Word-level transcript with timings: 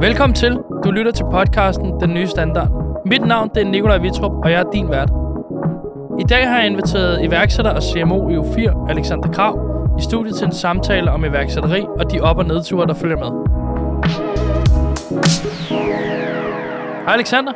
Velkommen 0.00 0.34
til. 0.34 0.58
Du 0.84 0.90
lytter 0.90 1.12
til 1.12 1.24
podcasten 1.32 2.00
Den 2.00 2.14
Nye 2.14 2.26
Standard. 2.26 2.68
Mit 3.06 3.20
navn 3.26 3.50
det 3.54 3.62
er 3.62 3.64
Nikolaj 3.70 3.98
Vitrup, 3.98 4.32
og 4.44 4.50
jeg 4.50 4.60
er 4.60 4.70
din 4.72 4.88
vært. 4.90 5.10
I 6.20 6.24
dag 6.28 6.48
har 6.48 6.58
jeg 6.58 6.66
inviteret 6.66 7.24
iværksætter 7.24 7.70
og 7.70 7.82
CMO 7.82 8.28
i 8.28 8.36
U4, 8.36 8.90
Alexander 8.90 9.32
Krav, 9.32 9.54
i 9.98 10.02
studiet 10.02 10.36
til 10.36 10.46
en 10.46 10.52
samtale 10.52 11.10
om 11.10 11.24
iværksætteri 11.24 11.80
og 11.98 12.12
de 12.12 12.20
op- 12.20 12.38
og 12.38 12.44
nedture, 12.44 12.86
der 12.86 12.94
følger 12.94 13.16
med. 13.16 13.30
Hej 17.06 17.14
Alexander, 17.14 17.52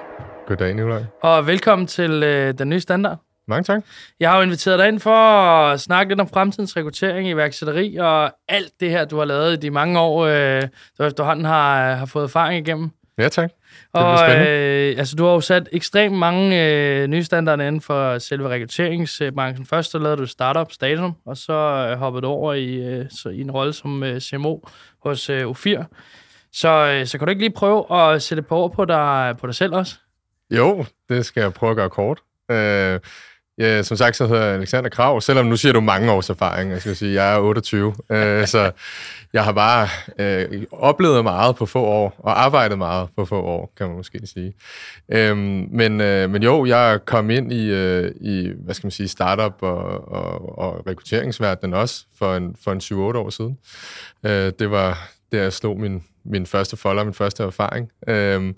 Goddag, 0.47 0.75
Nikolaj. 0.75 1.03
og 1.23 1.47
velkommen 1.47 1.87
til 1.87 2.23
øh, 2.23 2.55
Den 2.59 2.69
Nye 2.69 2.81
Standard. 2.81 3.19
Mange 3.49 3.65
tak. 3.65 3.83
Jeg 4.21 4.31
har 4.31 4.37
jo 4.37 4.43
inviteret 4.43 4.79
dig 4.79 4.89
ind 4.89 5.01
for 5.01 5.17
at 5.17 5.81
snakke 5.81 6.11
lidt 6.11 6.21
om 6.21 6.29
fremtidens 6.29 6.77
rekruttering 6.77 7.29
i 7.29 7.31
iværksætteri 7.31 7.97
og 7.97 8.33
alt 8.49 8.73
det 8.81 8.91
her, 8.91 9.05
du 9.05 9.19
har 9.19 9.25
lavet 9.25 9.53
i 9.53 9.57
de 9.57 9.71
mange 9.71 10.01
år, 10.01 10.25
øh, 10.25 10.63
du 10.99 11.05
efterhånden 11.05 11.45
har, 11.45 11.95
har 11.95 12.07
fået 12.07 12.25
erfaring 12.25 12.67
igennem. 12.67 12.91
Ja, 13.19 13.29
tak. 13.29 13.51
Det 13.51 14.03
Og 14.03 14.31
øh, 14.31 14.99
altså, 14.99 15.17
du 15.17 15.25
har 15.25 15.33
jo 15.33 15.41
sat 15.41 15.69
ekstremt 15.73 16.19
mange 16.19 16.65
øh, 16.65 17.07
nye 17.07 17.25
standarder 17.25 17.65
inden 17.65 17.81
for 17.81 18.19
selve 18.19 18.49
rekrutteringsbranchen. 18.49 19.67
Først 19.67 19.91
så 19.91 19.99
lavede 19.99 20.17
du 20.17 20.27
startup 20.27 20.73
Statum, 20.73 21.17
og 21.27 21.37
så 21.37 21.53
øh, 21.53 21.99
hoppede 21.99 22.23
du 22.23 22.27
over 22.27 22.53
i, 22.53 22.75
øh, 22.75 23.07
så, 23.11 23.29
i 23.29 23.41
en 23.41 23.51
rolle 23.51 23.73
som 23.73 24.03
øh, 24.03 24.21
CMO 24.21 24.59
hos 25.05 25.31
øh, 25.31 25.51
U4. 25.51 25.85
Så, 26.53 26.69
øh, 26.69 27.07
så 27.07 27.19
kan 27.19 27.27
du 27.27 27.31
ikke 27.31 27.43
lige 27.43 27.55
prøve 27.57 27.97
at 27.97 28.23
sætte 28.23 28.43
på 28.43 28.57
ord 28.57 28.73
på 28.73 28.85
dig, 28.85 29.37
på 29.41 29.47
dig 29.47 29.55
selv 29.55 29.75
også? 29.75 29.95
Jo, 30.51 30.85
det 31.09 31.27
skal 31.27 31.41
jeg 31.41 31.53
prøve 31.53 31.71
at 31.71 31.77
gøre 31.77 31.91
kort. 31.91 32.21
Øh, 32.51 33.01
ja, 33.59 33.83
som 33.83 33.97
sagt, 33.97 34.17
så 34.17 34.27
hedder 34.27 34.45
jeg 34.45 34.55
Alexander 34.55 34.91
Krav, 34.91 35.21
selvom 35.21 35.47
nu 35.47 35.57
siger 35.57 35.73
du 35.73 35.81
mange 35.81 36.13
års 36.13 36.31
erfaring. 36.31 36.71
Jeg 36.71 36.81
skal 36.81 36.97
sige, 36.97 37.23
jeg 37.23 37.35
er 37.35 37.39
28, 37.39 37.95
øh, 38.11 38.47
så 38.55 38.71
jeg 39.33 39.45
har 39.45 39.53
bare 39.53 39.89
øh, 40.19 40.63
oplevet 40.73 41.23
meget 41.23 41.57
på 41.57 41.67
få 41.67 41.81
år, 41.83 42.15
og 42.19 42.45
arbejdet 42.45 42.79
meget 42.79 43.09
på 43.17 43.25
få 43.25 43.41
år, 43.43 43.73
kan 43.77 43.87
man 43.87 43.97
måske 43.97 44.21
sige. 44.27 44.55
Øh, 45.09 45.37
men, 45.71 46.01
øh, 46.01 46.31
men 46.31 46.43
jo, 46.43 46.67
jeg 46.67 47.01
kom 47.05 47.31
ind 47.31 47.53
i, 47.53 47.71
øh, 47.71 48.13
i 48.21 48.51
hvad 48.65 48.75
skal 48.75 48.87
man 48.87 48.91
sige, 48.93 49.09
startup 49.09 49.55
og, 49.61 50.09
og, 50.13 50.59
og 50.59 50.87
rekrutteringsverdenen 50.87 51.75
også 51.75 52.05
for 52.19 52.37
en, 52.37 52.57
for 52.65 52.73
en 52.73 52.79
7-8 53.15 53.19
år 53.19 53.31
siden. 53.31 53.59
Øh, 54.25 54.53
det 54.59 54.71
var 54.71 55.09
der, 55.33 55.43
jeg 55.43 55.53
slog 55.53 55.81
min, 55.81 56.05
min 56.25 56.47
første 56.47 56.77
folder, 56.77 57.05
min 57.05 57.15
første 57.15 57.43
erfaring. 57.43 57.91
Øhm, 58.09 58.57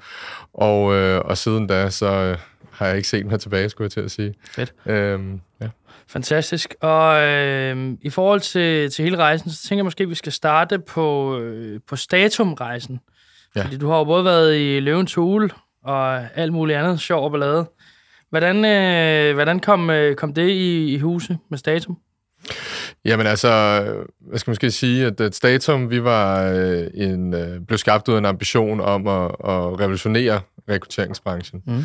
og, 0.55 0.94
øh, 0.94 1.20
og 1.25 1.38
siden 1.38 1.66
da, 1.66 1.91
så 1.91 2.06
øh, 2.06 2.38
har 2.77 2.86
jeg 2.86 2.96
ikke 2.96 3.08
set 3.08 3.27
mig 3.27 3.41
tilbage, 3.41 3.69
skulle 3.69 3.84
jeg 3.84 3.91
til 3.91 4.00
at 4.00 4.10
sige. 4.10 4.34
Fedt. 4.50 4.74
Øhm, 4.86 5.41
ja. 5.60 5.69
Fantastisk. 6.06 6.74
Og 6.80 7.22
øh, 7.22 7.92
i 8.02 8.10
forhold 8.10 8.41
til, 8.41 8.91
til 8.91 9.02
hele 9.02 9.16
rejsen, 9.16 9.50
så 9.50 9.62
tænker 9.69 9.78
jeg 9.78 9.84
måske, 9.84 10.02
at 10.02 10.10
vi 10.10 10.14
skal 10.14 10.32
starte 10.32 10.78
på, 10.78 11.38
øh, 11.38 11.80
på 11.88 11.97
Statum-rejsen. 11.97 13.00
Ja. 13.56 13.64
Fordi 13.64 13.77
du 13.77 13.88
har 13.88 13.98
jo 13.98 14.04
både 14.04 14.24
været 14.24 14.56
i 14.56 14.80
Løvens 14.80 15.14
Hule 15.14 15.50
og 15.84 16.36
alt 16.38 16.52
muligt 16.52 16.78
andet 16.78 17.00
sjov 17.00 17.24
og 17.24 17.30
ballade. 17.30 17.70
Hvordan, 18.30 18.64
øh, 18.64 19.34
hvordan 19.34 19.60
kom, 19.60 19.91
øh, 19.91 20.16
kom 20.16 20.34
det 20.34 20.48
i, 20.48 20.94
i 20.94 20.98
huse 20.98 21.38
med 21.48 21.58
Statum? 21.58 21.98
Jamen 23.06 23.26
altså, 23.26 23.48
hvad 24.20 24.38
skal 24.38 24.50
man 24.50 24.52
måske 24.52 24.70
sige, 24.70 25.06
at, 25.06 25.20
at 25.20 25.34
Statum, 25.34 25.90
vi 25.90 26.04
var 26.04 26.42
øh, 26.42 26.86
en, 26.94 27.34
øh, 27.34 27.60
blev 27.60 27.78
skabt 27.78 28.08
ud 28.08 28.14
af 28.14 28.18
en 28.18 28.24
ambition 28.24 28.80
om 28.80 29.06
at, 29.06 29.24
at 29.24 29.80
revolutionere 29.80 30.40
rekrutteringsbranchen. 30.68 31.62
Mm. 31.66 31.84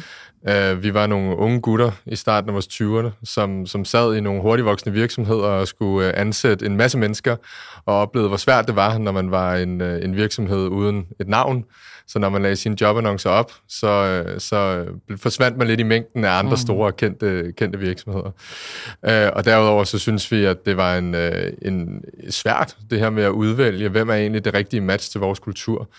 Uh, 0.50 0.84
vi 0.84 0.94
var 0.94 1.08
nogle 1.08 1.38
unge 1.38 1.62
gutter 1.62 1.92
i 2.06 2.16
starten 2.16 2.50
af 2.50 2.54
vores 2.54 2.68
20'erne, 2.68 3.10
som, 3.24 3.66
som 3.66 3.86
sad 3.86 4.16
i 4.16 4.22
nogle 4.22 4.42
hurtigvoksende 4.42 4.94
virksomheder 4.94 5.48
og 5.48 5.68
skulle 5.68 6.08
uh, 6.08 6.14
ansætte 6.20 6.66
en 6.66 6.78
masse 6.78 6.98
mennesker, 6.98 7.36
og 7.86 7.96
oplevede, 7.96 8.28
hvor 8.28 8.38
svært 8.38 8.68
det 8.68 8.76
var, 8.76 8.98
når 8.98 9.12
man 9.12 9.32
var 9.32 9.56
en, 9.56 9.82
en 9.82 10.16
virksomhed 10.16 10.68
uden 10.68 11.06
et 11.20 11.28
navn. 11.28 11.66
Så 12.12 12.20
når 12.20 12.30
man 12.30 12.42
lagde 12.42 12.56
sine 12.56 12.78
jobannoncer 12.82 13.30
op, 13.30 13.52
så, 13.70 14.24
uh, 14.26 14.40
så 14.40 14.86
forsvandt 15.18 15.58
man 15.58 15.68
lidt 15.68 15.80
i 15.80 15.84
mængden 15.84 16.26
af 16.26 16.32
andre 16.32 16.52
mm. 16.52 16.58
store 16.58 16.92
kendte, 16.92 17.54
kendte 17.58 17.80
virksomheder. 17.80 18.32
Uh, 19.08 19.38
og 19.38 19.46
derudover 19.46 19.84
så 19.84 20.00
synes 20.00 20.32
vi, 20.32 20.46
at 20.46 20.66
det 20.66 20.78
var 20.78 20.98
en, 20.98 21.16
uh, 21.16 21.22
en 21.62 22.04
svært, 22.30 22.76
det 22.90 23.00
her 23.00 23.10
med 23.10 23.24
at 23.24 23.30
udvælge, 23.30 23.90
hvem 23.90 24.10
er 24.10 24.16
egentlig 24.16 24.46
det 24.46 24.54
rigtige 24.54 24.82
match 24.82 25.12
til 25.12 25.20
vores 25.20 25.40
kultur 25.40 25.90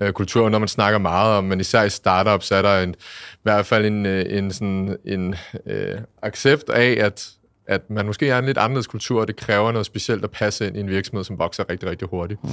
øh, 0.00 0.12
kultur, 0.12 0.48
når 0.48 0.58
man 0.58 0.68
snakker 0.68 0.98
meget 0.98 1.36
om, 1.36 1.44
men 1.44 1.60
især 1.60 1.82
i 1.82 1.90
startups 1.90 2.50
er 2.50 2.62
der 2.62 2.80
en, 2.80 2.94
i 3.34 3.42
hvert 3.42 3.66
fald 3.66 3.86
en, 3.86 4.06
øh, 4.06 4.38
en, 4.38 4.52
sådan, 4.52 4.96
en 5.04 5.34
øh, 5.66 5.98
accept 6.22 6.70
af, 6.70 6.96
at, 7.00 7.30
at 7.66 7.90
man 7.90 8.06
måske 8.06 8.28
er 8.28 8.38
en 8.38 8.44
lidt 8.44 8.58
anderledes 8.58 8.86
kultur, 8.86 9.20
og 9.20 9.28
det 9.28 9.36
kræver 9.36 9.72
noget 9.72 9.86
specielt 9.86 10.24
at 10.24 10.30
passe 10.30 10.66
ind 10.66 10.76
i 10.76 10.80
en 10.80 10.88
virksomhed, 10.88 11.24
som 11.24 11.38
vokser 11.38 11.64
rigtig, 11.70 11.88
rigtig 11.90 12.08
hurtigt. 12.08 12.44
Mm. 12.44 12.50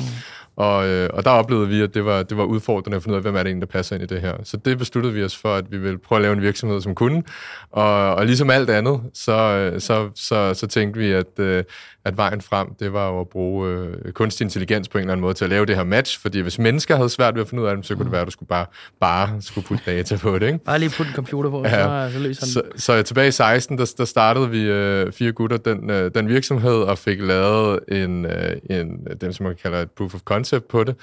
Og, 0.56 0.88
øh, 0.88 1.10
og 1.14 1.26
der 1.26 1.32
oplevede 1.32 1.68
vi, 1.68 1.82
at 1.82 1.94
det 1.94 2.06
var, 2.06 2.24
det 2.24 2.38
var 2.38 2.44
udfordrende 2.44 2.96
at 2.98 3.04
finde 3.04 3.14
ud 3.14 3.18
af, 3.18 3.22
hvem 3.22 3.36
er 3.36 3.40
det 3.40 3.48
egentlig, 3.50 3.68
der 3.68 3.72
passer 3.72 3.96
ind 3.96 4.04
i 4.04 4.08
det 4.08 4.22
her. 4.22 4.34
Så 4.44 4.58
det 4.58 4.78
besluttede 4.78 5.14
vi 5.14 5.24
os 5.24 5.38
for, 5.38 5.56
at 5.56 5.72
vi 5.72 5.78
ville 5.78 5.98
prøve 5.98 6.18
at 6.18 6.22
lave 6.22 6.34
en 6.34 6.42
virksomhed, 6.42 6.82
som 6.82 6.96
kunne. 6.96 7.24
Og, 7.72 8.16
og 8.16 8.26
ligesom 8.26 8.50
alt 8.50 8.70
andet, 8.70 9.02
så, 9.14 9.72
så, 9.80 10.10
så, 10.16 10.54
så 10.54 10.68
tænkte 10.68 11.00
vi, 11.00 11.12
at, 11.12 11.40
øh, 11.40 11.64
at 12.06 12.18
vejen 12.18 12.42
frem, 12.42 12.68
det 12.80 12.94
var 12.94 13.08
jo 13.10 13.20
at 13.20 13.28
bruge 13.30 13.70
øh, 13.70 14.12
kunstig 14.12 14.46
intelligens 14.46 14.88
på 14.90 14.98
en 14.98 15.02
eller 15.02 15.12
anden 15.12 15.22
måde 15.22 15.34
til 15.34 15.46
at 15.46 15.50
lave 15.50 15.66
det 15.66 15.76
her 15.76 15.84
match, 15.84 16.22
fordi 16.22 16.40
hvis 16.40 16.60
mennesker 16.60 16.96
havde 16.96 17.10
svært 17.10 17.36
ved 17.36 17.42
at 17.42 17.50
finde 17.50 17.64
ud 17.64 17.68
af 17.68 17.76
det, 17.76 17.86
så 17.86 17.96
kunne 17.96 18.04
det 18.06 18.12
være, 18.12 18.22
at 18.22 18.28
du 18.28 18.32
skulle 18.32 18.48
bare, 18.50 18.66
bare 19.00 19.42
skulle 19.42 19.68
putte 19.68 19.84
data 19.86 20.18
på 20.18 20.40
det, 20.40 20.48
ikke? 20.48 20.60
Bare 20.66 20.80
lige 20.80 20.90
putte 20.98 21.10
en 21.10 21.16
computer 21.16 21.50
på, 21.50 21.64
Ja. 21.66 22.10
så, 22.10 22.14
så 22.14 22.20
løser 22.20 22.42
den. 22.46 22.54
Så, 22.54 22.62
så 22.76 23.04
tilbage 23.04 23.28
i 23.28 23.32
16, 23.32 23.78
der, 23.78 23.94
der 23.98 24.06
startede 24.06 24.50
vi 24.50 24.62
øh, 24.62 24.99
fire 25.12 25.32
gutter 25.32 25.58
den, 25.58 25.90
øh, 25.90 26.12
den 26.16 26.28
virksomhed 26.30 26.76
og 26.82 26.98
fik 26.98 27.22
lavet 27.22 27.80
en, 27.88 28.26
øh, 28.26 28.56
en, 28.70 29.08
dem, 29.22 29.34
som 29.34 29.46
man 29.46 29.56
kalder 29.62 29.82
et 29.82 29.92
proof 29.92 30.16
of 30.16 30.22
concept 30.22 30.68
på 30.68 30.84
det, 30.84 30.96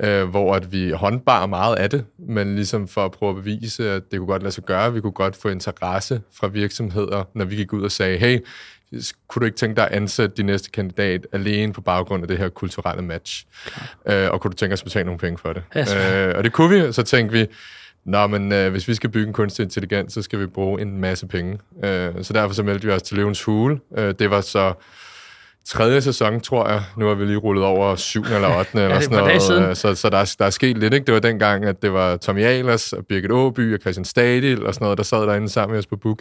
øh, 0.00 0.24
hvor 0.24 0.54
at 0.54 0.72
vi 0.72 0.90
håndbar 0.90 1.46
meget 1.46 1.76
af 1.76 1.90
det, 1.90 2.04
men 2.18 2.54
ligesom 2.54 2.88
for 2.88 3.04
at 3.04 3.12
prøve 3.12 3.30
at 3.30 3.36
bevise, 3.36 3.90
at 3.90 4.02
det 4.10 4.18
kunne 4.18 4.26
godt 4.26 4.42
lade 4.42 4.54
sig 4.54 4.64
gøre, 4.64 4.92
vi 4.92 5.00
kunne 5.00 5.12
godt 5.12 5.36
få 5.36 5.48
interesse 5.48 6.20
fra 6.34 6.46
virksomheder, 6.46 7.24
når 7.34 7.44
vi 7.44 7.56
gik 7.56 7.72
ud 7.72 7.82
og 7.82 7.90
sagde, 7.92 8.18
hey, 8.18 8.38
kunne 9.28 9.40
du 9.40 9.44
ikke 9.44 9.56
tænke 9.56 9.76
dig 9.76 9.90
at 9.90 9.92
ansætte 9.92 10.36
din 10.36 10.46
næste 10.46 10.70
kandidat 10.70 11.26
alene 11.32 11.72
på 11.72 11.80
baggrund 11.80 12.24
af 12.24 12.28
det 12.28 12.38
her 12.38 12.48
kulturelle 12.48 13.02
match? 13.02 13.46
Øh, 14.06 14.30
og 14.30 14.40
kunne 14.40 14.50
du 14.50 14.56
tænke 14.56 14.72
os 14.72 14.80
at 14.80 14.84
betale 14.84 15.04
nogle 15.04 15.18
penge 15.18 15.38
for 15.38 15.52
det? 15.52 15.62
Selvfølgelig. 15.72 16.28
øh, 16.28 16.36
og 16.36 16.44
det 16.44 16.52
kunne 16.52 16.76
vi, 16.76 16.80
og 16.80 16.94
så 16.94 17.02
tænkte 17.02 17.38
vi, 17.38 17.46
Nå, 18.04 18.26
men 18.26 18.52
øh, 18.52 18.70
hvis 18.70 18.88
vi 18.88 18.94
skal 18.94 19.10
bygge 19.10 19.26
en 19.26 19.32
kunstig 19.32 19.62
intelligens, 19.62 20.12
så 20.12 20.22
skal 20.22 20.40
vi 20.40 20.46
bruge 20.46 20.80
en 20.82 21.00
masse 21.00 21.26
penge. 21.26 21.58
Øh, 21.84 22.10
så 22.22 22.32
derfor 22.32 22.54
så 22.54 22.62
meldte 22.62 22.86
vi 22.86 22.92
os 22.92 23.02
til 23.02 23.16
Løvens 23.16 23.42
Hule. 23.42 23.78
Øh, 23.98 24.14
det 24.18 24.30
var 24.30 24.40
så 24.40 24.72
tredje 25.66 26.00
sæson, 26.00 26.40
tror 26.40 26.68
jeg. 26.68 26.82
Nu 26.96 27.06
har 27.06 27.14
vi 27.14 27.24
lige 27.24 27.36
rullet 27.36 27.64
over 27.64 27.96
syvende 27.96 28.34
eller 28.34 28.48
ottende. 28.58 28.82
eller 28.84 28.94
det 28.98 29.04
er 29.06 29.08
sådan 29.10 29.18
et 29.18 29.22
par 29.22 29.28
dage 29.28 29.40
siden. 29.40 29.62
noget. 29.62 29.76
Så, 29.76 29.94
så 29.94 30.10
der, 30.10 30.18
er- 30.18 30.34
der 30.38 30.44
er 30.44 30.50
sket 30.50 30.78
lidt. 30.78 30.94
Ikke? 30.94 31.06
Det 31.06 31.14
var 31.14 31.20
dengang, 31.20 31.64
at 31.64 31.82
det 31.82 31.92
var 31.92 32.16
Tommy 32.16 32.42
Ahlers 32.44 32.92
og 32.92 33.06
Birgit 33.08 33.32
Åby 33.32 33.74
og 33.74 33.80
Christian 33.80 34.04
Stadil 34.04 34.66
og 34.66 34.74
sådan 34.74 34.84
noget, 34.84 34.98
der 34.98 35.04
sad 35.04 35.22
derinde 35.26 35.48
sammen 35.48 35.72
med 35.72 35.78
os 35.78 35.86
på 35.86 35.96
Book. 35.96 36.18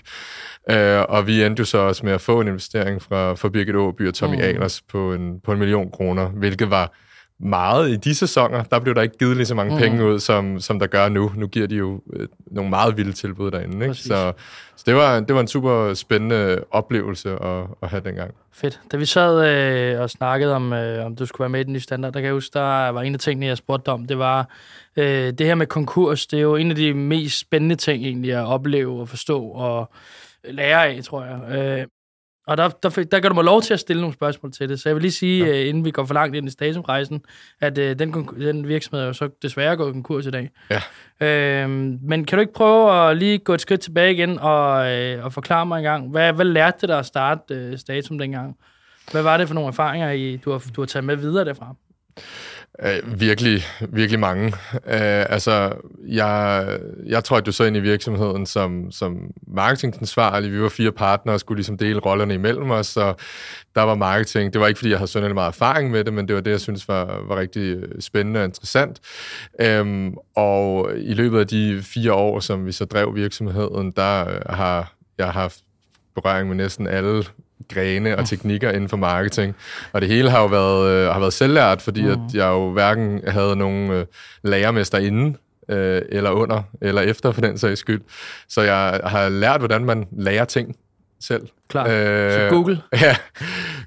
Øh, 0.71 1.01
og 1.09 1.27
vi 1.27 1.43
endte 1.43 1.59
jo 1.61 1.65
så 1.65 1.77
også 1.77 2.05
med 2.05 2.13
at 2.13 2.21
få 2.21 2.41
en 2.41 2.47
investering 2.47 3.01
fra, 3.01 3.33
fra 3.33 3.49
Birgit 3.49 3.75
Åby 3.75 4.07
og 4.07 4.13
Tommy 4.13 4.35
Mm. 4.35 4.41
mm. 4.41 4.47
Ahlers 4.47 4.81
på 4.81 5.13
en, 5.13 5.39
på 5.45 5.51
en 5.51 5.59
million 5.59 5.91
kroner, 5.91 6.29
hvilket 6.29 6.69
var 6.69 6.93
meget 7.43 7.89
i 7.89 7.95
de 7.95 8.15
sæsoner. 8.15 8.63
Der 8.63 8.79
blev 8.79 8.95
der 8.95 9.01
ikke 9.01 9.17
givet 9.17 9.37
lige 9.37 9.45
så 9.45 9.55
mange 9.55 9.73
Mm. 9.75 9.79
penge 9.81 10.05
ud, 10.05 10.19
som, 10.19 10.59
som 10.59 10.79
der 10.79 10.87
gør 10.87 11.09
nu. 11.09 11.31
Nu 11.35 11.47
giver 11.47 11.67
de 11.67 11.75
jo 11.75 12.01
øh, 12.13 12.27
nogle 12.51 12.69
meget 12.69 12.97
vilde 12.97 13.11
tilbud 13.11 13.51
derinde. 13.51 13.85
Ikke? 13.85 13.95
Så, 13.95 14.33
så 14.75 14.83
det, 14.85 14.95
var, 14.95 15.19
det 15.19 15.35
var 15.35 15.41
en 15.41 15.47
super 15.47 15.93
spændende 15.93 16.63
oplevelse 16.71 17.31
at, 17.31 17.63
at 17.83 17.89
have 17.89 18.01
dengang. 18.05 18.33
Fedt. 18.53 18.79
Da 18.91 18.97
vi 18.97 19.05
sad 19.05 19.45
øh, 19.95 20.01
og 20.01 20.09
snakkede 20.09 20.55
om, 20.55 20.73
øh, 20.73 21.05
om 21.05 21.15
du 21.15 21.25
skulle 21.25 21.39
være 21.45 21.49
med 21.49 21.59
i 21.59 21.63
den 21.63 21.73
nye 21.73 21.79
standard, 21.79 22.13
der 22.13 22.19
kan 22.19 22.25
jeg 22.25 22.33
huske, 22.33 22.53
der 22.53 22.89
var 22.89 23.01
en 23.01 23.13
af 23.13 23.19
tingene, 23.19 23.45
jeg 23.45 23.57
spurgte 23.57 23.89
om, 23.89 24.05
det 24.05 24.17
var 24.17 24.49
øh, 24.97 25.33
det 25.33 25.41
her 25.47 25.55
med 25.55 25.67
konkurs. 25.67 26.27
Det 26.27 26.37
er 26.37 26.43
jo 26.43 26.55
en 26.55 26.69
af 26.69 26.75
de 26.75 26.93
mest 26.93 27.39
spændende 27.39 27.75
ting 27.75 28.03
egentlig 28.05 28.33
at 28.33 28.45
opleve 28.45 29.01
og 29.01 29.09
forstå 29.09 29.43
og 29.43 29.91
lære 30.43 30.87
af, 30.87 31.03
tror 31.03 31.23
jeg. 31.25 31.57
Øh, 31.79 31.85
og 32.47 32.57
der, 32.57 32.69
der, 32.69 32.89
der 33.11 33.19
gør 33.19 33.29
du 33.29 33.35
mig 33.35 33.43
lov 33.43 33.61
til 33.61 33.73
at 33.73 33.79
stille 33.79 34.01
nogle 34.01 34.13
spørgsmål 34.13 34.51
til 34.51 34.69
det. 34.69 34.79
Så 34.79 34.89
jeg 34.89 34.95
vil 34.95 35.01
lige 35.01 35.11
sige, 35.11 35.45
ja. 35.45 35.61
øh, 35.61 35.67
inden 35.67 35.85
vi 35.85 35.91
går 35.91 36.05
for 36.05 36.13
langt 36.13 36.35
ind 36.35 36.47
i 36.47 36.51
statumrejsen, 36.51 37.21
at 37.61 37.77
øh, 37.77 37.99
den, 37.99 38.13
den 38.39 38.67
virksomhed 38.67 39.01
er 39.01 39.07
jo 39.07 39.13
så 39.13 39.29
desværre 39.41 39.77
gået 39.77 39.93
konkurs 39.93 40.25
i 40.25 40.31
dag. 40.31 40.49
Ja. 40.69 41.63
Øh, 41.63 41.69
men 41.69 42.25
kan 42.25 42.37
du 42.37 42.39
ikke 42.39 42.53
prøve 42.53 43.09
at 43.09 43.17
lige 43.17 43.37
gå 43.37 43.53
et 43.53 43.61
skridt 43.61 43.81
tilbage 43.81 44.13
igen 44.13 44.39
og, 44.39 44.91
øh, 44.91 45.25
og 45.25 45.33
forklare 45.33 45.65
mig 45.65 45.77
en 45.77 45.83
gang, 45.83 46.09
hvad, 46.09 46.33
hvad 46.33 46.45
lærte 46.45 46.77
det 46.81 46.89
dig 46.89 46.99
at 46.99 47.05
starte 47.05 47.53
øh, 47.55 47.77
Statum 47.77 48.19
dengang? 48.19 48.57
Hvad 49.11 49.21
var 49.21 49.37
det 49.37 49.47
for 49.47 49.55
nogle 49.55 49.67
erfaringer, 49.67 50.11
I, 50.11 50.37
du, 50.37 50.51
har, 50.51 50.63
du 50.75 50.81
har 50.81 50.85
taget 50.85 51.03
med 51.03 51.15
videre 51.15 51.45
derfra? 51.45 51.75
Øh, 52.83 53.19
virkelig, 53.19 53.63
virkelig 53.89 54.19
mange. 54.19 54.47
Øh, 54.73 55.25
altså, 55.29 55.73
jeg, 56.07 56.79
jeg 57.05 57.23
tror, 57.23 57.37
at 57.37 57.45
du 57.45 57.51
så 57.51 57.63
ind 57.63 57.77
i 57.77 57.79
virksomheden 57.79 58.45
som, 58.45 58.91
som 58.91 59.31
marketingansvarlig. 59.47 60.51
Vi 60.51 60.61
var 60.61 60.69
fire 60.69 60.91
partnere 60.91 61.35
og 61.35 61.39
skulle 61.39 61.57
ligesom 61.57 61.77
dele 61.77 61.99
rollerne 61.99 62.33
imellem 62.33 62.71
os, 62.71 62.97
og 62.97 63.15
der 63.75 63.81
var 63.81 63.95
marketing. 63.95 64.53
Det 64.53 64.61
var 64.61 64.67
ikke, 64.67 64.77
fordi 64.77 64.89
jeg 64.89 64.97
havde 64.97 65.11
sådan 65.11 65.33
meget 65.33 65.47
erfaring 65.47 65.91
med 65.91 66.03
det, 66.03 66.13
men 66.13 66.27
det 66.27 66.35
var 66.35 66.41
det, 66.41 66.51
jeg 66.51 66.61
synes 66.61 66.87
var, 66.87 67.21
var 67.27 67.39
rigtig 67.39 67.77
spændende 67.99 68.39
og 68.39 68.45
interessant. 68.45 68.99
Øhm, 69.61 70.13
og 70.35 70.91
i 70.97 71.13
løbet 71.13 71.39
af 71.39 71.47
de 71.47 71.81
fire 71.83 72.13
år, 72.13 72.39
som 72.39 72.65
vi 72.65 72.71
så 72.71 72.85
drev 72.85 73.15
virksomheden, 73.15 73.91
der 73.91 74.29
øh, 74.29 74.41
har 74.49 74.93
jeg 75.17 75.27
haft 75.27 75.59
berøring 76.15 76.47
med 76.47 76.55
næsten 76.55 76.87
alle 76.87 77.23
grene 77.73 78.17
og 78.17 78.27
teknikker 78.27 78.71
inden 78.71 78.89
for 78.89 78.97
marketing. 78.97 79.55
Og 79.93 80.01
det 80.01 80.09
hele 80.09 80.29
har 80.29 80.41
jo 80.41 80.47
været, 80.47 80.89
øh, 80.91 81.13
har 81.13 81.19
været 81.19 81.33
selvlært, 81.33 81.81
fordi 81.81 82.01
mm. 82.01 82.09
at 82.11 82.19
jeg 82.33 82.47
jo 82.47 82.71
hverken 82.71 83.21
havde 83.27 83.55
nogen 83.55 83.91
øh, 83.91 84.05
lærermester 84.43 84.97
inden, 84.97 85.37
øh, 85.69 86.01
eller 86.09 86.31
under, 86.31 86.63
eller 86.81 87.01
efter 87.01 87.31
for 87.31 87.41
den 87.41 87.57
sags 87.57 87.79
skyld. 87.79 88.01
Så 88.49 88.61
jeg 88.61 88.99
har 89.03 89.29
lært, 89.29 89.61
hvordan 89.61 89.85
man 89.85 90.07
lærer 90.11 90.45
ting 90.45 90.75
selv. 91.19 91.47
Klar. 91.69 91.87
Øh, 91.87 92.31
så 92.31 92.47
Google? 92.49 92.81
Ja, 93.01 93.15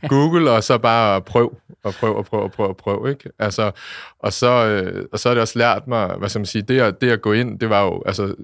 Google, 0.09 0.51
og 0.51 0.65
så 0.65 0.79
bare 0.79 1.23
prøv, 1.23 1.57
og 1.85 1.95
prøv, 1.95 2.17
og 2.17 2.25
prøv, 2.25 2.43
og 2.43 2.53
prøv, 2.53 2.69
og 2.69 2.77
prøv, 2.77 3.09
ikke? 3.09 3.31
Altså, 3.39 3.71
og, 4.19 4.33
så, 4.33 4.67
øh, 4.67 5.05
og 5.13 5.19
så 5.19 5.29
har 5.29 5.35
det 5.35 5.43
også 5.43 5.59
lært 5.59 5.87
mig, 5.87 6.15
hvad 6.19 6.29
skal 6.29 6.39
man 6.39 6.47
sige, 6.47 6.63
det 6.63 6.81
at, 6.81 7.01
det 7.01 7.11
at 7.11 7.23
gå 7.23 7.33
ind, 7.33 7.59
det 7.59 7.71
var 7.71 7.83
jo, 7.83 8.03
altså, 8.07 8.35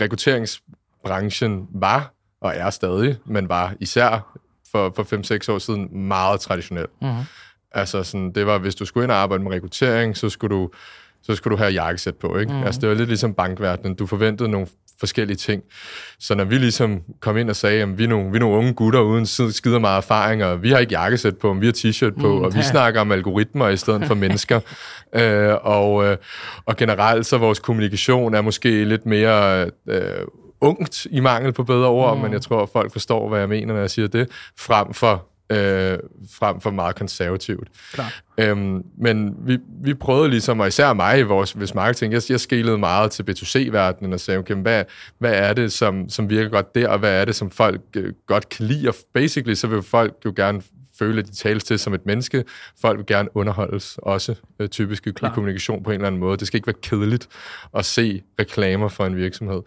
rekrutteringsbranchen 0.00 1.66
var, 1.74 2.12
og 2.40 2.52
er 2.56 2.70
stadig, 2.70 3.16
men 3.26 3.48
var 3.48 3.74
især 3.80 4.38
for, 4.74 4.92
for 4.96 5.48
5-6 5.48 5.52
år 5.52 5.58
siden 5.58 6.08
meget 6.08 6.40
traditionel. 6.40 6.86
Mm-hmm. 7.02 7.22
Altså 7.72 8.02
sådan, 8.02 8.32
det 8.32 8.46
var, 8.46 8.58
hvis 8.58 8.74
du 8.74 8.84
skulle 8.84 9.04
ind 9.04 9.12
og 9.12 9.18
arbejde 9.18 9.42
med 9.42 9.52
rekruttering, 9.52 10.16
så 10.16 10.28
skulle 10.28 10.56
du, 10.56 10.70
så 11.22 11.34
skulle 11.34 11.56
du 11.56 11.62
have 11.62 11.72
jakkesæt 11.72 12.14
på, 12.14 12.38
ikke? 12.38 12.52
Mm. 12.52 12.62
Altså, 12.62 12.80
det 12.80 12.88
var 12.88 12.94
lidt 12.94 13.08
ligesom 13.08 13.34
bankverdenen. 13.34 13.94
Du 13.94 14.06
forventede 14.06 14.48
nogle 14.48 14.66
forskellige 15.00 15.36
ting. 15.36 15.62
Så 16.18 16.34
når 16.34 16.44
vi 16.44 16.58
ligesom 16.58 17.02
kom 17.20 17.36
ind 17.36 17.50
og 17.50 17.56
sagde, 17.56 17.82
at 17.82 17.98
vi 17.98 18.04
er 18.04 18.08
nogle, 18.08 18.30
vi 18.30 18.36
er 18.36 18.40
nogle 18.40 18.56
unge 18.56 18.74
gutter 18.74 19.00
uden 19.00 19.26
skider 19.26 19.78
meget 19.78 19.96
erfaring, 19.96 20.44
og 20.44 20.62
vi 20.62 20.70
har 20.70 20.78
ikke 20.78 20.92
jakkesæt 20.92 21.36
på, 21.36 21.52
men 21.52 21.60
vi 21.60 21.66
har 21.66 21.72
t-shirt 21.72 22.20
på, 22.20 22.38
mm, 22.38 22.44
og 22.44 22.54
vi 22.54 22.62
snakker 22.62 23.00
om 23.00 23.12
algoritmer 23.12 23.68
i 23.68 23.76
stedet 23.76 24.06
for 24.06 24.14
mennesker. 24.24 24.60
øh, 25.14 25.54
og, 25.62 26.04
øh, 26.04 26.16
og 26.66 26.76
generelt 26.76 27.26
så 27.26 27.38
vores 27.38 27.58
kommunikation 27.58 28.34
er 28.34 28.40
måske 28.40 28.84
lidt 28.84 29.06
mere... 29.06 29.70
Øh, 29.88 30.00
ungt 30.64 31.06
i 31.10 31.20
mangel 31.20 31.52
på 31.52 31.64
bedre 31.64 31.88
ord, 31.88 32.16
mm. 32.16 32.22
men 32.22 32.32
jeg 32.32 32.42
tror, 32.42 32.62
at 32.62 32.68
folk 32.68 32.92
forstår, 32.92 33.28
hvad 33.28 33.38
jeg 33.38 33.48
mener, 33.48 33.74
når 33.74 33.80
jeg 33.80 33.90
siger 33.90 34.08
det, 34.08 34.28
frem 34.56 34.94
for 34.94 35.26
øh, 35.50 35.98
frem 36.30 36.60
for 36.60 36.70
meget 36.70 36.96
konservativt. 36.96 37.68
Klar. 37.92 38.12
Øhm, 38.38 38.82
men 38.98 39.34
vi, 39.38 39.58
vi 39.82 39.94
prøvede 39.94 40.30
ligesom, 40.30 40.60
og 40.60 40.68
især 40.68 40.92
mig 40.92 41.18
i 41.18 41.22
vores 41.22 41.52
hvis 41.52 41.74
marketing, 41.74 42.12
jeg, 42.12 42.22
jeg 42.28 42.40
skilede 42.40 42.78
meget 42.78 43.10
til 43.10 43.22
B2C-verdenen 43.22 44.12
og 44.12 44.20
sagde, 44.20 44.38
okay, 44.38 44.54
hvad, 44.54 44.84
hvad 45.18 45.32
er 45.32 45.52
det, 45.52 45.72
som, 45.72 46.08
som 46.08 46.30
virker 46.30 46.48
godt 46.48 46.74
der, 46.74 46.88
og 46.88 46.98
hvad 46.98 47.20
er 47.20 47.24
det, 47.24 47.34
som 47.34 47.50
folk 47.50 47.80
øh, 47.96 48.12
godt 48.26 48.48
kan 48.48 48.66
lide? 48.66 48.88
Og 48.88 48.94
basically, 49.14 49.54
så 49.54 49.66
vil 49.66 49.82
folk 49.82 50.14
jo 50.24 50.32
gerne 50.36 50.62
føle, 50.98 51.18
at 51.18 51.26
de 51.26 51.32
tales 51.32 51.64
til 51.64 51.78
som 51.78 51.94
et 51.94 52.06
menneske. 52.06 52.44
Folk 52.80 52.98
vil 52.98 53.06
gerne 53.06 53.36
underholdes, 53.36 53.98
også 54.02 54.34
øh, 54.58 54.68
typisk 54.68 55.06
i 55.06 55.10
kommunikation 55.10 55.82
på 55.82 55.90
en 55.90 55.94
eller 55.94 56.06
anden 56.06 56.20
måde. 56.20 56.36
Det 56.36 56.46
skal 56.46 56.58
ikke 56.58 56.66
være 56.66 56.80
kedeligt 56.82 57.28
at 57.74 57.84
se 57.84 58.22
reklamer 58.40 58.88
for 58.88 59.06
en 59.06 59.16
virksomhed. 59.16 59.62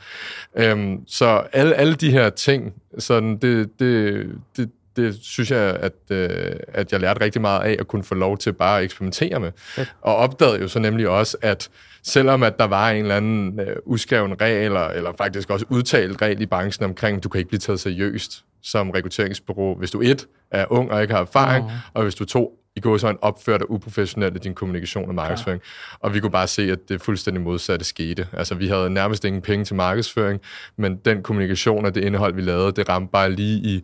Øhm, 0.55 1.07
så 1.07 1.47
alle, 1.53 1.75
alle 1.75 1.95
de 1.95 2.11
her 2.11 2.29
ting, 2.29 2.73
sådan, 2.99 3.37
det, 3.37 3.79
det, 3.79 4.25
det, 4.57 4.69
det 4.95 5.19
synes 5.21 5.51
jeg, 5.51 5.75
at, 5.79 5.93
øh, 6.09 6.55
at 6.67 6.91
jeg 6.91 6.99
lærte 6.99 7.21
rigtig 7.21 7.41
meget 7.41 7.61
af 7.61 7.75
at 7.79 7.87
kunne 7.87 8.03
få 8.03 8.15
lov 8.15 8.37
til 8.37 8.53
bare 8.53 8.77
at 8.77 8.83
eksperimentere 8.83 9.39
med. 9.39 9.51
Fedt. 9.57 9.93
Og 10.01 10.15
opdagede 10.15 10.61
jo 10.61 10.67
så 10.67 10.79
nemlig 10.79 11.09
også, 11.09 11.37
at 11.41 11.69
selvom 12.07 12.43
at 12.43 12.59
der 12.59 12.65
var 12.65 12.91
en 12.91 13.01
eller 13.01 13.15
anden 13.15 13.59
øh, 13.59 13.75
uskreven 13.85 14.41
regel, 14.41 14.63
eller, 14.63 14.87
eller 14.87 15.13
faktisk 15.17 15.49
også 15.49 15.65
udtalt 15.69 16.21
regel 16.21 16.41
i 16.41 16.45
branchen 16.45 16.85
omkring, 16.85 17.23
du 17.23 17.29
kan 17.29 17.39
ikke 17.39 17.49
blive 17.49 17.59
taget 17.59 17.79
seriøst 17.79 18.43
som 18.63 18.89
rekrutteringsbureau, 18.89 19.75
hvis 19.75 19.91
du 19.91 20.01
et 20.01 20.27
er 20.51 20.65
ung 20.69 20.91
og 20.91 21.01
ikke 21.01 21.13
har 21.13 21.21
erfaring, 21.21 21.65
mm. 21.65 21.71
og 21.93 22.03
hvis 22.03 22.15
du 22.15 22.25
to 22.25 22.59
i 22.75 22.79
går 22.79 22.97
så 22.97 23.09
en 23.09 23.17
opført 23.21 23.61
og 23.61 23.71
uprofessionelt 23.71 24.35
i 24.35 24.39
din 24.39 24.53
kommunikation 24.53 25.09
og 25.09 25.15
markedsføring. 25.15 25.61
Ja. 25.63 25.97
Og 26.07 26.13
vi 26.13 26.19
kunne 26.19 26.31
bare 26.31 26.47
se, 26.47 26.71
at 26.71 26.79
det 26.89 27.01
fuldstændig 27.01 27.43
modsatte 27.43 27.85
skete. 27.85 28.27
Altså, 28.33 28.55
vi 28.55 28.67
havde 28.67 28.89
nærmest 28.89 29.25
ingen 29.25 29.41
penge 29.41 29.65
til 29.65 29.75
markedsføring, 29.75 30.41
men 30.75 30.95
den 30.95 31.23
kommunikation 31.23 31.85
og 31.85 31.95
det 31.95 32.03
indhold, 32.03 32.35
vi 32.35 32.41
lavede, 32.41 32.71
det 32.71 32.89
ramte 32.89 33.11
bare 33.11 33.31
lige 33.31 33.57
i 33.57 33.83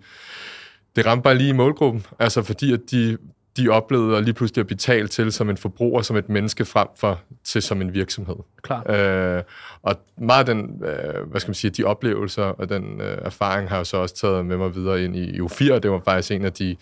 det 0.96 1.06
ramte 1.06 1.24
bare 1.24 1.36
lige 1.36 1.50
i 1.50 1.54
målgruppen, 1.54 2.06
altså 2.20 2.44
fordi 2.44 2.74
at 2.74 2.80
de, 2.92 3.18
de 3.58 3.70
oplevede 3.70 4.18
at 4.18 4.24
lige 4.24 4.34
pludselig 4.34 4.62
at 4.62 4.68
blive 4.68 4.78
talt 4.78 5.12
til 5.12 5.32
som 5.32 5.50
en 5.50 5.58
forbruger, 5.58 6.02
som 6.02 6.16
et 6.16 6.30
menneske 6.30 6.66
frem 6.66 6.88
for 6.96 7.22
til 7.44 7.62
som 7.62 7.82
en 7.82 7.94
virksomhed. 7.94 8.36
Klar. 8.62 8.92
Øh, 8.92 9.44
og 9.82 9.96
meget 10.18 10.50
af 10.50 10.56
den, 10.56 10.84
øh, 10.86 11.30
hvad 11.30 11.40
skal 11.40 11.50
man 11.50 11.56
sige, 11.56 11.72
de 11.72 11.84
oplevelser 11.84 12.44
og 12.44 12.70
den 12.70 13.02
øh, 13.02 13.18
erfaring 13.22 13.70
har 13.70 13.78
jeg 13.78 13.86
så 13.86 13.98
også 13.98 14.16
taget 14.16 14.46
med 14.46 14.58
mig 14.58 14.76
videre 14.76 15.04
ind 15.04 15.16
i 15.16 15.40
U4. 15.40 15.80
Det 15.80 15.92
var 15.92 16.02
faktisk 16.06 16.32
en 16.32 16.46
af 16.46 16.54
de, 16.54 16.76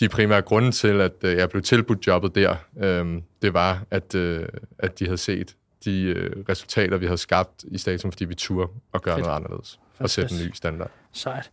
de 0.00 0.08
primære 0.08 0.42
grunde 0.42 0.70
til, 0.70 1.00
at 1.00 1.14
øh, 1.22 1.36
jeg 1.36 1.50
blev 1.50 1.62
tilbudt 1.62 2.06
jobbet 2.06 2.34
der. 2.34 2.56
Øh, 2.82 3.22
det 3.42 3.54
var, 3.54 3.82
at, 3.90 4.14
øh, 4.14 4.48
at 4.78 4.98
de 4.98 5.04
havde 5.04 5.18
set 5.18 5.56
de 5.84 6.02
øh, 6.02 6.44
resultater, 6.48 6.96
vi 6.96 7.06
havde 7.06 7.18
skabt 7.18 7.64
i 7.68 7.78
staten, 7.78 8.12
fordi 8.12 8.24
vi 8.24 8.34
turde 8.34 8.72
at 8.94 9.02
gøre 9.02 9.14
Fedt. 9.14 9.26
noget 9.26 9.36
anderledes 9.36 9.78
og 9.98 10.10
sætte 10.10 10.34
en 10.34 10.46
ny 10.46 10.52
standard. 10.54 10.90
Sejt. 11.12 11.50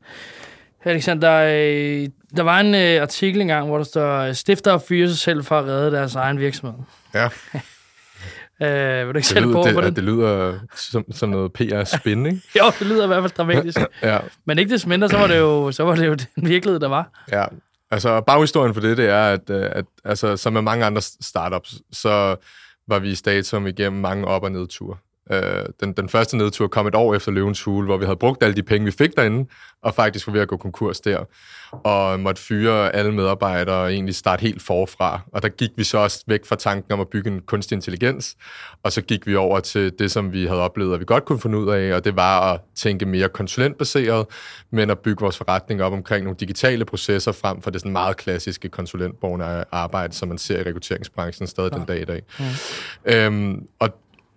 Alexander, 0.87 1.33
øh, 1.33 2.09
der 2.35 2.43
var 2.43 2.59
en 2.59 2.75
øh, 2.75 3.01
artikel 3.01 3.41
engang, 3.41 3.67
hvor 3.67 3.77
der 3.77 3.83
står, 3.83 4.33
stifter 4.33 4.71
og 4.71 4.81
fyre 4.81 5.07
sig 5.07 5.17
selv 5.17 5.43
for 5.43 5.59
at 5.59 5.65
redde 5.65 5.91
deres 5.91 6.15
egen 6.15 6.39
virksomhed. 6.39 6.79
Ja. 7.13 7.25
øh, 9.01 9.07
vil 9.07 9.13
du 9.13 9.17
ikke 9.17 9.65
det, 9.67 9.75
på 9.75 9.81
den? 9.81 9.95
Det 9.95 10.03
lyder 10.03 10.59
som, 10.75 11.05
som 11.11 11.29
noget 11.29 11.53
PR-spin, 11.53 12.25
ikke? 12.25 12.41
jo, 12.59 12.65
det 12.79 12.87
lyder 12.87 13.03
i 13.03 13.07
hvert 13.07 13.23
fald 13.23 13.31
dramatisk. 13.31 13.79
ja. 14.03 14.19
Men 14.45 14.59
ikke 14.59 14.71
desto 14.71 14.89
mindre, 14.89 15.09
så 15.09 15.17
var, 15.17 15.27
det 15.27 15.37
jo, 15.37 15.71
så 15.71 15.83
var 15.83 15.95
det 15.95 16.07
jo 16.07 16.13
den 16.13 16.49
virkelighed, 16.49 16.79
der 16.79 16.87
var. 16.87 17.25
Ja, 17.31 17.45
altså 17.91 18.21
baghistorien 18.21 18.73
for 18.73 18.81
det, 18.81 18.97
det 18.97 19.09
er, 19.09 19.23
at, 19.23 19.49
øh, 19.49 19.69
at 19.71 19.85
altså, 20.05 20.37
som 20.37 20.53
med 20.53 20.61
mange 20.61 20.85
andre 20.85 21.01
startups, 21.01 21.75
så 21.91 22.35
var 22.87 22.99
vi 22.99 23.11
i 23.11 23.15
Statum 23.15 23.67
igennem 23.67 24.01
mange 24.01 24.27
op- 24.27 24.43
og 24.43 24.51
nedture. 24.51 24.97
Øh, 25.31 25.65
den, 25.79 25.93
den 25.93 26.09
første 26.09 26.37
nedtur 26.37 26.67
kom 26.67 26.87
et 26.87 26.95
år 26.95 27.15
efter 27.15 27.31
Løvens 27.31 27.63
Hule, 27.63 27.85
hvor 27.85 27.97
vi 27.97 28.05
havde 28.05 28.17
brugt 28.17 28.43
alle 28.43 28.55
de 28.55 28.63
penge, 28.63 28.85
vi 28.85 28.91
fik 28.91 29.17
derinde, 29.17 29.49
og 29.81 29.95
faktisk 29.95 30.27
var 30.27 30.33
ved 30.33 30.41
at 30.41 30.47
gå 30.47 30.57
konkurs 30.57 30.99
der. 30.99 31.23
Og 31.71 32.19
måtte 32.19 32.41
fyre 32.41 32.95
alle 32.95 33.11
medarbejdere 33.11 33.75
og 33.75 33.93
egentlig 33.93 34.15
starte 34.15 34.41
helt 34.41 34.61
forfra. 34.61 35.21
Og 35.33 35.41
der 35.41 35.49
gik 35.49 35.69
vi 35.75 35.83
så 35.83 35.97
også 35.97 36.23
væk 36.27 36.45
fra 36.45 36.55
tanken 36.55 36.91
om 36.91 36.99
at 36.99 37.07
bygge 37.07 37.29
en 37.29 37.41
kunstig 37.41 37.75
intelligens, 37.75 38.35
og 38.83 38.91
så 38.91 39.01
gik 39.01 39.27
vi 39.27 39.35
over 39.35 39.59
til 39.59 39.93
det, 39.99 40.11
som 40.11 40.33
vi 40.33 40.45
havde 40.45 40.61
oplevet, 40.61 40.93
at 40.93 40.99
vi 40.99 41.05
godt 41.05 41.25
kunne 41.25 41.39
finde 41.39 41.57
ud 41.57 41.69
af, 41.69 41.95
og 41.95 42.05
det 42.05 42.15
var 42.15 42.53
at 42.53 42.59
tænke 42.75 43.05
mere 43.05 43.29
konsulentbaseret, 43.29 44.25
men 44.71 44.89
at 44.89 44.99
bygge 44.99 45.21
vores 45.21 45.37
forretning 45.37 45.83
op 45.83 45.93
omkring 45.93 46.23
nogle 46.23 46.37
digitale 46.39 46.85
processer 46.85 47.31
frem 47.31 47.61
for 47.61 47.69
det 47.69 47.81
sådan 47.81 47.91
meget 47.91 48.17
klassiske 48.17 48.69
konsulentborgende 48.69 49.63
arbejde, 49.71 50.13
som 50.13 50.27
man 50.29 50.37
ser 50.37 50.59
i 50.59 50.63
rekrutteringsbranchen 50.63 51.47
stadig 51.47 51.71
ja. 51.73 51.77
den 51.77 51.85
dag 51.85 52.01
i 52.01 52.05
dag. 52.05 52.21
Mm. 52.39 52.45
Øhm, 53.13 53.67
og 53.79 53.89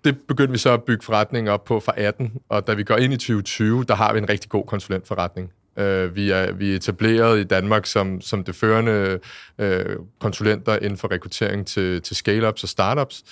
det 0.04 0.18
begyndte 0.28 0.52
vi 0.52 0.58
så 0.58 0.72
at 0.72 0.82
bygge 0.82 1.04
forretningen 1.04 1.52
op 1.52 1.64
på 1.64 1.80
fra 1.80 1.92
18, 1.96 2.32
og 2.48 2.66
da 2.66 2.74
vi 2.74 2.82
går 2.82 2.96
ind 2.96 3.12
i 3.12 3.16
2020, 3.16 3.84
der 3.84 3.94
har 3.94 4.12
vi 4.12 4.18
en 4.18 4.28
rigtig 4.28 4.50
god 4.50 4.64
konsulentforretning. 4.66 5.52
Uh, 5.76 6.16
vi, 6.16 6.30
er, 6.30 6.52
vi 6.52 6.72
er 6.72 6.76
etableret 6.76 7.40
i 7.40 7.44
Danmark 7.44 7.86
som, 7.86 8.20
som 8.20 8.44
det 8.44 8.54
førende 8.54 9.18
uh, 9.58 10.06
konsulenter 10.20 10.76
inden 10.76 10.96
for 10.96 11.10
rekruttering 11.10 11.66
til, 11.66 12.02
til 12.02 12.16
scale-ups 12.16 12.62
og 12.62 12.68
startups. 12.68 13.22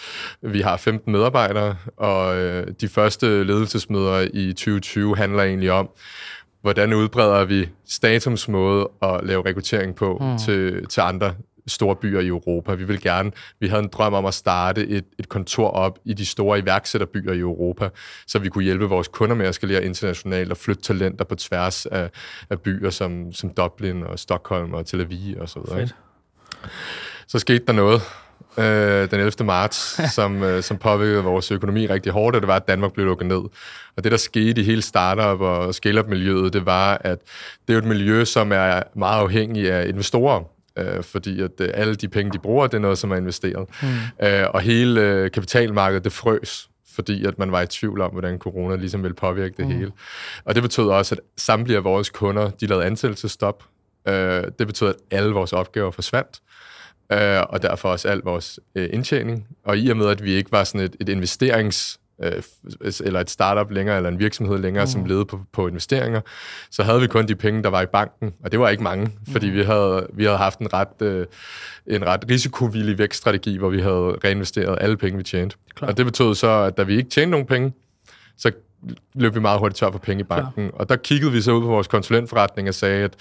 Vi 0.42 0.60
har 0.60 0.76
15 0.76 1.12
medarbejdere, 1.12 1.76
og 1.96 2.36
uh, 2.36 2.62
de 2.80 2.88
første 2.88 3.44
ledelsesmøder 3.44 4.28
i 4.34 4.52
2020 4.52 5.16
handler 5.16 5.42
egentlig 5.42 5.70
om, 5.70 5.90
hvordan 6.60 6.94
udbreder 6.94 7.44
vi 7.44 7.68
Statums 7.88 8.48
måde 8.48 8.88
at 9.02 9.20
lave 9.22 9.46
rekruttering 9.46 9.94
på 9.94 10.18
mm. 10.20 10.38
til, 10.38 10.86
til 10.86 11.00
andre 11.00 11.34
store 11.68 11.96
byer 11.96 12.20
i 12.20 12.26
Europa. 12.26 12.74
Vi 12.74 12.84
vil 12.84 13.00
gerne, 13.00 13.32
vi 13.60 13.68
havde 13.68 13.82
en 13.82 13.88
drøm 13.92 14.14
om 14.14 14.26
at 14.26 14.34
starte 14.34 14.86
et, 14.86 15.04
et 15.18 15.28
kontor 15.28 15.70
op 15.70 15.98
i 16.04 16.14
de 16.14 16.26
store 16.26 16.58
iværksætterbyer 16.58 17.32
i 17.32 17.38
Europa, 17.38 17.88
så 18.26 18.38
vi 18.38 18.48
kunne 18.48 18.64
hjælpe 18.64 18.84
vores 18.84 19.08
kunder 19.08 19.36
med 19.36 19.46
at 19.46 19.54
skalere 19.54 19.84
internationalt 19.84 20.50
og 20.50 20.56
flytte 20.56 20.82
talenter 20.82 21.24
på 21.24 21.34
tværs 21.34 21.86
af, 21.86 22.10
af 22.50 22.60
byer 22.60 22.90
som, 22.90 23.32
som 23.32 23.50
Dublin 23.50 24.02
og 24.02 24.18
Stockholm 24.18 24.74
og 24.74 24.86
Tel 24.86 25.00
Aviv 25.00 25.40
og 25.40 25.48
så 25.48 25.60
videre. 25.60 25.78
Fedt. 25.78 25.94
Så 27.26 27.38
skete 27.38 27.64
der 27.66 27.72
noget 27.72 28.02
øh, 28.58 29.10
den 29.10 29.20
11. 29.20 29.44
marts, 29.44 30.00
som, 30.14 30.42
øh, 30.42 30.62
som 30.62 30.78
påvirkede 30.78 31.24
vores 31.24 31.50
økonomi 31.50 31.86
rigtig 31.86 32.12
hårdt, 32.12 32.36
og 32.36 32.42
det 32.42 32.48
var, 32.48 32.56
at 32.56 32.68
Danmark 32.68 32.92
blev 32.92 33.06
lukket 33.06 33.26
ned. 33.26 33.42
Og 33.96 34.04
det, 34.04 34.12
der 34.12 34.18
skete 34.18 34.60
i 34.60 34.64
hele 34.64 34.82
startup 34.82 35.40
og 35.40 35.74
scale-up-miljøet, 35.74 36.52
det 36.52 36.66
var, 36.66 37.00
at 37.00 37.18
det 37.68 37.74
er 37.74 37.78
et 37.78 37.84
miljø, 37.84 38.24
som 38.24 38.52
er 38.52 38.82
meget 38.94 39.20
afhængig 39.20 39.72
af 39.72 39.88
investorer 39.88 40.57
øh, 40.78 41.02
fordi 41.02 41.42
at 41.42 41.50
øh, 41.60 41.70
alle 41.74 41.94
de 41.94 42.08
penge, 42.08 42.32
de 42.32 42.38
bruger, 42.38 42.66
det 42.66 42.74
er 42.74 42.78
noget, 42.80 42.98
som 42.98 43.10
er 43.10 43.16
investeret. 43.16 43.68
Mm. 43.82 44.26
Øh, 44.26 44.46
og 44.54 44.60
hele 44.60 45.00
øh, 45.00 45.30
kapitalmarkedet, 45.30 46.04
det 46.04 46.12
frøs, 46.12 46.68
fordi 46.94 47.24
at 47.24 47.38
man 47.38 47.52
var 47.52 47.62
i 47.62 47.66
tvivl 47.66 48.00
om, 48.00 48.10
hvordan 48.10 48.38
corona 48.38 48.76
ligesom 48.76 49.02
ville 49.02 49.14
påvirke 49.14 49.54
det 49.56 49.66
mm. 49.66 49.72
hele. 49.72 49.92
Og 50.44 50.54
det 50.54 50.62
betød 50.62 50.88
også, 50.88 51.14
at 51.14 51.20
samtlige 51.36 51.76
af 51.76 51.84
vores 51.84 52.10
kunder, 52.10 52.50
de 52.50 52.66
lavede 52.66 52.86
ansættelsestop. 52.86 53.64
Øh, 54.08 54.44
det 54.58 54.66
betød, 54.66 54.88
at 54.88 54.94
alle 55.10 55.32
vores 55.32 55.52
opgaver 55.52 55.90
forsvandt, 55.90 56.40
øh, 57.12 57.42
og 57.48 57.62
derfor 57.62 57.88
også 57.88 58.08
al 58.08 58.18
vores 58.18 58.60
øh, 58.74 58.88
indtjening. 58.92 59.46
Og 59.64 59.78
i 59.78 59.88
og 59.88 59.96
med, 59.96 60.06
at 60.06 60.24
vi 60.24 60.32
ikke 60.32 60.52
var 60.52 60.64
sådan 60.64 60.80
et, 60.80 60.96
et 61.00 61.08
investerings 61.08 62.00
øh, 62.22 62.42
eller 63.04 63.20
et 63.20 63.30
startup 63.30 63.70
længere, 63.70 63.96
eller 63.96 64.10
en 64.10 64.18
virksomhed 64.18 64.58
længere, 64.58 64.84
mm. 64.84 64.90
som 64.90 65.04
levede 65.04 65.24
på, 65.24 65.40
på 65.52 65.68
investeringer, 65.68 66.20
så 66.70 66.82
havde 66.82 67.00
vi 67.00 67.06
kun 67.06 67.28
de 67.28 67.34
penge, 67.34 67.62
der 67.62 67.68
var 67.68 67.82
i 67.82 67.86
banken, 67.86 68.34
og 68.44 68.52
det 68.52 68.60
var 68.60 68.68
ikke 68.68 68.82
mange, 68.82 69.10
fordi 69.32 69.50
mm. 69.50 69.56
vi, 69.56 69.62
havde, 69.62 70.06
vi 70.12 70.24
havde 70.24 70.38
haft 70.38 70.58
en 70.58 70.72
ret, 70.72 71.02
øh, 71.02 71.26
en 71.86 72.06
ret 72.06 72.24
risikovillig 72.30 72.98
vækststrategi, 72.98 73.56
hvor 73.56 73.68
vi 73.68 73.80
havde 73.80 74.16
reinvesteret 74.24 74.78
alle 74.80 74.96
penge, 74.96 75.18
vi 75.18 75.24
tjente. 75.24 75.56
Klar. 75.74 75.88
Og 75.88 75.96
det 75.96 76.06
betød 76.06 76.34
så, 76.34 76.48
at 76.50 76.76
da 76.76 76.82
vi 76.82 76.96
ikke 76.96 77.10
tjente 77.10 77.30
nogen 77.30 77.46
penge, 77.46 77.72
så 78.36 78.52
løb 79.14 79.34
vi 79.34 79.40
meget 79.40 79.58
hurtigt 79.58 79.78
tør 79.78 79.90
for 79.90 79.98
penge 79.98 80.20
i 80.20 80.24
banken. 80.24 80.68
Klar. 80.68 80.78
Og 80.78 80.88
der 80.88 80.96
kiggede 80.96 81.32
vi 81.32 81.40
så 81.40 81.52
ud 81.52 81.60
på 81.60 81.66
vores 81.66 81.86
konsulentforretning 81.86 82.68
og 82.68 82.74
sagde, 82.74 83.04
at 83.04 83.14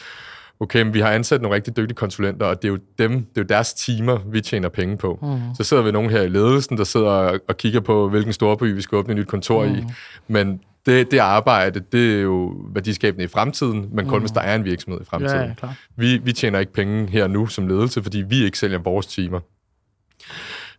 okay, 0.59 0.81
men 0.81 0.93
vi 0.93 0.99
har 0.99 1.11
ansat 1.11 1.41
nogle 1.41 1.55
rigtig 1.55 1.77
dygtige 1.77 1.95
konsulenter, 1.95 2.45
og 2.45 2.61
det 2.61 2.67
er 2.67 2.71
jo 2.71 2.79
dem, 2.97 3.11
det 3.11 3.37
er 3.37 3.41
jo 3.41 3.43
deres 3.43 3.73
timer, 3.73 4.19
vi 4.31 4.41
tjener 4.41 4.69
penge 4.69 4.97
på. 4.97 5.19
Mm. 5.21 5.55
Så 5.55 5.63
sidder 5.63 5.83
vi 5.83 5.91
nogen 5.91 6.09
her 6.09 6.21
i 6.21 6.29
ledelsen, 6.29 6.77
der 6.77 6.83
sidder 6.83 7.39
og, 7.47 7.57
kigger 7.57 7.79
på, 7.79 8.09
hvilken 8.09 8.33
storby 8.33 8.63
vi 8.75 8.81
skal 8.81 8.95
åbne 8.95 9.13
et 9.13 9.19
nyt 9.19 9.27
kontor 9.27 9.65
mm. 9.65 9.75
i, 9.75 9.83
men 10.27 10.61
det, 10.85 11.11
det 11.11 11.17
arbejde, 11.17 11.79
det 11.91 12.17
er 12.17 12.21
jo 12.21 12.53
værdiskabende 12.73 13.23
i 13.23 13.27
fremtiden, 13.27 13.89
men 13.91 14.05
kun 14.05 14.17
mm. 14.17 14.21
hvis 14.21 14.31
der 14.31 14.41
er 14.41 14.55
en 14.55 14.65
virksomhed 14.65 15.01
i 15.01 15.05
fremtiden. 15.05 15.37
Ja, 15.37 15.47
ja, 15.47 15.53
klar. 15.53 15.75
Vi, 15.95 16.17
vi 16.17 16.33
tjener 16.33 16.59
ikke 16.59 16.73
penge 16.73 17.07
her 17.09 17.27
nu 17.27 17.47
som 17.47 17.67
ledelse, 17.67 18.03
fordi 18.03 18.17
vi 18.17 18.43
ikke 18.43 18.59
sælger 18.59 18.77
vores 18.77 19.07
timer. 19.07 19.39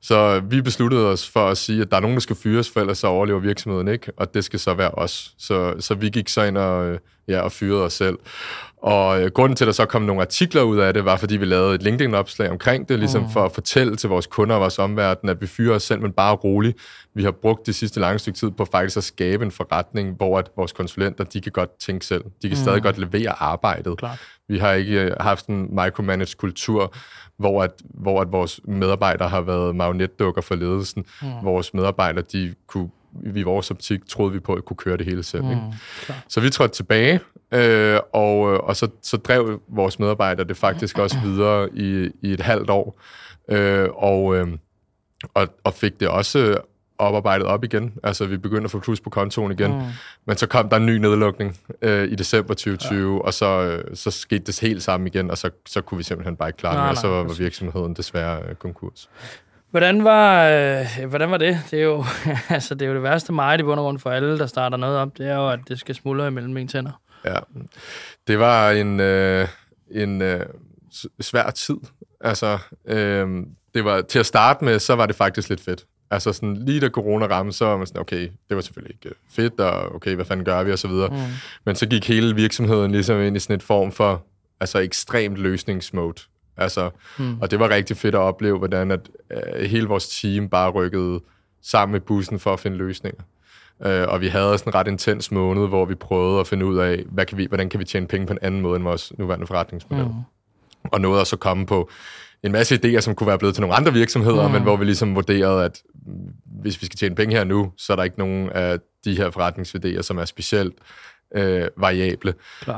Så 0.00 0.40
vi 0.40 0.62
besluttede 0.62 1.06
os 1.06 1.28
for 1.28 1.49
at 1.49 1.58
sige, 1.58 1.82
at 1.82 1.90
der 1.90 1.97
er 1.97 2.00
nogen, 2.00 2.14
der 2.14 2.20
skal 2.20 2.37
fyres, 2.37 2.70
for 2.70 2.80
ellers 2.80 2.99
så 2.99 3.06
overlever 3.06 3.40
virksomheden 3.40 3.88
ikke, 3.88 4.12
og 4.16 4.35
det 4.35 4.44
skal 4.44 4.58
så 4.58 4.75
være 4.75 4.90
os. 4.90 5.35
Så, 5.38 5.75
så 5.80 5.94
vi 5.94 6.08
gik 6.08 6.28
så 6.28 6.42
ind 6.42 6.58
og, 6.58 6.99
ja, 7.28 7.40
og 7.40 7.52
fyrede 7.52 7.85
os 7.85 7.92
selv. 7.92 8.18
Og 8.82 9.23
øh, 9.23 9.30
grunden 9.30 9.56
til, 9.56 9.64
at 9.64 9.66
der 9.66 9.73
så 9.73 9.87
kom 9.87 10.02
nogle 10.02 10.23
artikler 10.23 10.62
ud 10.62 10.78
af 10.78 10.94
det, 10.94 11.04
var, 11.04 11.16
fordi 11.16 11.37
vi 11.37 11.44
lavede 11.44 11.75
et 11.75 11.82
LinkedIn-opslag 11.82 12.50
omkring 12.50 12.88
det, 12.88 12.99
ligesom 12.99 13.23
mm. 13.23 13.30
for 13.30 13.44
at 13.44 13.52
fortælle 13.52 13.97
til 13.97 14.08
vores 14.08 14.26
kunder 14.26 14.54
og 14.54 14.61
vores 14.61 14.78
omverden, 14.78 15.28
at 15.28 15.40
vi 15.40 15.47
fyrer 15.47 15.75
os 15.75 15.82
selv, 15.82 16.00
men 16.00 16.12
bare 16.12 16.35
roligt. 16.35 16.78
Vi 17.14 17.23
har 17.23 17.30
brugt 17.30 17.66
det 17.66 17.75
sidste 17.75 18.00
lange 18.00 18.18
stykke 18.18 18.38
tid 18.38 18.50
på 18.50 18.64
faktisk 18.64 18.97
at 18.97 19.04
skabe 19.04 19.44
en 19.44 19.50
forretning, 19.50 20.16
hvor 20.16 20.38
at 20.38 20.50
vores 20.56 20.73
konsulenter, 20.73 21.25
de 21.25 21.40
kan 21.40 21.52
godt 21.52 21.70
tænke 21.80 22.06
selv. 22.06 22.25
De 22.25 22.49
kan 22.49 22.58
mm. 22.58 22.62
stadig 22.62 22.82
godt 22.82 22.99
levere 22.99 23.42
arbejdet. 23.42 23.99
Klar. 23.99 24.18
Vi 24.49 24.58
har 24.58 24.73
ikke 24.73 25.00
øh, 25.00 25.12
haft 25.20 25.47
en 25.47 25.75
micromanaged 25.75 26.37
kultur, 26.37 26.94
hvor, 27.38 27.62
at, 27.62 27.70
hvor 27.94 28.20
at 28.20 28.32
vores 28.32 28.61
medarbejdere 28.64 29.28
har 29.28 29.40
været 29.40 29.76
marionetdukker 29.76 30.42
for 30.42 30.54
ledelsen. 30.54 31.04
Mm. 31.23 31.28
Vores 31.42 31.75
medarbejdere, 31.75 32.25
de 32.32 32.54
kunne 32.66 32.88
i 33.34 33.42
vores 33.42 33.70
optik 33.70 34.08
troede 34.08 34.32
vi 34.32 34.40
på 34.40 34.54
at 34.54 34.64
kunne 34.64 34.76
køre 34.76 34.96
det 34.96 35.06
hele 35.06 35.22
selv. 35.22 35.44
Mm, 35.44 35.50
ikke? 35.50 35.62
Så 36.28 36.40
vi 36.40 36.50
trådte 36.50 36.75
tilbage, 36.75 37.20
øh, 37.52 37.98
og, 38.12 38.40
og 38.40 38.76
så, 38.76 38.88
så 39.02 39.16
drev 39.16 39.60
vores 39.68 39.98
medarbejdere 39.98 40.48
det 40.48 40.56
faktisk 40.56 40.98
også 40.98 41.18
videre 41.25 41.68
i, 41.75 42.10
i 42.22 42.32
et 42.32 42.40
halvt 42.40 42.70
år, 42.70 43.00
øh, 43.48 43.88
og, 43.94 44.37
øh, 44.37 44.48
og, 45.34 45.48
og 45.64 45.75
fik 45.75 46.00
det 46.00 46.08
også 46.08 46.60
oparbejdet 46.98 47.46
op 47.46 47.64
igen. 47.64 47.92
Altså, 48.02 48.26
vi 48.26 48.37
begyndte 48.37 48.64
at 48.64 48.70
få 48.70 48.78
plus 48.78 49.00
på 49.00 49.10
kontoen 49.10 49.52
igen. 49.52 49.72
Mm. 49.72 49.82
Men 50.26 50.37
så 50.37 50.46
kom 50.46 50.68
der 50.68 50.76
en 50.76 50.87
ny 50.87 50.96
nedlukning 50.96 51.58
øh, 51.82 52.12
i 52.12 52.14
december 52.14 52.54
2020, 52.54 53.14
ja. 53.14 53.20
og 53.20 53.34
så, 53.34 53.46
øh, 53.46 53.96
så 53.96 54.10
skete 54.10 54.44
det 54.44 54.60
helt 54.60 54.82
sammen 54.82 55.06
igen, 55.06 55.30
og 55.30 55.38
så, 55.38 55.50
så 55.66 55.80
kunne 55.80 55.98
vi 55.98 56.04
simpelthen 56.04 56.37
bare 56.37 56.48
ikke 56.48 56.56
klare 56.56 56.82
det, 56.82 56.90
og 56.90 56.96
så 56.96 57.08
var 57.08 57.34
virksomheden 57.38 57.94
desværre 57.94 58.42
øh, 58.48 58.54
konkurs. 58.54 59.10
Hvordan 59.70 60.04
var, 60.04 60.48
øh, 60.48 61.08
hvordan 61.08 61.30
var 61.30 61.37
det? 61.37 61.60
Det 61.70 61.78
er, 61.78 61.84
jo, 61.84 62.04
altså, 62.48 62.75
det 62.75 62.82
er 62.82 62.87
jo 62.87 62.94
det 62.94 63.02
værste 63.02 63.32
meget 63.32 63.60
i 63.60 63.62
bund 63.62 63.80
og 63.80 63.84
grund 63.84 63.98
for 63.98 64.10
alle, 64.10 64.38
der 64.38 64.46
starter 64.46 64.76
noget 64.76 64.98
op. 64.98 65.18
Det 65.18 65.28
er 65.28 65.34
jo, 65.34 65.50
at 65.50 65.60
det 65.68 65.78
skal 65.78 65.94
smuldre 65.94 66.26
imellem 66.26 66.54
mine 66.54 66.68
tænder. 66.68 67.00
Ja, 67.25 67.37
det 68.26 68.38
var 68.38 68.70
en, 68.70 69.00
øh, 69.00 69.48
en 69.90 70.22
øh, 70.22 70.46
svær 71.20 71.50
tid. 71.50 71.76
Altså, 72.20 72.58
øh, 72.84 73.28
det 73.75 73.84
var, 73.84 74.00
til 74.00 74.18
at 74.18 74.26
starte 74.26 74.64
med, 74.64 74.78
så 74.78 74.94
var 74.94 75.06
det 75.06 75.16
faktisk 75.16 75.48
lidt 75.48 75.60
fedt. 75.60 75.87
Altså 76.10 76.32
sådan, 76.32 76.56
lige 76.56 76.80
da 76.80 76.88
corona 76.88 77.26
ramte, 77.26 77.52
så 77.52 77.64
var 77.64 77.76
man 77.76 77.87
sådan, 77.87 78.00
okay, 78.00 78.30
det 78.48 78.56
var 78.56 78.60
selvfølgelig 78.60 78.96
ikke 79.04 79.16
fedt, 79.30 79.60
og 79.60 79.94
okay, 79.94 80.14
hvad 80.14 80.25
fanden 80.25 80.44
gør 80.44 80.62
vi, 80.62 80.72
og 80.72 80.78
så 80.78 80.88
videre. 80.88 81.08
Mm. 81.08 81.16
Men 81.64 81.75
så 81.76 81.87
gik 81.87 82.08
hele 82.08 82.34
virksomheden 82.34 82.92
ligesom 82.92 83.20
ind 83.20 83.37
i 83.37 83.40
sådan 83.40 83.56
et 83.56 83.62
form 83.62 83.92
for 83.92 84.25
altså 84.60 84.78
ekstremt 84.78 85.37
løsningsmode. 85.38 86.22
Altså, 86.58 86.90
mm. 87.18 87.40
Og 87.40 87.50
det 87.50 87.58
var 87.58 87.68
rigtig 87.68 87.96
fedt 87.96 88.14
at 88.14 88.18
opleve, 88.18 88.58
hvordan 88.58 88.90
at, 88.90 89.00
uh, 89.34 89.60
hele 89.60 89.86
vores 89.86 90.20
team 90.20 90.48
bare 90.48 90.70
rykkede 90.70 91.20
sammen 91.62 91.92
med 91.92 92.00
bussen 92.00 92.38
for 92.38 92.52
at 92.52 92.60
finde 92.60 92.76
løsninger. 92.76 93.22
Uh, 93.80 94.12
og 94.12 94.20
vi 94.20 94.28
havde 94.28 94.58
sådan 94.58 94.70
en 94.70 94.74
ret 94.74 94.88
intens 94.88 95.30
måned, 95.30 95.68
hvor 95.68 95.84
vi 95.84 95.94
prøvede 95.94 96.40
at 96.40 96.46
finde 96.46 96.66
ud 96.66 96.78
af, 96.78 97.04
hvad 97.10 97.26
kan 97.26 97.38
vi, 97.38 97.46
hvordan 97.46 97.68
kan 97.68 97.80
vi 97.80 97.84
tjene 97.84 98.06
penge 98.06 98.26
på 98.26 98.32
en 98.32 98.38
anden 98.42 98.60
måde 98.60 98.76
end 98.76 98.84
vores 98.84 99.12
nuværende 99.18 99.46
forretningsmodel. 99.46 100.04
Mm. 100.04 100.12
Og 100.84 101.00
nåede 101.00 101.20
også 101.20 101.36
at 101.36 101.40
komme 101.40 101.66
på 101.66 101.90
en 102.42 102.52
masse 102.52 102.74
idéer, 102.84 103.00
som 103.00 103.14
kunne 103.14 103.26
være 103.26 103.38
blevet 103.38 103.54
til 103.54 103.60
nogle 103.60 103.76
andre 103.76 103.92
virksomheder, 103.92 104.46
mm. 104.46 104.52
men 104.52 104.62
hvor 104.62 104.76
vi 104.76 104.84
ligesom 104.84 105.14
vurderede, 105.14 105.64
at 105.64 105.82
hvis 106.62 106.80
vi 106.80 106.86
skal 106.86 106.96
tjene 106.96 107.14
penge 107.14 107.36
her 107.36 107.44
nu, 107.44 107.72
så 107.76 107.92
er 107.92 107.96
der 107.96 108.04
ikke 108.04 108.18
nogen 108.18 108.50
af 108.50 108.78
de 109.04 109.16
her 109.16 109.30
forretningsidéer, 109.30 110.02
som 110.02 110.18
er 110.18 110.24
specielt 110.24 110.74
øh, 111.35 111.68
variable. 111.76 112.35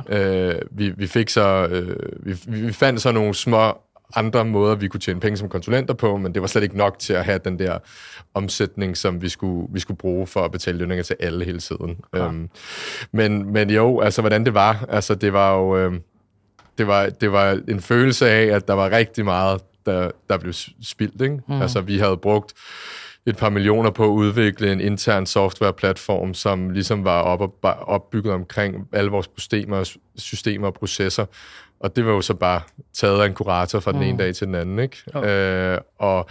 Øh, 0.08 0.54
vi, 0.70 0.92
vi 0.96 1.06
fik 1.06 1.28
så, 1.28 1.68
øh, 1.70 1.96
vi, 2.22 2.36
vi 2.46 2.72
fandt 2.72 3.00
så 3.00 3.12
nogle 3.12 3.34
små 3.34 3.74
andre 4.16 4.44
måder, 4.44 4.74
vi 4.74 4.88
kunne 4.88 5.00
tjene 5.00 5.20
penge 5.20 5.36
som 5.36 5.48
konsulenter 5.48 5.94
på, 5.94 6.16
men 6.16 6.34
det 6.34 6.42
var 6.42 6.48
slet 6.48 6.62
ikke 6.62 6.76
nok 6.76 6.98
til 6.98 7.12
at 7.12 7.24
have 7.24 7.40
den 7.44 7.58
der 7.58 7.78
omsætning, 8.34 8.96
som 8.96 9.22
vi 9.22 9.28
skulle, 9.28 9.68
vi 9.72 9.80
skulle 9.80 9.98
bruge 9.98 10.26
for 10.26 10.40
at 10.44 10.52
betale 10.52 10.78
lønninger 10.78 11.02
til 11.02 11.16
alle 11.20 11.44
hele 11.44 11.58
tiden. 11.58 11.96
Ja. 12.14 12.26
Øhm, 12.26 12.50
men, 13.12 13.52
men 13.52 13.70
jo, 13.70 14.00
altså 14.00 14.22
hvordan 14.22 14.44
det 14.44 14.54
var, 14.54 14.84
altså 14.88 15.14
det 15.14 15.32
var 15.32 15.56
jo, 15.56 15.76
øh, 15.76 15.92
det 16.78 16.86
var, 16.86 17.08
det 17.08 17.32
var 17.32 17.60
en 17.68 17.80
følelse 17.80 18.30
af, 18.30 18.56
at 18.56 18.68
der 18.68 18.74
var 18.74 18.90
rigtig 18.90 19.24
meget, 19.24 19.60
der, 19.86 20.10
der 20.28 20.38
blev 20.38 20.52
spildt. 20.82 21.22
Ikke? 21.22 21.40
Mm. 21.48 21.62
Altså 21.62 21.80
vi 21.80 21.98
havde 21.98 22.16
brugt 22.16 22.52
et 23.26 23.36
par 23.36 23.48
millioner 23.48 23.90
på 23.90 24.04
at 24.04 24.08
udvikle 24.08 24.72
en 24.72 24.80
intern 24.80 25.26
softwareplatform, 25.26 26.34
som 26.34 26.70
ligesom 26.70 27.04
var 27.04 27.20
op 27.20 27.40
og, 27.40 27.74
opbygget 27.88 28.34
omkring 28.34 28.88
alle 28.92 29.10
vores 29.10 29.30
systemer, 29.36 29.96
systemer 30.16 30.66
og 30.66 30.74
processer. 30.74 31.26
Og 31.80 31.96
det 31.96 32.06
var 32.06 32.12
jo 32.12 32.20
så 32.20 32.34
bare 32.34 32.60
taget 32.94 33.20
af 33.20 33.26
en 33.26 33.34
kurator 33.34 33.80
fra 33.80 33.92
den 33.92 34.00
mm. 34.00 34.06
ene 34.06 34.18
dag 34.18 34.34
til 34.34 34.46
den 34.46 34.54
anden. 34.54 34.78
Ikke? 34.78 34.96
Okay. 35.14 35.74
Øh, 35.74 35.78
og 35.98 36.28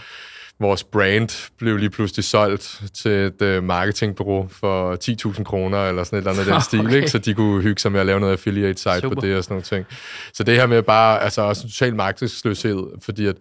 vores 0.59 0.83
brand 0.83 1.51
blev 1.57 1.77
lige 1.77 1.89
pludselig 1.89 2.25
solgt 2.25 2.81
til 2.93 3.11
et 3.11 3.41
uh, 3.41 3.63
marketingbureau 3.63 4.47
for 4.47 4.97
10.000 5.35 5.43
kroner, 5.43 5.89
eller 5.89 6.03
sådan 6.03 6.19
et 6.19 6.21
eller 6.21 6.31
andet 6.31 6.53
den 6.53 6.61
stil, 6.69 6.79
okay. 6.79 6.95
ikke? 6.95 7.09
så 7.09 7.17
de 7.17 7.33
kunne 7.33 7.61
hygge 7.61 7.81
sig 7.81 7.91
med 7.91 7.99
at 7.99 8.05
lave 8.05 8.19
noget 8.19 8.33
affiliate 8.33 8.79
site 8.79 8.99
Super. 8.99 9.15
på 9.15 9.21
det 9.21 9.37
og 9.37 9.43
sådan 9.43 9.53
nogle 9.53 9.63
ting. 9.63 9.85
Så 10.33 10.43
det 10.43 10.55
her 10.55 10.67
med 10.67 10.81
bare, 10.83 11.21
altså 11.21 11.41
også 11.41 11.61
total 11.61 11.95
magtesløshed, 11.95 12.83
fordi 13.01 13.25
at 13.25 13.35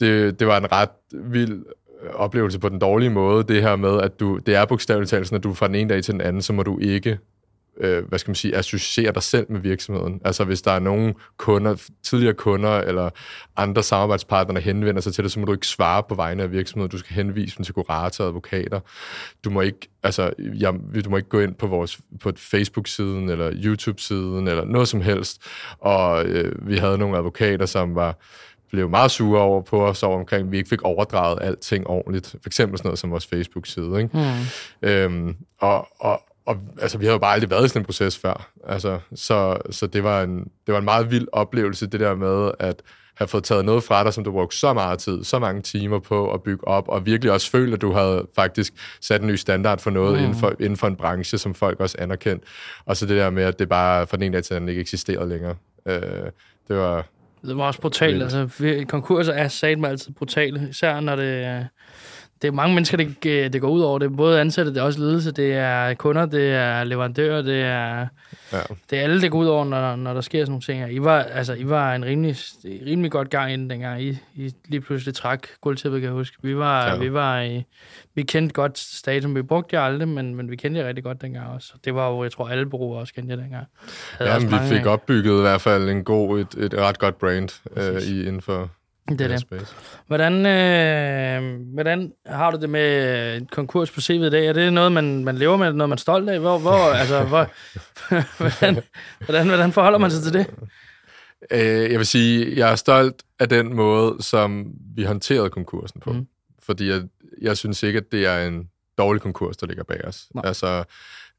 det, 0.00 0.40
det 0.40 0.46
var 0.46 0.56
en 0.56 0.72
ret 0.72 0.88
vild 1.12 1.62
oplevelse 2.12 2.58
på 2.58 2.68
den 2.68 2.78
dårlige 2.78 3.10
måde, 3.10 3.44
det 3.44 3.62
her 3.62 3.76
med, 3.76 4.00
at 4.00 4.20
du, 4.20 4.38
det 4.46 4.54
er 4.54 4.64
bogstaveligt 4.64 5.10
talt 5.10 5.26
sådan, 5.26 5.36
at 5.36 5.44
du 5.44 5.54
fra 5.54 5.68
den 5.68 5.74
ene 5.74 5.88
dag 5.88 6.02
til 6.02 6.12
den 6.12 6.20
anden, 6.20 6.42
så 6.42 6.52
må 6.52 6.62
du 6.62 6.78
ikke 6.78 7.18
øh, 7.76 8.08
hvad 8.08 8.18
skal 8.18 8.30
man 8.30 8.34
sige, 8.34 8.56
associere 8.56 9.12
dig 9.12 9.22
selv 9.22 9.46
med 9.48 9.60
virksomheden. 9.60 10.20
Altså 10.24 10.44
hvis 10.44 10.62
der 10.62 10.70
er 10.70 10.78
nogen 10.78 11.14
kunder, 11.36 11.88
tidligere 12.02 12.34
kunder 12.34 12.70
eller 12.70 13.10
andre 13.56 13.82
samarbejdspartnere, 13.82 14.54
der 14.54 14.60
henvender 14.60 15.00
sig 15.00 15.14
til 15.14 15.24
dig, 15.24 15.30
så 15.30 15.40
må 15.40 15.46
du 15.46 15.52
ikke 15.52 15.66
svare 15.66 16.02
på 16.08 16.14
vegne 16.14 16.42
af 16.42 16.52
virksomheden. 16.52 16.90
Du 16.90 16.98
skal 16.98 17.14
henvise 17.14 17.56
dem 17.56 17.64
til 17.64 17.74
kurator 17.74 18.24
og 18.24 18.28
advokater. 18.28 18.80
Du 19.44 19.50
må 19.50 19.60
ikke, 19.60 19.88
altså, 20.02 20.32
jeg, 20.38 20.74
du 21.04 21.10
må 21.10 21.16
ikke 21.16 21.28
gå 21.28 21.40
ind 21.40 21.54
på 21.54 21.66
vores 21.66 22.00
på 22.20 22.32
Facebook-siden 22.36 23.28
eller 23.30 23.52
YouTube-siden 23.54 24.48
eller 24.48 24.64
noget 24.64 24.88
som 24.88 25.00
helst. 25.00 25.42
Og 25.78 26.24
øh, 26.24 26.68
vi 26.68 26.76
havde 26.76 26.98
nogle 26.98 27.16
advokater, 27.16 27.66
som 27.66 27.94
var 27.94 28.18
blev 28.74 28.90
meget 28.90 29.10
sure 29.10 29.40
over 29.40 29.62
på 29.62 29.86
os 29.86 30.02
over 30.02 30.18
omkring, 30.18 30.46
at 30.46 30.52
vi 30.52 30.56
ikke 30.56 30.68
fik 30.68 30.82
overdraget 30.82 31.38
alting 31.42 31.86
ordentligt. 31.86 32.30
For 32.30 32.46
eksempel 32.46 32.78
sådan 32.78 32.88
noget 32.88 32.98
som 32.98 33.10
vores 33.10 33.26
Facebook-side. 33.26 34.00
Ikke? 34.00 34.10
Mm. 34.82 34.88
Øhm, 34.88 35.36
og, 35.60 35.88
og, 35.98 36.22
og 36.46 36.56
altså, 36.80 36.98
vi 36.98 37.04
havde 37.04 37.14
jo 37.14 37.18
bare 37.18 37.32
aldrig 37.32 37.50
været 37.50 37.64
i 37.64 37.68
sådan 37.68 37.82
en 37.82 37.86
proces 37.86 38.18
før. 38.18 38.50
Altså, 38.66 38.98
så 39.14 39.58
så 39.70 39.86
det, 39.86 40.04
var 40.04 40.22
en, 40.22 40.38
det 40.38 40.72
var 40.72 40.78
en 40.78 40.84
meget 40.84 41.10
vild 41.10 41.26
oplevelse, 41.32 41.86
det 41.86 42.00
der 42.00 42.14
med 42.14 42.50
at 42.58 42.82
have 43.14 43.28
fået 43.28 43.44
taget 43.44 43.64
noget 43.64 43.82
fra 43.82 44.04
dig, 44.04 44.14
som 44.14 44.24
du 44.24 44.32
brugte 44.32 44.56
så 44.56 44.72
meget 44.72 44.98
tid, 44.98 45.24
så 45.24 45.38
mange 45.38 45.62
timer 45.62 45.98
på 45.98 46.32
at 46.32 46.42
bygge 46.42 46.68
op, 46.68 46.88
og 46.88 47.06
virkelig 47.06 47.32
også 47.32 47.50
føle, 47.50 47.74
at 47.74 47.80
du 47.80 47.92
havde 47.92 48.26
faktisk 48.36 48.72
sat 49.00 49.20
en 49.20 49.26
ny 49.26 49.34
standard 49.34 49.78
for 49.78 49.90
noget 49.90 50.12
mm. 50.12 50.24
inden, 50.24 50.34
for, 50.34 50.52
inden 50.60 50.76
for 50.76 50.86
en 50.86 50.96
branche, 50.96 51.38
som 51.38 51.54
folk 51.54 51.80
også 51.80 51.96
anerkendt. 51.98 52.44
Og 52.86 52.96
så 52.96 53.06
det 53.06 53.16
der 53.16 53.30
med, 53.30 53.42
at 53.42 53.58
det 53.58 53.68
bare 53.68 54.06
fra 54.06 54.16
den 54.16 54.22
ene 54.24 54.34
dag 54.34 54.44
til 54.44 54.56
den 54.56 54.68
ikke 54.68 54.80
eksisterede 54.80 55.28
længere. 55.28 55.54
Øh, 55.86 56.00
det 56.68 56.76
var... 56.76 57.06
Det 57.46 57.56
var 57.56 57.66
også 57.66 57.80
brutalt. 57.80 58.22
Altså, 58.22 58.48
konkurser 58.88 59.32
er 59.32 59.48
satme 59.48 59.88
altid 59.88 60.12
brutale, 60.12 60.66
især 60.70 61.00
når 61.00 61.16
det 61.16 61.68
det 62.44 62.50
er 62.50 62.54
mange 62.54 62.74
mennesker, 62.74 62.96
det, 62.96 63.52
det 63.52 63.60
går 63.60 63.68
ud 63.68 63.80
over. 63.80 63.98
Det 63.98 64.06
er 64.06 64.16
både 64.16 64.40
ansatte, 64.40 64.74
det 64.74 64.80
er 64.80 64.82
også 64.82 65.00
ledelse, 65.00 65.32
det 65.32 65.52
er 65.52 65.94
kunder, 65.94 66.26
det 66.26 66.52
er 66.52 66.84
leverandører, 66.84 67.42
det 67.42 67.62
er, 67.62 68.06
ja. 68.52 68.60
det 68.90 68.98
er 68.98 69.02
alle, 69.02 69.20
det 69.20 69.30
går 69.30 69.38
ud 69.38 69.46
over, 69.46 69.64
når, 69.64 69.96
når 69.96 70.14
der 70.14 70.20
sker 70.20 70.42
sådan 70.42 70.50
nogle 70.50 70.62
ting 70.62 70.80
her. 70.80 70.86
I 70.86 71.04
var, 71.04 71.22
altså, 71.22 71.54
I 71.54 71.68
var 71.68 71.94
en 71.94 72.04
rimelig, 72.04 72.36
rimelig 72.64 73.10
godt 73.10 73.30
gang 73.30 73.52
inden 73.52 73.70
dengang. 73.70 74.02
I, 74.02 74.18
I 74.34 74.52
lige 74.68 74.80
pludselig 74.80 75.14
træk 75.14 75.38
guldtippet, 75.60 76.00
kan 76.00 76.06
jeg 76.06 76.14
huske. 76.14 76.36
Vi 76.42 76.56
var, 76.56 76.86
ja. 76.86 76.98
vi 76.98 77.12
var 77.12 77.40
i, 77.40 77.64
vi 78.14 78.22
kendte 78.22 78.52
godt 78.52 78.78
staten. 78.78 79.34
Vi 79.34 79.42
brugte 79.42 79.76
jer 79.76 79.82
aldrig, 79.82 80.08
men, 80.08 80.34
men 80.34 80.50
vi 80.50 80.56
kendte 80.56 80.80
jer 80.80 80.88
rigtig 80.88 81.04
godt 81.04 81.22
dengang 81.22 81.48
også. 81.48 81.72
Det 81.84 81.94
var 81.94 82.10
jo, 82.10 82.22
jeg 82.22 82.32
tror, 82.32 82.48
alle 82.48 82.66
bureauer 82.70 83.00
også 83.00 83.14
kendte 83.14 83.34
jer 83.34 83.40
dengang. 83.40 83.66
Ja, 84.20 84.38
men 84.38 84.50
vi 84.50 84.56
fik 84.68 84.86
af. 84.86 84.92
opbygget 84.92 85.38
i 85.38 85.40
hvert 85.40 85.60
fald 85.60 85.88
en 85.88 86.04
god, 86.04 86.40
et, 86.40 86.54
et 86.58 86.74
ret 86.74 86.98
godt 86.98 87.18
brand 87.18 87.48
øh, 87.76 88.02
i, 88.02 88.20
inden 88.20 88.40
for 88.40 88.70
det 89.08 89.20
er 89.20 89.28
det. 89.28 89.76
Hvordan, 90.06 90.46
øh, 90.46 91.60
hvordan 91.74 92.12
har 92.26 92.50
du 92.50 92.58
det 92.60 92.70
med 92.70 93.46
konkurs 93.46 93.90
på 93.90 94.00
CV'et 94.00 94.12
i 94.12 94.30
dag? 94.30 94.46
Er 94.46 94.52
det 94.52 94.72
noget, 94.72 94.92
man, 94.92 95.24
man 95.24 95.36
lever 95.36 95.56
med? 95.56 95.72
Noget, 95.72 95.88
man 95.88 95.96
er 95.96 96.00
stolt 96.00 96.30
af? 96.30 96.40
Hvor, 96.40 96.58
hvor, 96.58 96.92
altså, 97.00 97.24
hvor, 97.24 97.50
hvordan, 98.38 98.82
hvordan, 99.24 99.46
hvordan 99.46 99.72
forholder 99.72 99.98
man 99.98 100.10
sig 100.10 100.22
til 100.22 100.32
det? 100.32 100.46
Øh, 101.50 101.90
jeg 101.92 101.98
vil 101.98 102.06
sige, 102.06 102.56
jeg 102.56 102.72
er 102.72 102.76
stolt 102.76 103.22
af 103.38 103.48
den 103.48 103.74
måde, 103.74 104.22
som 104.22 104.66
vi 104.96 105.04
håndterede 105.04 105.50
konkursen 105.50 106.00
på. 106.00 106.12
Mm. 106.12 106.26
Fordi 106.62 106.88
jeg, 106.88 107.02
jeg 107.42 107.56
synes 107.56 107.82
ikke, 107.82 107.96
at 107.96 108.12
det 108.12 108.26
er 108.26 108.46
en 108.46 108.68
dårlig 108.98 109.22
konkurs, 109.22 109.56
der 109.56 109.66
ligger 109.66 109.84
bag 109.84 110.04
os. 110.04 110.28
Nej. 110.34 110.42
Altså, 110.46 110.84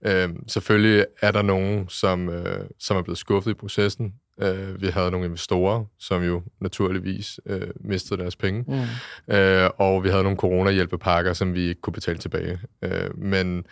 øh, 0.06 0.30
selvfølgelig 0.48 1.06
er 1.22 1.32
der 1.32 1.42
nogen, 1.42 1.90
som, 1.90 2.30
øh, 2.30 2.66
som 2.80 2.98
er 2.98 3.02
blevet 3.02 3.18
skuffet 3.18 3.52
i 3.52 3.54
processen. 3.54 4.14
Øh, 4.42 4.82
vi 4.82 4.88
havde 4.88 5.12
nogle 5.12 5.25
investorer, 5.25 5.86
som 6.00 6.24
jo 6.24 6.42
naturligvis 6.60 7.39
øh, 7.46 7.68
mistede 7.75 8.22
deres 8.22 8.36
penge. 8.36 8.65
Mm. 8.68 9.36
Øh, 9.36 9.70
og 9.77 10.04
vi 10.04 10.10
havde 10.10 10.24
nogle 10.24 10.38
corona-hjælpepakker, 10.38 11.34
som 11.34 11.54
vi 11.54 11.68
ikke 11.68 11.82
kunne 11.82 11.94
betale 11.94 12.18
tilbage. 12.18 12.60
Øh, 12.82 13.18
men, 13.18 13.65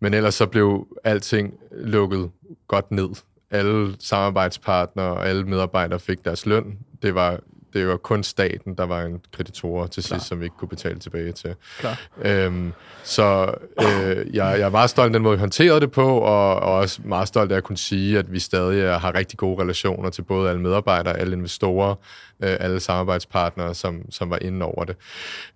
men 0.00 0.14
ellers 0.14 0.34
så 0.34 0.46
blev 0.46 0.86
alting 1.04 1.54
lukket 1.72 2.30
godt 2.68 2.90
ned. 2.90 3.08
Alle 3.50 3.96
samarbejdspartnere 3.98 5.06
og 5.06 5.28
alle 5.28 5.44
medarbejdere 5.44 6.00
fik 6.00 6.24
deres 6.24 6.46
løn. 6.46 6.78
Det 7.02 7.14
var 7.14 7.40
det 7.74 7.88
var 7.88 7.96
kun 7.96 8.22
staten, 8.22 8.74
der 8.74 8.86
var 8.86 9.02
en 9.02 9.20
kreditor 9.32 9.86
til 9.86 10.02
sidst, 10.02 10.08
Klar. 10.08 10.18
som 10.18 10.40
vi 10.40 10.44
ikke 10.44 10.56
kunne 10.56 10.68
betale 10.68 10.98
tilbage 10.98 11.32
til. 11.32 11.54
Klar. 11.78 12.00
Øhm, 12.22 12.72
så 13.02 13.54
øh, 13.80 14.16
jeg, 14.34 14.56
jeg 14.58 14.60
er 14.60 14.70
meget 14.70 14.90
stolt 14.90 15.06
af 15.06 15.12
den 15.12 15.22
måde, 15.22 15.36
vi 15.36 15.40
håndterede 15.40 15.80
det 15.80 15.90
på, 15.90 16.18
og, 16.18 16.56
og 16.56 16.72
også 16.72 17.00
meget 17.04 17.28
stolt 17.28 17.52
af 17.52 17.56
at 17.56 17.64
kunne 17.64 17.78
sige, 17.78 18.18
at 18.18 18.32
vi 18.32 18.38
stadig 18.38 19.00
har 19.00 19.14
rigtig 19.14 19.38
gode 19.38 19.62
relationer 19.62 20.10
til 20.10 20.22
både 20.22 20.50
alle 20.50 20.62
medarbejdere, 20.62 21.18
alle 21.18 21.36
investorer, 21.36 21.94
øh, 22.40 22.56
alle 22.60 22.80
samarbejdspartnere, 22.80 23.74
som, 23.74 24.02
som 24.10 24.30
var 24.30 24.38
inde 24.42 24.66
over 24.66 24.84
det. 24.84 24.96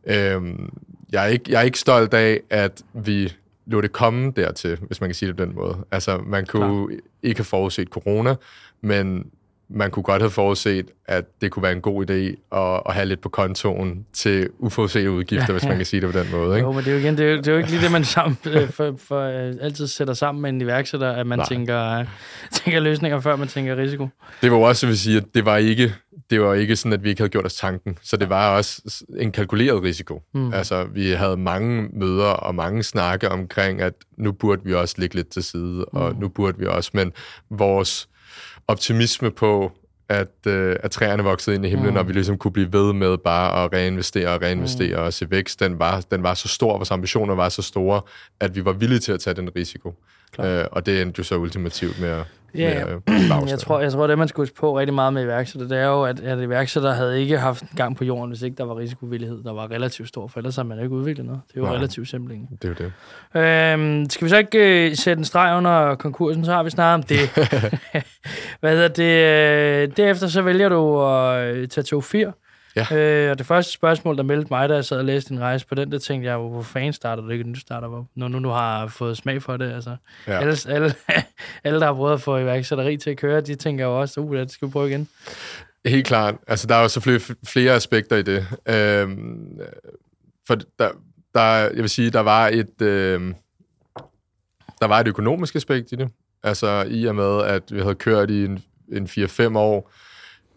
Øhm, 0.06 0.72
jeg, 1.12 1.24
er 1.24 1.28
ikke, 1.28 1.44
jeg 1.48 1.58
er 1.58 1.64
ikke 1.64 1.78
stolt 1.78 2.14
af, 2.14 2.40
at 2.50 2.82
vi 2.94 3.32
lå 3.66 3.80
det 3.80 3.92
komme 3.92 4.32
dertil, 4.36 4.78
hvis 4.86 5.00
man 5.00 5.10
kan 5.10 5.14
sige 5.14 5.26
det 5.26 5.36
på 5.36 5.44
den 5.44 5.54
måde. 5.54 5.76
Altså, 5.90 6.18
man 6.18 6.46
kunne 6.46 6.88
Klar. 6.88 6.98
ikke 7.22 7.38
have 7.38 7.44
forudset 7.44 7.88
corona, 7.88 8.34
men 8.80 9.26
man 9.70 9.90
kunne 9.90 10.02
godt 10.02 10.22
have 10.22 10.30
forudset, 10.30 10.90
at 11.06 11.24
det 11.40 11.50
kunne 11.50 11.62
være 11.62 11.72
en 11.72 11.80
god 11.80 12.10
idé 12.10 12.56
at, 12.58 12.82
at 12.86 12.94
have 12.94 13.06
lidt 13.06 13.20
på 13.20 13.28
kontoen 13.28 14.06
til 14.12 14.48
uforudsete 14.58 15.10
udgifter, 15.10 15.52
hvis 15.52 15.64
man 15.64 15.76
kan 15.76 15.86
sige 15.86 16.00
det 16.00 16.12
på 16.12 16.18
den 16.18 16.30
måde. 16.32 16.56
Ikke? 16.56 16.66
Jo, 16.66 16.72
men 16.72 16.84
det 16.84 16.88
er 16.88 16.92
jo, 16.92 16.98
igen, 16.98 17.18
det 17.18 17.26
er 17.26 17.30
jo, 17.30 17.36
det 17.36 17.48
er 17.48 17.52
jo 17.52 17.58
ikke 17.58 17.70
lige 17.70 17.82
det, 17.82 17.92
man 17.92 18.04
sammen, 18.04 18.38
øh, 18.46 18.68
for, 18.68 18.94
for, 18.98 19.28
uh, 19.28 19.54
altid 19.60 19.86
sætter 19.86 20.14
sammen 20.14 20.42
med 20.42 20.50
en 20.50 20.60
iværksætter, 20.60 21.12
at 21.12 21.26
man 21.26 21.40
tænker, 21.48 22.00
uh, 22.00 22.06
tænker 22.52 22.80
løsninger, 22.80 23.20
før 23.20 23.36
man 23.36 23.48
tænker 23.48 23.76
risiko. 23.76 24.08
Det 24.42 24.50
var 24.50 24.56
også, 24.56 24.86
vil 24.86 24.98
sige, 24.98 25.16
at 25.16 25.24
det 25.34 25.44
var 25.44 25.56
ikke 25.56 25.94
det 26.30 26.40
var 26.40 26.54
ikke 26.54 26.76
sådan, 26.76 26.92
at 26.92 27.04
vi 27.04 27.08
ikke 27.08 27.20
havde 27.20 27.30
gjort 27.30 27.46
os 27.46 27.54
tanken. 27.54 27.98
Så 28.02 28.16
det 28.16 28.28
var 28.28 28.56
også 28.56 29.04
en 29.18 29.32
kalkuleret 29.32 29.82
risiko. 29.82 30.22
Mm. 30.34 30.52
Altså, 30.52 30.84
vi 30.84 31.10
havde 31.10 31.36
mange 31.36 31.88
møder 31.92 32.30
og 32.30 32.54
mange 32.54 32.82
snakke 32.82 33.28
omkring, 33.28 33.80
at 33.80 33.94
nu 34.16 34.32
burde 34.32 34.64
vi 34.64 34.74
også 34.74 34.94
ligge 34.98 35.14
lidt 35.14 35.28
til 35.28 35.44
side, 35.44 35.84
mm. 35.92 35.98
og 35.98 36.14
nu 36.14 36.28
burde 36.28 36.58
vi 36.58 36.66
også, 36.66 36.90
men 36.94 37.12
vores 37.50 38.08
optimisme 38.68 39.30
på, 39.30 39.72
at, 40.08 40.46
øh, 40.46 40.76
at 40.82 40.90
træerne 40.90 41.22
voksede 41.22 41.56
ind 41.56 41.66
i 41.66 41.68
himlen, 41.68 41.90
mm. 41.90 41.96
og 41.96 42.08
vi 42.08 42.12
ligesom 42.12 42.38
kunne 42.38 42.52
blive 42.52 42.72
ved 42.72 42.92
med 42.92 43.18
bare 43.18 43.64
at 43.64 43.72
reinvestere 43.72 44.28
og 44.28 44.42
reinvestere 44.42 44.96
mm. 44.96 45.02
og 45.02 45.12
se 45.12 45.30
vækst, 45.30 45.60
den 45.60 45.78
var, 45.78 46.04
den 46.10 46.22
var 46.22 46.34
så 46.34 46.48
stor, 46.48 46.76
vores 46.76 46.90
ambitioner 46.90 47.34
var 47.34 47.48
så 47.48 47.62
store, 47.62 48.00
at 48.40 48.54
vi 48.54 48.64
var 48.64 48.72
villige 48.72 48.98
til 48.98 49.12
at 49.12 49.20
tage 49.20 49.34
den 49.34 49.50
risiko. 49.56 49.94
Øh, 50.40 50.64
og 50.72 50.86
det 50.86 51.02
endte 51.02 51.18
jo 51.18 51.24
så 51.24 51.36
ultimativt 51.36 52.00
med 52.00 52.08
at, 52.08 52.24
Ja, 52.54 52.84
med, 52.84 52.94
øh, 53.08 53.48
jeg 53.50 53.58
tror, 53.58 53.80
jeg 53.80 53.92
tror, 53.92 54.06
det 54.06 54.18
man 54.18 54.28
skal 54.28 54.42
huske 54.42 54.56
på 54.56 54.78
rigtig 54.78 54.94
meget 54.94 55.12
med 55.12 55.22
iværksætter, 55.22 55.68
det 55.68 55.78
er 55.78 55.86
jo, 55.86 56.02
at, 56.02 56.20
at 56.20 56.38
iværksætter 56.38 56.92
havde 56.92 57.20
ikke 57.20 57.38
haft 57.38 57.64
gang 57.76 57.96
på 57.96 58.04
jorden, 58.04 58.30
hvis 58.30 58.42
ikke 58.42 58.56
der 58.56 58.64
var 58.64 58.78
risikovillighed, 58.78 59.42
der 59.44 59.52
var 59.52 59.70
relativt 59.70 60.08
stor, 60.08 60.26
for 60.26 60.38
ellers 60.38 60.56
har 60.56 60.62
man 60.62 60.78
ikke 60.78 60.90
udviklet 60.90 61.26
noget. 61.26 61.40
Det 61.48 61.56
er 61.56 61.60
jo 61.60 61.66
Nej, 61.66 61.76
relativt 61.76 62.08
simpelt. 62.08 62.40
Det 62.62 62.78
er 62.78 62.84
jo 62.84 62.90
det. 63.34 63.74
Øhm, 63.74 64.10
skal 64.10 64.24
vi 64.24 64.28
så 64.28 64.38
ikke 64.38 64.88
uh, 64.90 64.96
sætte 64.96 65.20
en 65.20 65.24
streg 65.24 65.56
under 65.56 65.94
konkursen, 65.94 66.44
så 66.44 66.52
har 66.52 66.62
vi 66.62 66.70
snart 66.70 66.94
om 66.94 67.02
det. 67.02 67.18
Hvad 68.60 68.70
hedder 68.70 68.88
det? 68.88 69.96
Derefter 69.96 70.26
så 70.26 70.42
vælger 70.42 70.68
du 70.68 71.02
at 71.02 71.56
uh, 71.56 71.68
tage 71.68 71.84
til 71.84 72.02
4 72.02 72.32
Ja. 72.90 72.96
Øh, 72.96 73.30
og 73.30 73.38
det 73.38 73.46
første 73.46 73.72
spørgsmål, 73.72 74.16
der 74.16 74.22
meldte 74.22 74.46
mig, 74.50 74.68
da 74.68 74.74
jeg 74.74 74.84
sad 74.84 74.98
og 74.98 75.04
læste 75.04 75.34
din 75.34 75.40
rejse 75.40 75.66
på 75.66 75.74
den, 75.74 75.92
der 75.92 75.98
tænkte 75.98 76.30
jeg, 76.30 76.36
hvor 76.36 76.62
fanden 76.62 76.92
starter 76.92 77.22
du 77.22 77.28
ikke 77.28 77.44
en 77.44 77.50
ny 77.50 77.56
starter 77.56 78.04
når 78.14 78.28
nu 78.28 78.38
du 78.38 78.48
har 78.48 78.86
fået 78.86 79.16
smag 79.16 79.42
for 79.42 79.56
det. 79.56 79.72
Altså, 79.72 79.96
ja. 80.26 80.40
alle, 80.40 80.56
alle, 80.68 80.94
alle, 81.64 81.80
der 81.80 81.86
har 81.86 81.94
prøvet 81.94 82.14
at 82.14 82.20
få 82.20 82.38
iværksætteri 82.38 82.96
til 82.96 83.10
at 83.10 83.16
køre, 83.16 83.40
de 83.40 83.54
tænker 83.54 83.84
jo 83.84 84.00
også, 84.00 84.20
uh, 84.20 84.36
det 84.36 84.50
skal 84.50 84.68
vi 84.68 84.72
prøve 84.72 84.88
igen. 84.88 85.08
Helt 85.86 86.06
klart. 86.06 86.34
Altså, 86.46 86.66
der 86.66 86.74
er 86.74 86.82
jo 86.82 86.88
så 86.88 87.00
flere, 87.00 87.20
flere 87.46 87.72
aspekter 87.72 88.16
i 88.16 88.22
det. 88.22 88.46
Øhm, 88.68 89.58
for 90.46 90.54
der, 90.78 90.90
der, 91.34 91.42
jeg 91.44 91.76
vil 91.76 91.88
sige, 91.88 92.10
der 92.10 92.20
var 92.20 92.48
et, 92.48 92.82
øh, 92.82 93.34
der 94.80 94.86
var 94.86 95.00
et 95.00 95.08
økonomisk 95.08 95.56
aspekt 95.56 95.92
i 95.92 95.94
det. 95.94 96.10
Altså, 96.42 96.86
i 96.90 97.04
og 97.04 97.14
med, 97.14 97.42
at 97.42 97.62
vi 97.70 97.80
havde 97.80 97.94
kørt 97.94 98.30
i 98.30 98.44
en, 98.44 98.62
en 98.92 99.06
4-5 99.06 99.58
år, 99.58 99.92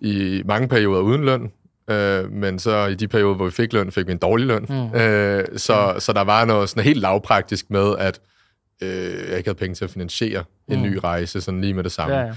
i 0.02 0.42
mange 0.46 0.68
perioder 0.68 1.02
uden 1.02 1.26
løn, 1.26 1.52
Øh, 1.92 2.32
men 2.32 2.60
så 2.60 2.86
i 2.86 2.96
de 2.96 3.08
perioder, 3.08 3.36
hvor 3.36 3.46
vi 3.46 3.52
fik 3.52 3.74
løn, 3.74 3.92
fik 3.92 4.08
vi 4.08 4.12
en 4.12 4.18
dårlig 4.18 4.48
løn. 4.48 4.66
Mm. 4.70 5.00
Øh, 5.00 5.46
så, 5.58 5.92
mm. 5.94 6.00
så 6.00 6.14
der 6.14 6.22
var 6.22 6.46
noget 6.46 6.70
sådan 6.70 6.84
helt 6.84 7.00
lavpraktisk 7.00 7.70
med, 7.70 7.96
at 8.00 8.20
øh, 8.82 9.30
jeg 9.30 9.38
ikke 9.38 9.48
havde 9.48 9.60
penge 9.60 9.76
til 9.76 9.84
at 9.84 9.92
finansiere 9.92 10.44
mm. 10.68 10.74
en 10.74 10.82
ny 10.82 11.00
rejse, 11.04 11.42
sådan 11.42 11.62
lige 11.62 11.74
med 11.74 11.84
det 11.84 11.92
samme. 11.92 12.16
Ja, 12.16 12.22
ja. 12.22 12.34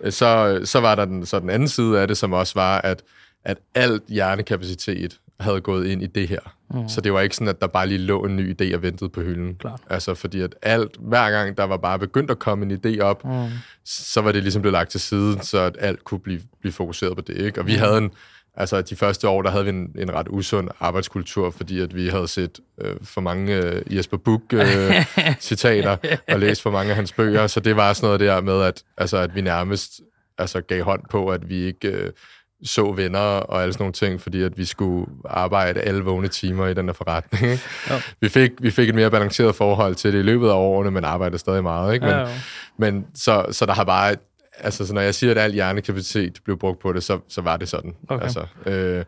Øh, 0.00 0.12
så, 0.12 0.60
så 0.64 0.80
var 0.80 0.94
der 0.94 1.04
den, 1.04 1.26
så 1.26 1.40
den 1.40 1.50
anden 1.50 1.68
side 1.68 2.00
af 2.00 2.08
det, 2.08 2.16
som 2.16 2.32
også 2.32 2.54
var, 2.54 2.80
at, 2.80 3.02
at 3.44 3.58
alt 3.74 4.02
hjernekapacitet 4.08 5.18
havde 5.40 5.60
gået 5.60 5.86
ind 5.86 6.02
i 6.02 6.06
det 6.06 6.28
her. 6.28 6.40
Mm. 6.70 6.88
Så 6.88 7.00
det 7.00 7.12
var 7.12 7.20
ikke 7.20 7.34
sådan, 7.34 7.48
at 7.48 7.60
der 7.60 7.66
bare 7.66 7.86
lige 7.86 7.98
lå 7.98 8.24
en 8.24 8.36
ny 8.36 8.56
idé 8.60 8.74
og 8.74 8.82
ventede 8.82 9.10
på 9.10 9.20
hylden. 9.20 9.54
Klart. 9.54 9.80
Altså 9.90 10.14
fordi 10.14 10.40
at 10.40 10.54
alt, 10.62 10.96
hver 11.00 11.30
gang 11.30 11.56
der 11.58 11.64
var 11.64 11.76
bare 11.76 11.98
begyndt 11.98 12.30
at 12.30 12.38
komme 12.38 12.66
en 12.66 12.80
idé 12.86 13.00
op, 13.00 13.24
mm. 13.24 13.48
så 13.84 14.20
var 14.20 14.32
det 14.32 14.42
ligesom 14.42 14.62
blevet 14.62 14.72
lagt 14.72 14.90
til 14.90 15.00
side, 15.00 15.38
så 15.42 15.58
at 15.58 15.76
alt 15.80 16.04
kunne 16.04 16.20
blive, 16.20 16.40
blive 16.60 16.72
fokuseret 16.72 17.16
på 17.16 17.20
det. 17.20 17.36
Ikke? 17.36 17.60
Og 17.60 17.66
vi 17.66 17.72
mm. 17.72 17.78
havde 17.78 17.98
en, 17.98 18.10
Altså, 18.56 18.82
de 18.82 18.96
første 18.96 19.28
år, 19.28 19.42
der 19.42 19.50
havde 19.50 19.64
vi 19.64 19.70
en, 19.70 19.90
en 19.98 20.14
ret 20.14 20.26
usund 20.30 20.68
arbejdskultur, 20.80 21.50
fordi 21.50 21.80
at 21.80 21.94
vi 21.94 22.08
havde 22.08 22.28
set 22.28 22.60
øh, 22.80 22.96
for 23.02 23.20
mange 23.20 23.54
øh, 23.56 23.96
Jesper 23.96 24.16
Buch-citater 24.16 25.96
øh, 26.04 26.18
og 26.34 26.40
læst 26.40 26.62
for 26.62 26.70
mange 26.70 26.90
af 26.90 26.96
hans 26.96 27.12
bøger, 27.12 27.46
så 27.46 27.60
det 27.60 27.76
var 27.76 27.92
sådan 27.92 28.06
noget 28.06 28.20
der 28.20 28.40
med, 28.40 28.62
at, 28.62 28.82
altså, 28.98 29.16
at 29.16 29.34
vi 29.34 29.40
nærmest 29.40 30.00
altså, 30.38 30.60
gav 30.60 30.82
hånd 30.82 31.02
på, 31.10 31.28
at 31.28 31.48
vi 31.48 31.64
ikke 31.64 31.88
øh, 31.88 32.12
så 32.64 32.92
venner 32.92 33.18
og 33.18 33.62
alle 33.62 33.72
sådan 33.72 33.82
nogle 33.82 33.92
ting, 33.92 34.20
fordi 34.20 34.42
at 34.42 34.58
vi 34.58 34.64
skulle 34.64 35.06
arbejde 35.24 35.80
alle 35.80 36.02
vågne 36.02 36.28
timer 36.28 36.66
i 36.66 36.74
den 36.74 36.86
her 36.86 36.92
forretning. 36.92 37.58
Ja. 37.90 38.00
Vi, 38.20 38.28
fik, 38.28 38.50
vi 38.60 38.70
fik 38.70 38.88
et 38.88 38.94
mere 38.94 39.10
balanceret 39.10 39.54
forhold 39.54 39.94
til 39.94 40.12
det 40.12 40.18
i 40.18 40.22
løbet 40.22 40.48
af 40.48 40.54
årene, 40.54 40.90
men 40.90 41.04
arbejdede 41.04 41.38
stadig 41.38 41.62
meget. 41.62 41.94
Ikke? 41.94 42.06
Men, 42.06 42.14
ja, 42.14 42.26
men 42.78 43.06
så, 43.14 43.46
så 43.50 43.66
der 43.66 43.72
har 43.74 43.84
bare 43.84 44.16
altså, 44.58 44.86
så 44.86 44.94
når 44.94 45.00
jeg 45.00 45.14
siger, 45.14 45.30
at 45.30 45.38
al 45.38 45.52
hjernekapacitet 45.52 46.40
blev 46.44 46.58
brugt 46.58 46.78
på 46.78 46.92
det, 46.92 47.02
så, 47.02 47.20
så 47.28 47.40
var 47.40 47.56
det 47.56 47.68
sådan. 47.68 47.94
Okay. 48.08 48.24
Altså, 48.24 48.46
øh, 48.66 49.04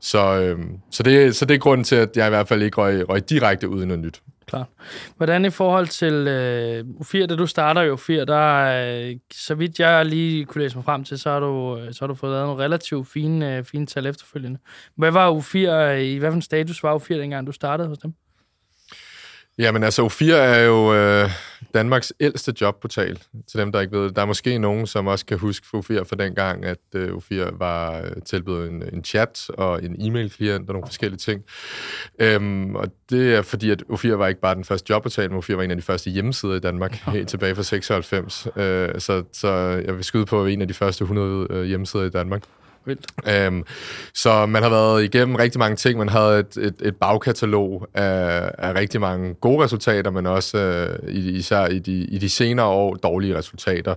så, 0.00 0.40
øh, 0.40 0.58
så, 0.90 1.02
det, 1.02 1.36
så 1.36 1.44
det 1.44 1.54
er 1.54 1.58
grunden 1.58 1.84
til, 1.84 1.96
at 1.96 2.16
jeg 2.16 2.26
i 2.26 2.28
hvert 2.28 2.48
fald 2.48 2.62
ikke 2.62 2.76
røg, 2.76 3.08
røg 3.08 3.30
direkte 3.30 3.68
ud 3.68 3.82
i 3.82 3.86
noget 3.86 4.02
nyt. 4.02 4.22
Klar. 4.46 4.68
Hvordan 5.16 5.44
i 5.44 5.50
forhold 5.50 5.86
til 5.86 6.12
øh, 6.12 6.84
U4, 7.00 7.26
da 7.26 7.36
du 7.36 7.46
starter 7.46 7.82
jo 7.82 7.96
U4, 7.96 8.12
der 8.12 8.64
øh, 9.08 9.16
så 9.32 9.54
vidt 9.54 9.80
jeg 9.80 10.06
lige 10.06 10.44
kunne 10.44 10.62
læse 10.62 10.76
mig 10.76 10.84
frem 10.84 11.04
til, 11.04 11.18
så 11.18 11.30
har 11.30 11.40
du, 11.40 11.80
så 11.92 11.98
har 12.00 12.06
du 12.06 12.14
fået 12.14 12.32
lavet 12.32 12.46
nogle 12.46 12.64
relativt 12.64 13.08
fine, 13.08 13.56
øh, 13.56 13.64
fine 13.64 13.86
tal 13.86 14.06
efterfølgende. 14.06 14.58
Hvad 14.96 15.10
var 15.10 15.34
U4, 15.34 15.56
i 15.90 16.18
hvad 16.18 16.30
for 16.30 16.36
en 16.36 16.42
status 16.42 16.82
var 16.82 16.98
U4, 16.98 17.14
dengang 17.14 17.46
du 17.46 17.52
startede 17.52 17.88
hos 17.88 17.98
dem? 17.98 18.14
Jamen 19.58 19.82
altså, 19.82 20.06
O4 20.06 20.32
er 20.32 20.60
jo 20.60 20.94
øh, 20.94 21.30
Danmarks 21.74 22.12
ældste 22.20 22.54
jobportal, 22.60 23.18
til 23.46 23.60
dem, 23.60 23.72
der 23.72 23.80
ikke 23.80 23.96
ved 23.96 24.04
det. 24.04 24.16
Der 24.16 24.22
er 24.22 24.26
måske 24.26 24.58
nogen, 24.58 24.86
som 24.86 25.06
også 25.06 25.26
kan 25.26 25.38
huske 25.38 25.66
O4 25.76 26.02
for 26.02 26.16
den 26.16 26.34
gang, 26.34 26.64
at 26.64 26.78
øh, 26.94 27.12
O4 27.12 27.58
var 27.58 27.98
øh, 27.98 28.22
tilbudt 28.26 28.70
en, 28.70 28.82
en 28.92 29.04
chat 29.04 29.50
og 29.58 29.84
en 29.84 29.96
e-mail-klient 30.06 30.68
og 30.68 30.74
nogle 30.74 30.86
forskellige 30.86 31.18
ting. 31.18 31.42
Øhm, 32.18 32.76
og 32.76 32.88
det 33.10 33.34
er 33.34 33.42
fordi, 33.42 33.70
at 33.70 33.82
O4 33.90 34.08
var 34.08 34.28
ikke 34.28 34.40
bare 34.40 34.54
den 34.54 34.64
første 34.64 34.90
jobportal, 34.90 35.30
men 35.30 35.38
O4 35.38 35.54
var 35.54 35.62
en 35.62 35.70
af 35.70 35.76
de 35.76 35.82
første 35.82 36.10
hjemmesider 36.10 36.54
i 36.54 36.60
Danmark, 36.60 36.92
helt 36.92 37.28
tilbage 37.28 37.54
fra 37.54 37.62
96. 37.62 38.46
Øh, 38.56 39.00
så, 39.00 39.22
så 39.32 39.48
jeg 39.86 39.96
vil 39.96 40.04
skyde 40.04 40.26
på 40.26 40.46
en 40.46 40.62
af 40.62 40.68
de 40.68 40.74
første 40.74 41.02
100 41.02 41.46
øh, 41.50 41.64
hjemmesider 41.64 42.04
i 42.04 42.10
Danmark. 42.10 42.42
Vildt. 42.86 43.06
Øhm, 43.28 43.64
så 44.14 44.46
man 44.46 44.62
har 44.62 44.70
været 44.70 45.04
igennem 45.04 45.36
rigtig 45.36 45.58
mange 45.58 45.76
ting. 45.76 45.98
Man 45.98 46.08
havde 46.08 46.38
et, 46.38 46.56
et, 46.56 46.74
et 46.82 46.96
bagkatalog 46.96 47.86
af, 47.94 48.50
af 48.58 48.74
rigtig 48.74 49.00
mange 49.00 49.34
gode 49.34 49.64
resultater, 49.64 50.10
men 50.10 50.26
også 50.26 50.58
øh, 50.58 51.14
især 51.14 51.66
i 51.66 51.78
de, 51.78 51.92
i 51.92 52.18
de 52.18 52.28
senere 52.28 52.66
år 52.66 52.94
dårlige 52.94 53.38
resultater, 53.38 53.94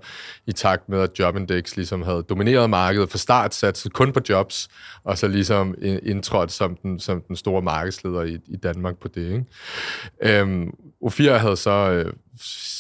i 0.48 0.52
takt 0.52 0.90
med, 0.90 1.02
at 1.02 1.20
Jobindex 1.20 1.76
ligesom 1.76 2.02
havde 2.02 2.24
domineret 2.24 2.70
markedet 2.70 3.10
fra 3.10 3.18
start, 3.18 3.56
satset 3.56 3.94
kun 3.94 4.14
på 4.14 4.20
jobs, 4.30 4.68
og 5.04 5.18
så 5.18 5.28
ligesom 5.28 5.76
indtrådt 6.04 6.52
som 6.52 6.76
den, 6.76 7.00
som 7.00 7.22
den 7.22 7.36
store 7.36 7.62
markedsleder 7.62 8.22
i, 8.24 8.38
i 8.48 8.56
Danmark 8.56 8.98
på 8.98 9.08
det. 9.08 9.32
Ikke? 9.32 10.40
Øhm, 10.40 10.74
O4 11.06 11.32
havde 11.32 11.58
så 11.58 11.72
øh, 11.92 12.14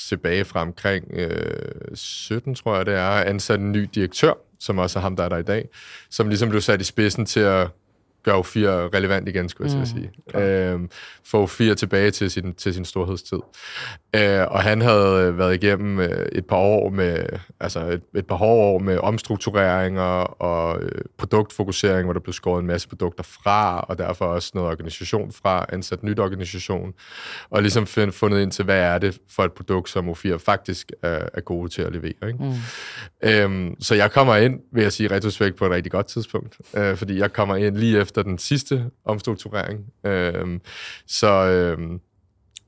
tilbage 0.10 0.46
fra 0.46 0.62
omkring 0.62 1.06
øh, 1.14 1.96
17, 1.96 2.56
tror 2.56 2.76
jeg 2.76 2.86
det 2.86 2.94
er, 2.94 3.10
ansat 3.10 3.60
en 3.60 3.72
ny 3.72 3.90
direktør, 3.96 4.34
som 4.60 4.78
også 4.78 5.00
er 5.00 5.02
ham, 5.02 5.16
der 5.16 5.24
er 5.24 5.30
der 5.30 5.38
i 5.38 5.44
dag, 5.44 5.70
som 6.10 6.28
ligesom 6.28 6.50
blev 6.50 6.62
sat 6.62 6.82
i 6.82 6.84
spidsen 6.84 7.26
til 7.26 7.40
at 7.40 7.68
gør 8.24 8.34
U4 8.34 8.68
relevant 8.96 9.28
igen, 9.28 9.50
skulle 9.50 9.72
jeg 9.72 9.80
mm, 9.80 9.86
sige. 9.86 10.12
Øhm, 10.42 10.90
få 11.24 11.46
U4 11.46 11.74
tilbage 11.74 12.12
til 12.12 12.32
sin, 12.32 12.54
til 12.54 12.74
sin 12.74 12.86
storhedstid. 12.86 13.40
Øh, 14.16 14.46
og 14.48 14.64
han 14.64 14.82
havde 14.82 15.38
været 15.38 15.64
igennem 15.64 16.00
øh, 16.00 16.26
et 16.32 16.46
par 16.46 16.56
år 16.56 16.90
med, 16.90 17.26
altså 17.60 17.80
et, 17.80 18.02
et 18.16 18.28
par 18.28 18.36
hårde 18.36 18.62
år 18.62 18.80
med 18.80 18.98
omstruktureringer 18.98 20.02
og 20.42 20.82
øh, 20.82 21.02
produktfokusering, 21.18 22.04
hvor 22.04 22.14
der 22.14 22.20
blev 22.20 22.34
skåret 22.34 22.62
en 22.62 22.68
masse 22.68 22.90
produkter 22.90 23.24
fra, 23.24 23.80
og 23.80 23.98
derfor 23.98 24.26
også 24.26 24.52
noget 24.54 24.70
organisation 24.70 25.32
fra, 25.32 25.66
ansat 25.70 26.04
nyt 26.04 26.20
organisation, 26.20 26.94
og 27.50 27.62
ligesom 27.62 27.88
find, 27.88 28.12
fundet 28.12 28.42
ind 28.42 28.52
til, 28.52 28.66
hvad 28.66 28.80
er 28.80 28.98
det 28.98 29.20
for 29.30 29.44
et 29.44 29.54
produkt, 29.54 29.90
som 29.90 30.10
U4 30.10 30.36
faktisk 30.36 30.92
er, 31.04 31.30
er 31.34 31.42
gode 31.42 31.70
til 31.70 31.82
at 31.82 31.94
levere. 31.94 32.28
Ikke? 32.28 32.40
Mm. 32.40 32.54
Øhm, 33.30 33.76
så 33.82 33.96
jeg 33.96 34.12
kommer 34.12 34.36
ind, 34.36 34.60
vil 34.74 34.84
jeg 34.84 34.94
sige, 34.94 35.12
retrospekt 35.12 35.56
på 35.56 35.66
et 35.66 35.72
rigtig 35.72 35.92
godt 35.92 36.08
tidspunkt, 36.08 36.58
øh, 36.78 36.96
fordi 36.96 37.20
jeg 37.20 37.34
kommer 37.34 37.56
ind 37.56 37.78
lige 37.78 38.00
efter 38.08 38.24
den 38.24 38.38
sidste 38.38 38.86
omstrukturering. 39.06 39.80
Øh, 40.06 40.60
så, 41.08 41.28
øh, 41.28 42.00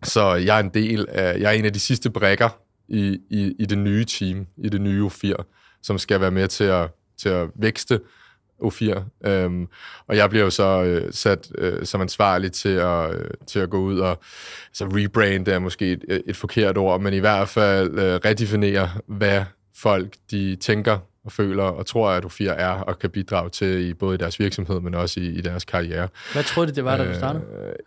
så 0.03 0.33
jeg 0.33 0.55
er 0.55 0.63
en 0.63 0.73
del 0.73 1.05
af, 1.09 1.39
jeg 1.39 1.53
er 1.53 1.59
en 1.59 1.65
af 1.65 1.73
de 1.73 1.79
sidste 1.79 2.09
brækker 2.09 2.49
i, 2.87 3.19
i, 3.29 3.55
i 3.59 3.65
det 3.65 3.77
nye 3.77 4.05
team, 4.05 4.47
i 4.57 4.69
det 4.69 4.81
nye 4.81 5.05
U4, 5.05 5.33
som 5.81 5.97
skal 5.97 6.21
være 6.21 6.31
med 6.31 6.47
til 6.47 6.63
at, 6.63 6.89
til 7.17 7.29
at 7.29 7.47
vækste 7.55 7.99
U4. 8.63 9.03
Øhm, 9.27 9.67
og 10.07 10.17
jeg 10.17 10.29
bliver 10.29 10.43
jo 10.43 10.49
så 10.49 10.83
øh, 10.83 11.13
sat 11.13 11.51
øh, 11.57 11.85
som 11.85 12.01
ansvarlig 12.01 12.51
til 12.51 12.75
at, 12.75 13.15
øh, 13.15 13.31
til 13.47 13.59
at 13.59 13.69
gå 13.69 13.79
ud 13.79 13.99
og 13.99 14.09
altså 14.09 14.19
så 14.73 14.85
rebrande 14.85 15.51
er 15.51 15.59
måske 15.59 15.91
et, 15.91 16.21
et 16.27 16.35
forkert 16.35 16.77
ord, 16.77 17.01
men 17.01 17.13
i 17.13 17.19
hvert 17.19 17.49
fald 17.49 17.99
øh, 17.99 18.19
redefinere, 18.25 18.89
hvad 19.07 19.43
folk 19.75 20.13
de 20.31 20.55
tænker 20.55 20.99
og 21.29 21.33
føler 21.33 21.63
og 21.63 21.85
tror, 21.85 22.09
at 22.09 22.25
U4 22.25 22.43
er 22.43 22.69
og 22.69 22.99
kan 22.99 23.09
bidrage 23.09 23.49
til 23.49 23.89
i 23.89 23.93
både 23.93 24.15
i 24.15 24.17
deres 24.17 24.39
virksomhed, 24.39 24.79
men 24.79 24.95
også 24.95 25.19
i, 25.19 25.23
i 25.23 25.41
deres 25.41 25.65
karriere. 25.65 26.07
Hvad 26.33 26.43
troede 26.43 26.71
du, 26.71 26.75
det 26.75 26.85
var, 26.85 26.97
da 26.97 27.05
du 27.05 27.13
startede? 27.13 27.43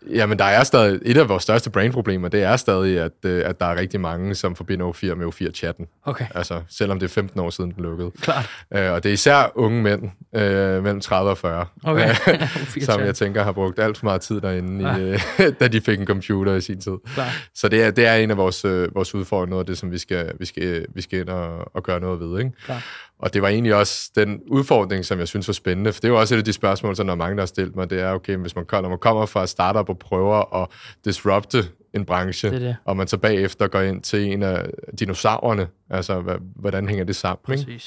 Øh, 0.07 0.17
jamen, 0.17 0.39
der 0.39 0.45
er 0.45 0.63
stadig, 0.63 0.99
et 1.05 1.17
af 1.17 1.29
vores 1.29 1.43
største 1.43 1.69
brainproblemer, 1.69 2.27
det 2.27 2.43
er 2.43 2.55
stadig, 2.55 2.99
at, 2.99 3.11
øh, 3.25 3.49
at 3.49 3.59
der 3.59 3.65
er 3.65 3.75
rigtig 3.75 4.01
mange, 4.01 4.35
som 4.35 4.55
forbinder 4.55 4.91
U4 4.91 5.15
med 5.15 5.25
U4-chatten. 5.25 5.87
Okay. 6.05 6.25
Altså, 6.35 6.61
selvom 6.69 6.99
det 6.99 7.05
er 7.05 7.13
15 7.13 7.39
år 7.39 7.49
siden, 7.49 7.71
den 7.71 7.83
lukkede. 7.83 8.11
Klart. 8.21 8.49
Øh, 8.75 8.91
og 8.91 9.03
det 9.03 9.09
er 9.09 9.13
især 9.13 9.51
unge 9.55 9.81
mænd, 9.81 10.03
øh, 10.35 10.83
mellem 10.83 11.01
30 11.01 11.31
og 11.31 11.37
40, 11.37 11.65
okay. 11.83 12.15
som 12.81 13.01
jeg 13.01 13.15
tænker 13.15 13.43
har 13.43 13.51
brugt 13.51 13.79
alt 13.79 13.97
for 13.97 14.05
meget 14.05 14.21
tid 14.21 14.41
derinde, 14.41 14.89
ja. 14.89 14.97
i, 14.97 15.01
øh, 15.01 15.19
da 15.59 15.67
de 15.67 15.81
fik 15.81 15.99
en 15.99 16.07
computer 16.07 16.55
i 16.55 16.61
sin 16.61 16.81
tid. 16.81 16.97
Klar. 17.13 17.29
Så 17.55 17.69
det 17.69 17.83
er, 17.83 17.91
det 17.91 18.05
er 18.05 18.15
en 18.15 18.31
af 18.31 18.37
vores, 18.37 18.65
øh, 18.65 18.95
vores 18.95 19.15
udfordringer, 19.15 19.49
noget 19.49 19.63
af 19.63 19.65
det, 19.65 19.77
som 19.77 19.91
vi 19.91 19.97
skal, 19.97 20.31
vi 20.39 20.45
skal, 20.45 20.85
vi 20.95 21.01
skal 21.01 21.19
ind 21.19 21.29
og, 21.29 21.75
og 21.75 21.83
gøre 21.83 21.99
noget 21.99 22.19
ved. 22.19 22.39
Ikke? 22.39 22.51
Klar. 22.65 22.83
Og 23.23 23.33
det 23.33 23.41
var 23.41 23.47
egentlig 23.47 23.75
også 23.75 24.11
den 24.15 24.41
udfordring, 24.47 25.05
som 25.05 25.19
jeg 25.19 25.27
synes 25.27 25.47
var 25.47 25.53
spændende, 25.53 25.93
for 25.93 26.01
det 26.01 26.07
er 26.07 26.11
jo 26.11 26.19
også 26.19 26.35
et 26.35 26.37
af 26.39 26.45
de 26.45 26.53
spørgsmål, 26.53 26.95
som 26.95 27.07
der 27.07 27.13
er 27.13 27.17
mange, 27.17 27.35
der 27.35 27.41
har 27.41 27.45
stillet 27.45 27.75
mig, 27.75 27.89
det 27.89 28.01
er, 28.01 28.11
okay, 28.11 28.35
hvis 28.35 28.55
man, 28.55 28.65
når 28.71 28.89
man 28.89 28.97
kommer 28.97 29.25
fra 29.25 29.47
startup 29.47 29.89
og 29.89 29.97
prøver 29.99 30.61
at 30.63 30.67
disrupte 31.05 31.63
en 31.93 32.05
branche, 32.05 32.51
det 32.51 32.61
det. 32.61 32.75
og 32.85 32.97
man 32.97 33.07
så 33.07 33.17
bagefter 33.17 33.67
går 33.67 33.81
ind 33.81 34.01
til 34.01 34.31
en 34.31 34.43
af 34.43 34.65
dinosaurerne, 34.99 35.67
altså, 35.89 36.39
hvordan 36.55 36.87
hænger 36.87 37.03
det 37.05 37.15
sammen? 37.15 37.39
Præcis. 37.45 37.67
Ikke? 37.67 37.83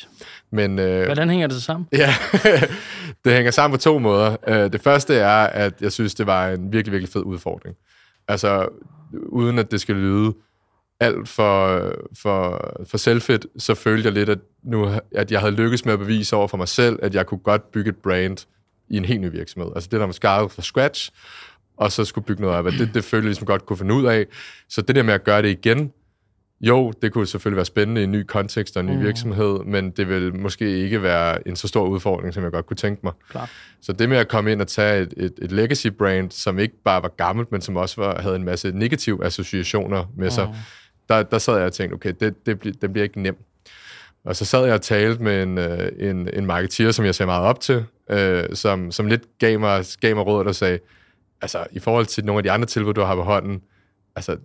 Men, 0.51 0.79
øh, 0.79 1.05
hvordan 1.05 1.31
hænger 1.31 1.46
det 1.46 1.62
sammen? 1.62 1.88
Ja, 1.99 2.14
det 3.25 3.33
hænger 3.33 3.51
sammen 3.51 3.79
på 3.79 3.83
to 3.83 3.99
måder. 3.99 4.37
Øh, 4.49 4.72
det 4.72 4.81
første 4.81 5.14
er, 5.14 5.46
at 5.46 5.75
jeg 5.81 5.92
synes, 5.92 6.14
det 6.14 6.27
var 6.27 6.49
en 6.49 6.72
virkelig, 6.72 6.92
virkelig 6.92 7.12
fed 7.12 7.22
udfordring. 7.22 7.77
Altså, 8.29 8.68
uden 9.12 9.59
at 9.59 9.70
det 9.70 9.81
skal 9.81 9.94
lyde 9.94 10.35
alt 11.00 11.28
for, 11.28 11.92
for, 12.14 12.70
for 12.87 12.96
selvfedt, 12.96 13.46
så 13.59 13.74
følte 13.74 14.06
jeg 14.06 14.12
lidt, 14.12 14.28
at, 14.28 14.38
nu, 14.62 14.90
at 15.12 15.32
jeg 15.32 15.40
havde 15.40 15.52
lykkes 15.52 15.85
med 15.85 15.92
at 15.92 15.98
bevise 15.98 16.37
over 16.37 16.48
for 16.48 16.56
mig 16.56 16.68
selv, 16.68 16.98
at 17.02 17.14
jeg 17.14 17.26
kunne 17.26 17.38
godt 17.38 17.72
bygge 17.72 17.88
et 17.90 17.96
brand 17.96 18.46
i 18.88 18.96
en 18.96 19.04
helt 19.04 19.20
ny 19.20 19.30
virksomhed. 19.30 19.70
Altså 19.74 19.88
det, 19.92 20.00
der 20.00 20.06
var 20.06 20.12
skadet 20.12 20.50
fra 20.52 20.62
scratch, 20.62 21.11
og 21.76 21.92
så 21.92 22.04
skulle 22.04 22.24
bygge 22.24 22.42
noget 22.42 22.66
af, 22.66 22.72
det, 22.72 22.94
det 22.94 23.04
følte 23.04 23.24
jeg 23.24 23.28
ligesom 23.28 23.46
godt 23.46 23.66
kunne 23.66 23.76
finde 23.76 23.94
ud 23.94 24.04
af. 24.04 24.26
Så 24.68 24.82
det 24.82 24.96
der 24.96 25.02
med 25.02 25.14
at 25.14 25.24
gøre 25.24 25.42
det 25.42 25.48
igen, 25.48 25.92
jo, 26.61 26.92
det 27.02 27.12
kunne 27.12 27.26
selvfølgelig 27.26 27.56
være 27.56 27.64
spændende 27.64 28.00
i 28.00 28.04
en 28.04 28.12
ny 28.12 28.22
kontekst 28.22 28.76
og 28.76 28.80
en 28.80 28.87
ny 28.87 28.96
mm. 28.96 29.02
virksomhed, 29.02 29.64
men 29.64 29.90
det 29.90 30.09
vil 30.09 30.35
måske 30.35 30.78
ikke 30.78 31.02
være 31.02 31.48
en 31.48 31.56
så 31.56 31.68
stor 31.68 31.87
udfordring, 31.87 32.35
som 32.35 32.42
jeg 32.42 32.52
godt 32.52 32.66
kunne 32.66 32.76
tænke 32.76 33.00
mig. 33.04 33.12
Klar. 33.30 33.50
Så 33.80 33.92
det 33.92 34.09
med 34.09 34.16
at 34.16 34.28
komme 34.28 34.52
ind 34.52 34.61
og 34.61 34.68
tage 34.68 35.02
et, 35.02 35.14
et, 35.16 35.32
et 35.42 35.52
legacy 35.52 35.87
brand, 35.87 36.30
som 36.30 36.59
ikke 36.59 36.74
bare 36.85 37.02
var 37.02 37.09
gammelt, 37.09 37.52
men 37.52 37.61
som 37.61 37.76
også 37.76 38.00
var, 38.00 38.22
havde 38.22 38.37
en 38.37 38.44
masse 38.44 38.72
negative 38.72 39.24
associationer 39.24 40.04
med 40.16 40.30
sig, 40.30 40.46
mm 40.46 40.54
der, 41.09 41.23
der 41.23 41.38
sad 41.38 41.57
jeg 41.57 41.66
og 41.66 41.73
tænkte, 41.73 41.95
okay, 41.95 42.12
det, 42.21 42.47
det, 42.47 42.83
det 42.83 42.92
bliver 42.92 43.05
ikke 43.05 43.23
nemt. 43.23 43.38
Og 44.25 44.37
så 44.37 44.45
sad 44.45 44.64
jeg 44.64 44.75
og 44.75 44.83
talte 44.83 45.23
med 45.23 45.42
en, 45.42 45.59
øh, 45.59 45.92
en, 45.99 46.29
en 46.33 46.47
marketeer, 46.47 46.90
som 46.90 47.05
jeg 47.05 47.14
ser 47.14 47.27
meget 47.27 47.45
op 47.45 47.61
til, 47.61 47.85
øh, 48.11 48.45
som, 48.55 48.92
som 48.92 49.07
lidt 49.07 49.38
gav 49.38 49.61
mig, 49.61 49.85
gav 50.01 50.16
mig 50.16 50.27
råd, 50.27 50.45
der 50.45 50.53
sagde, 50.53 50.79
altså 51.40 51.66
i 51.73 51.79
forhold 51.79 52.07
til 52.07 52.25
nogle 52.25 52.38
af 52.38 52.42
de 52.42 52.51
andre 52.51 52.66
tilbud, 52.66 52.95
du 52.95 53.01
har 53.01 53.14
på 53.14 53.23
hånden, 53.23 53.62
altså 54.16 54.37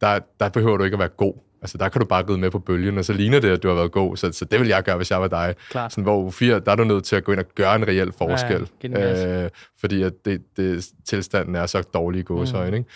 der, 0.00 0.18
der 0.40 0.48
behøver 0.48 0.76
du 0.76 0.84
ikke 0.84 0.94
at 0.94 0.98
være 0.98 1.08
god. 1.08 1.34
Altså, 1.64 1.78
der 1.78 1.88
kan 1.88 2.00
du 2.00 2.06
bare 2.06 2.24
ride 2.28 2.38
med 2.38 2.50
på 2.50 2.58
bølgen, 2.58 2.98
og 2.98 3.04
så 3.04 3.12
ligner 3.12 3.40
det, 3.40 3.50
at 3.50 3.62
du 3.62 3.68
har 3.68 3.74
været 3.74 3.92
god. 3.92 4.16
Så, 4.16 4.32
så 4.32 4.44
det 4.44 4.60
vil 4.60 4.68
jeg 4.68 4.82
gøre, 4.82 4.96
hvis 4.96 5.10
jeg 5.10 5.20
var 5.20 5.28
dig. 5.28 5.54
Klar. 5.70 5.88
Sådan, 5.88 6.04
hvor 6.04 6.30
U4, 6.30 6.44
der 6.44 6.72
er 6.72 6.74
du 6.74 6.84
nødt 6.84 7.04
til 7.04 7.16
at 7.16 7.24
gå 7.24 7.32
ind 7.32 7.40
og 7.40 7.46
gøre 7.54 7.76
en 7.76 7.88
reel 7.88 8.12
forskel. 8.18 8.68
Ja, 8.82 9.44
øh, 9.44 9.50
fordi 9.80 10.02
at 10.02 10.12
det, 10.24 10.42
det, 10.56 10.86
tilstanden 11.08 11.54
er 11.54 11.66
så 11.66 11.82
dårlig 11.82 12.20
i 12.20 12.22
gåsøjne. 12.22 12.70
Mm. 12.70 12.76
Ikke? 12.76 12.90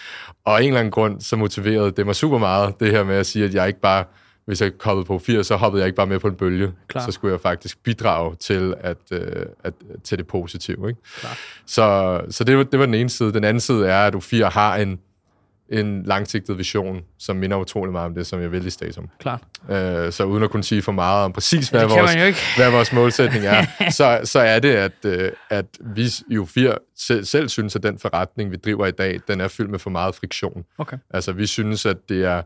Og 0.44 0.59
af 0.59 0.62
en 0.62 0.66
eller 0.66 0.81
anden 0.81 0.90
grund, 0.90 1.20
så 1.20 1.37
motiverede 1.37 1.90
det 1.90 2.07
mig 2.07 2.16
super 2.16 2.38
meget, 2.38 2.81
det 2.81 2.90
her 2.90 3.04
med 3.04 3.14
at 3.14 3.26
sige, 3.26 3.44
at 3.44 3.54
jeg 3.54 3.66
ikke 3.66 3.81
bare 3.81 4.04
hvis 4.48 4.62
jeg 4.62 4.72
hoppede 4.81 5.04
på 5.04 5.18
4, 5.18 5.44
så 5.44 5.57
hoppede 5.57 5.81
jeg 5.81 5.87
ikke 5.87 5.96
bare 5.96 6.07
med 6.07 6.18
på 6.18 6.28
en 6.28 6.35
bølge. 6.35 6.72
Klar. 6.88 7.04
Så 7.04 7.12
skulle 7.12 7.33
jeg 7.33 7.40
faktisk 7.40 7.83
bidrage 7.83 8.37
til, 8.37 8.74
at, 8.81 8.96
øh, 9.12 9.46
at, 9.64 9.74
til 10.04 10.18
det 10.18 10.26
positive. 10.26 10.88
Ikke? 10.88 11.00
Klar. 11.20 11.38
Så, 11.66 12.20
så 12.31 12.44
det, 12.44 12.57
var, 12.57 12.62
det 12.62 12.78
var 12.78 12.87
den 12.87 12.94
ene 12.94 13.09
side. 13.09 13.33
Den 13.33 13.44
anden 13.44 13.61
side 13.61 13.88
er, 13.88 14.07
at 14.07 14.14
U4 14.14 14.44
har 14.44 14.76
en, 14.76 14.98
en 15.72 16.02
langsigtet 16.02 16.59
vision, 16.59 17.00
som 17.18 17.37
minder 17.37 17.57
utrolig 17.57 17.92
meget 17.92 18.07
om 18.07 18.14
det, 18.14 18.26
som 18.26 18.40
jeg 18.40 18.52
vil 18.52 18.66
i 18.66 18.70
Statum. 18.70 19.09
Klart. 19.20 19.42
Øh, 19.70 20.12
så 20.12 20.24
uden 20.24 20.42
at 20.42 20.50
kunne 20.50 20.64
sige 20.64 20.83
for 20.83 20.92
meget 20.92 21.24
om 21.24 21.33
præcis, 21.33 21.68
hvad, 21.68 21.85
vores, 21.85 22.14
hvad 22.57 22.70
vores 22.70 22.92
målsætning 22.92 23.46
er, 23.46 23.64
så, 23.98 24.20
så 24.24 24.38
er 24.38 24.59
det, 24.59 24.72
at, 24.72 25.04
øh, 25.04 25.31
at 25.50 25.66
vi 25.81 26.11
jo 26.31 26.44
fire 26.44 26.74
selv, 26.96 27.24
selv 27.24 27.48
synes, 27.48 27.76
at 27.76 27.83
den 27.83 27.98
forretning, 27.98 28.50
vi 28.50 28.57
driver 28.57 28.87
i 28.87 28.90
dag, 28.90 29.20
den 29.28 29.40
er 29.40 29.48
fyldt 29.48 29.70
med 29.70 29.78
for 29.78 29.90
meget 29.90 30.14
friktion. 30.14 30.64
Okay. 30.78 30.96
Altså, 31.11 31.33
vi 31.33 31.46
synes, 31.46 31.87
at 31.87 31.96
det 32.09 32.24
er 32.24 32.42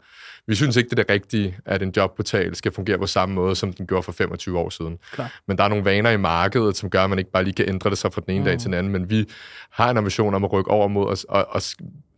vi 0.46 0.54
synes 0.54 0.76
ikke, 0.76 0.90
det 0.90 0.98
er 0.98 1.02
det 1.02 1.10
rigtige, 1.10 1.58
at 1.66 1.82
en 1.82 1.92
jobportal 1.96 2.54
skal 2.54 2.72
fungere 2.72 2.98
på 2.98 3.06
samme 3.06 3.34
måde, 3.34 3.56
som 3.56 3.72
den 3.72 3.86
gjorde 3.86 4.02
for 4.02 4.12
25 4.12 4.58
år 4.58 4.70
siden. 4.70 4.98
Klar. 5.12 5.40
Men 5.48 5.58
der 5.58 5.64
er 5.64 5.68
nogle 5.68 5.84
vaner 5.84 6.10
i 6.10 6.16
markedet, 6.16 6.76
som 6.76 6.90
gør, 6.90 7.04
at 7.04 7.10
man 7.10 7.18
ikke 7.18 7.30
bare 7.30 7.44
lige 7.44 7.54
kan 7.54 7.68
ændre 7.68 7.90
det 7.90 7.98
sig 7.98 8.12
fra 8.12 8.20
den 8.26 8.34
ene 8.34 8.40
mm. 8.40 8.44
dag 8.44 8.58
til 8.58 8.66
den 8.66 8.74
anden. 8.74 8.92
Men 8.92 9.10
vi 9.10 9.28
har 9.70 9.90
en 9.90 9.96
ambition 9.96 10.34
om 10.34 10.44
at 10.44 10.52
rykke 10.52 10.70
over 10.70 10.88
mod 10.88 11.06
os 11.06 11.24
og, 11.24 11.46
og 11.48 11.62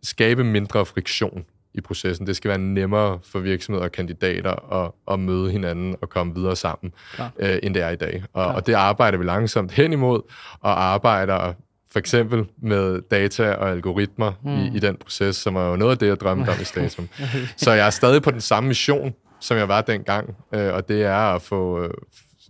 skabe 0.05 0.45
mindre 0.45 0.87
friktion 0.87 1.45
i 1.75 1.81
processen. 1.81 2.27
Det 2.27 2.37
skal 2.37 2.49
være 2.49 2.59
nemmere 2.59 3.19
for 3.23 3.38
virksomheder 3.38 3.85
og 3.85 3.93
kandidater 3.93 4.73
at, 4.85 4.90
at 5.12 5.21
møde 5.21 5.51
hinanden 5.51 5.97
og 6.03 6.09
komme 6.09 6.35
videre 6.35 6.57
sammen, 6.57 6.93
øh, 7.38 7.59
end 7.62 7.75
det 7.75 7.83
er 7.83 7.90
i 7.90 7.97
dag. 7.97 8.23
Og, 8.33 8.47
og 8.47 8.67
det 8.67 8.75
arbejder 8.75 9.19
vi 9.19 9.25
langsomt 9.25 9.73
hen 9.73 9.93
imod, 9.93 10.21
og 10.61 10.85
arbejder 10.85 11.53
for 11.93 11.99
eksempel 11.99 12.47
med 12.62 13.01
data 13.11 13.53
og 13.53 13.71
algoritmer 13.71 14.33
mm. 14.43 14.51
i, 14.51 14.77
i 14.77 14.79
den 14.79 14.97
proces, 14.97 15.37
som 15.37 15.57
er 15.57 15.71
jo 15.71 15.77
noget 15.77 15.93
af 15.93 15.99
det, 15.99 16.07
jeg 16.07 16.21
drømte 16.21 16.49
om 16.49 16.61
i 16.61 16.64
Statum. 16.64 17.09
Så 17.57 17.73
jeg 17.73 17.87
er 17.87 17.90
stadig 17.90 18.23
på 18.23 18.31
den 18.31 18.40
samme 18.40 18.69
mission, 18.69 19.14
som 19.40 19.57
jeg 19.57 19.69
var 19.69 19.81
dengang, 19.81 20.37
øh, 20.55 20.75
og 20.75 20.88
det 20.88 21.03
er 21.03 21.35
at 21.35 21.43
få, 21.43 21.83
øh, 21.83 21.90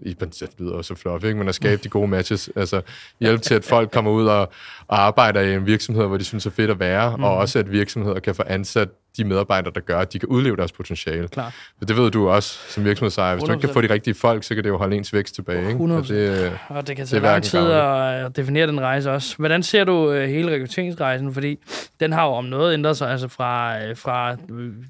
i 0.00 0.12
det 0.12 0.50
lyder 0.58 0.82
så 0.82 0.94
flot, 0.94 1.24
ikke? 1.24 1.38
men 1.38 1.48
at 1.48 1.54
skabe 1.54 1.82
de 1.84 1.88
gode 1.88 2.08
matches, 2.08 2.50
altså 2.56 2.82
hjælpe 3.20 3.42
til, 3.42 3.54
at 3.54 3.64
folk 3.64 3.90
kommer 3.90 4.10
ud 4.10 4.26
og, 4.26 4.52
og 4.88 5.00
arbejder 5.00 5.40
i 5.40 5.54
en 5.54 5.66
virksomhed, 5.66 6.06
hvor 6.06 6.16
de 6.16 6.24
synes 6.24 6.46
er 6.46 6.50
fedt 6.50 6.70
at 6.70 6.78
være, 6.78 7.16
mm. 7.16 7.24
og 7.24 7.36
også 7.36 7.58
at 7.58 7.72
virksomheder 7.72 8.20
kan 8.20 8.34
få 8.34 8.42
ansat 8.46 8.88
de 9.16 9.24
medarbejdere, 9.24 9.72
der 9.74 9.80
gør, 9.80 9.98
at 9.98 10.12
de 10.12 10.18
kan 10.18 10.28
udleve 10.28 10.56
deres 10.56 10.72
potentiale. 10.72 11.28
Klar. 11.28 11.54
For 11.78 11.84
det 11.84 11.96
ved 11.96 12.10
du 12.10 12.28
også 12.28 12.58
som 12.68 12.84
virksomhedsejer. 12.84 13.34
Hvis 13.34 13.42
100%. 13.42 13.46
du 13.46 13.52
ikke 13.52 13.66
kan 13.66 13.74
få 13.74 13.80
de 13.80 13.90
rigtige 13.90 14.14
folk, 14.14 14.44
så 14.44 14.54
kan 14.54 14.64
det 14.64 14.70
jo 14.70 14.76
holde 14.76 14.96
ens 14.96 15.12
vækst 15.12 15.34
tilbage. 15.34 15.68
Ikke? 15.68 15.84
100%. 15.84 15.92
Og 15.92 16.08
det, 16.08 16.52
og 16.68 16.86
det 16.86 16.96
kan 16.96 17.06
tage 17.06 17.22
lang 17.22 17.42
tid 17.42 17.70
at 17.70 18.36
definere 18.36 18.66
den 18.66 18.80
rejse 18.80 19.10
også. 19.10 19.36
Hvordan 19.36 19.62
ser 19.62 19.84
du 19.84 20.12
øh, 20.12 20.28
hele 20.28 20.52
rekrutteringsrejsen? 20.52 21.34
Fordi 21.34 21.58
den 22.00 22.12
har 22.12 22.26
jo 22.26 22.32
om 22.32 22.44
noget 22.44 22.74
ændret 22.74 22.96
sig. 22.96 23.10
Altså 23.10 23.28
fra, 23.28 23.84
øh, 23.84 23.96
fra 23.96 24.36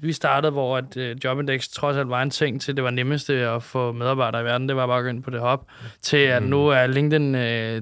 vi 0.01 0.13
startede, 0.13 0.51
hvor 0.51 0.77
at 0.77 0.97
øh, 0.97 1.15
Jobindex 1.23 1.67
trods 1.67 1.97
alt 1.97 2.09
var 2.09 2.21
en 2.21 2.29
ting 2.29 2.61
til, 2.61 2.75
det 2.75 2.83
var 2.83 2.89
nemmeste 2.89 3.33
at 3.33 3.63
få 3.63 3.91
medarbejdere 3.91 4.41
i 4.41 4.45
verden. 4.45 4.67
Det 4.67 4.75
var 4.75 4.87
bare 4.87 4.97
at 4.97 5.03
gå 5.03 5.09
ind 5.09 5.23
på 5.23 5.29
det 5.29 5.39
hop. 5.39 5.65
Til 6.01 6.17
at 6.17 6.43
mm. 6.43 6.49
nu 6.49 6.67
er 6.67 6.87
LinkedIn 6.87 7.33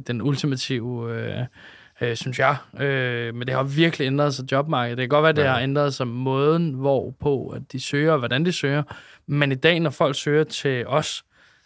den 0.08 0.22
ultimative 0.22 1.16
øh, 1.16 1.46
synes 2.18 2.40
jeg. 2.40 2.56
Øh, 2.80 3.36
men 3.36 3.48
det 3.48 3.56
har 3.56 3.64
virkelig 3.64 4.06
ændret 4.06 4.34
sig 4.34 4.52
jobmarkedet. 4.52 4.98
Det 4.98 5.04
kan 5.04 5.10
godt 5.10 5.24
være, 5.24 5.34
det 5.34 5.42
ja. 5.42 5.52
har 5.52 5.60
ændret 5.60 5.94
sig 5.94 6.08
måden, 6.08 6.74
hvorpå 6.74 7.48
at 7.48 7.62
de 7.72 7.80
søger, 7.80 8.12
og 8.12 8.20
hvordan 8.20 8.46
de 8.46 8.52
søger. 8.52 8.84
Men 9.28 9.52
i 9.52 9.56
dag, 9.56 9.80
når 9.80 9.90
folk 9.90 10.16
søger 10.16 10.44
til 10.44 10.88
os, 10.88 11.24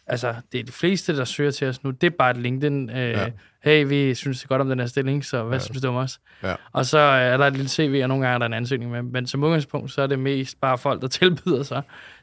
altså 0.08 0.36
det 0.52 0.60
er 0.60 0.64
de 0.64 0.72
fleste, 0.72 1.18
der 1.18 1.26
søger 1.26 1.52
til 1.52 1.68
os 1.68 1.84
nu, 1.84 1.92
det 1.92 2.08
er 2.08 2.16
bare 2.18 2.32
et 2.32 2.38
LinkedIn. 2.38 2.90
Øh, 2.90 2.98
ja. 2.98 3.30
Hey, 3.64 3.88
vi 3.88 4.16
synes 4.16 4.40
det 4.40 4.50
godt 4.50 4.62
om 4.62 4.70
den 4.70 4.80
her 4.80 4.88
stilling, 4.88 5.26
så 5.26 5.44
hvad 5.44 5.58
ja. 5.58 5.64
synes 5.64 5.82
du 5.82 5.88
om 5.88 5.96
os? 5.96 6.20
Ja. 6.44 6.56
Og 6.72 6.86
så 6.86 6.98
er 6.98 7.38
der 7.38 7.48
et 7.48 7.54
lille 7.54 7.70
CV, 7.70 8.00
og 8.04 8.10
nogle 8.10 8.26
gange 8.26 8.34
er 8.34 8.38
der 8.40 8.46
en 8.46 8.54
ansøgning 8.54 8.92
med. 8.92 9.02
Men 9.02 9.28
som 9.28 9.44
udgangspunkt, 9.44 9.92
så 9.92 10.02
er 10.02 10.08
det 10.08 10.20
mest 10.20 10.62
bare 10.62 10.78
folk, 10.78 11.02
der 11.02 11.08
tilbyder 11.20 11.64
sig 11.64 11.82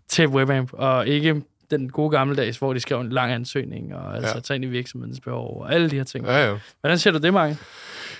til 0.08 0.28
WebAmp, 0.28 0.72
og 0.72 1.06
ikke 1.06 1.42
den 1.70 1.90
gode 1.90 2.10
gammeldags, 2.10 2.58
hvor 2.58 2.72
de 2.72 2.80
skrev 2.80 3.00
en 3.00 3.08
lang 3.08 3.32
ansøgning, 3.32 3.94
og 3.94 4.16
altså 4.16 4.34
ja. 4.34 4.40
tage 4.40 4.54
ind 4.54 4.64
i 4.64 4.68
virksomhedens 4.68 5.20
behov, 5.20 5.60
og 5.62 5.74
alle 5.74 5.90
de 5.90 5.96
her 5.96 6.04
ting. 6.04 6.26
Ja, 6.26 6.50
ja. 6.50 6.58
Hvordan 6.80 6.98
ser 6.98 7.10
du 7.10 7.18
det, 7.18 7.32
Marke? 7.32 7.56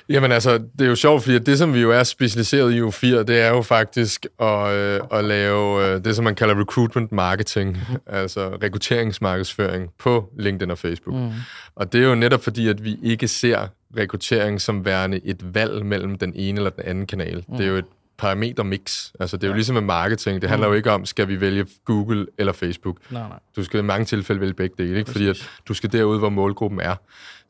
Jamen 0.09 0.33
altså, 0.33 0.59
det 0.59 0.81
er 0.81 0.87
jo 0.87 0.95
sjovt, 0.95 1.23
fordi 1.23 1.39
det, 1.39 1.59
som 1.59 1.75
vi 1.75 1.81
jo 1.81 1.91
er 1.91 2.03
specialiseret 2.03 2.73
i 2.73 2.81
U4, 2.81 3.07
det 3.07 3.41
er 3.41 3.49
jo 3.49 3.63
faktisk 3.63 4.27
at, 4.41 4.73
øh, 4.73 5.01
at 5.13 5.25
lave 5.25 5.87
øh, 5.87 6.05
det, 6.05 6.17
som 6.17 6.25
man 6.25 6.35
kalder 6.35 6.61
recruitment 6.61 7.13
marketing, 7.13 7.79
mm. 7.91 7.97
altså 8.21 8.59
rekrutteringsmarkedsføring 8.63 9.91
på 9.99 10.31
LinkedIn 10.39 10.71
og 10.71 10.79
Facebook. 10.79 11.17
Mm. 11.17 11.31
Og 11.77 11.93
det 11.93 12.03
er 12.03 12.09
jo 12.09 12.15
netop 12.15 12.45
fordi, 12.45 12.69
at 12.69 12.85
vi 12.85 12.99
ikke 13.03 13.29
ser 13.29 13.67
rekruttering 13.97 14.61
som 14.61 14.85
værende 14.85 15.21
et 15.25 15.55
valg 15.55 15.87
mellem 15.87 16.19
den 16.19 16.33
ene 16.37 16.59
eller 16.59 16.71
den 16.71 16.85
anden 16.87 17.07
kanal. 17.07 17.45
Mm. 17.49 17.57
Det 17.57 17.67
er 17.67 17.71
jo 17.71 17.77
et 17.77 17.85
parametermix. 18.19 19.11
Altså, 19.21 19.37
det 19.37 19.45
er 19.45 19.49
jo 19.49 19.53
ja. 19.53 19.57
ligesom 19.57 19.75
med 19.75 19.83
marketing. 19.83 20.43
Det 20.43 20.51
handler 20.51 20.69
mm. 20.69 20.73
jo 20.73 20.77
ikke 20.77 20.91
om, 20.91 21.07
skal 21.07 21.29
vi 21.29 21.41
vælge 21.41 21.67
Google 21.85 22.27
eller 22.39 22.53
Facebook. 22.53 22.97
Nej, 23.11 23.29
nej. 23.29 23.39
Du 23.57 23.65
skal 23.65 23.81
i 23.81 23.83
mange 23.83 24.05
tilfælde 24.05 24.41
vælge 24.41 24.55
begge 24.55 24.75
dele, 24.79 24.99
ikke? 24.99 25.11
fordi 25.11 25.29
at 25.29 25.51
du 25.69 25.75
skal 25.75 25.93
derud, 25.93 26.19
hvor 26.19 26.29
målgruppen 26.29 26.81
er. 26.81 26.95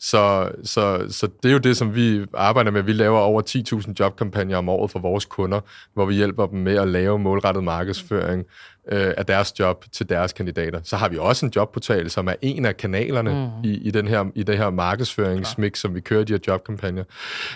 Så, 0.01 0.53
så, 0.65 1.07
så 1.09 1.29
det 1.43 1.49
er 1.49 1.53
jo 1.53 1.59
det, 1.59 1.77
som 1.77 1.95
vi 1.95 2.25
arbejder 2.35 2.71
med. 2.71 2.83
Vi 2.83 2.93
laver 2.93 3.19
over 3.19 3.43
10.000 3.87 3.93
jobkampagner 4.01 4.57
om 4.57 4.69
året 4.69 4.91
for 4.91 4.99
vores 4.99 5.25
kunder, 5.25 5.61
hvor 5.95 6.07
vi 6.07 6.15
hjælper 6.15 6.47
dem 6.47 6.59
med 6.59 6.77
at 6.77 6.89
lave 6.89 7.19
målrettet 7.19 7.65
markedsføring 7.65 8.45
øh, 8.89 9.15
af 9.17 9.27
deres 9.27 9.59
job 9.59 9.85
til 9.93 10.09
deres 10.09 10.33
kandidater. 10.33 10.81
Så 10.83 10.97
har 10.97 11.09
vi 11.09 11.19
også 11.19 11.47
en 11.47 11.53
jobportal, 11.57 12.11
som 12.11 12.29
er 12.29 12.35
en 12.43 12.65
af 12.65 12.77
kanalerne 12.77 13.31
mm. 13.31 13.71
i, 13.71 13.75
i, 13.75 13.91
den 13.91 14.09
her, 14.09 14.25
i 14.35 14.43
det 14.43 14.59
her 14.59 14.71
markedsføringsmix, 14.71 15.79
som 15.79 15.95
vi 15.95 16.01
kører 16.01 16.25
de 16.25 16.33
her 16.33 16.41
jobkampagner. 16.47 17.05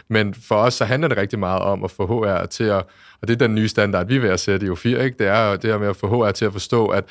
Men 0.08 0.34
for 0.34 0.54
os, 0.54 0.74
så 0.74 0.84
handler 0.84 1.08
det 1.08 1.18
rigtig 1.18 1.38
meget 1.38 1.62
om 1.62 1.84
at 1.84 1.90
få 1.90 2.06
HR 2.06 2.46
til 2.46 2.64
at, 2.64 2.84
og 3.20 3.28
det 3.28 3.30
er 3.30 3.38
den 3.38 3.54
nye 3.54 3.68
standard, 3.68 4.06
vi 4.06 4.16
er 4.16 4.20
ved 4.20 4.30
at 4.30 4.40
sætte 4.40 4.66
i 4.66 4.68
U4, 4.68 4.86
ikke? 4.86 5.18
det 5.18 5.26
er 5.26 5.56
det 5.56 5.70
her 5.70 5.78
med 5.78 5.88
at 5.88 5.96
få 5.96 6.26
HR 6.26 6.30
til 6.30 6.44
at 6.44 6.52
forstå, 6.52 6.86
at 6.86 7.04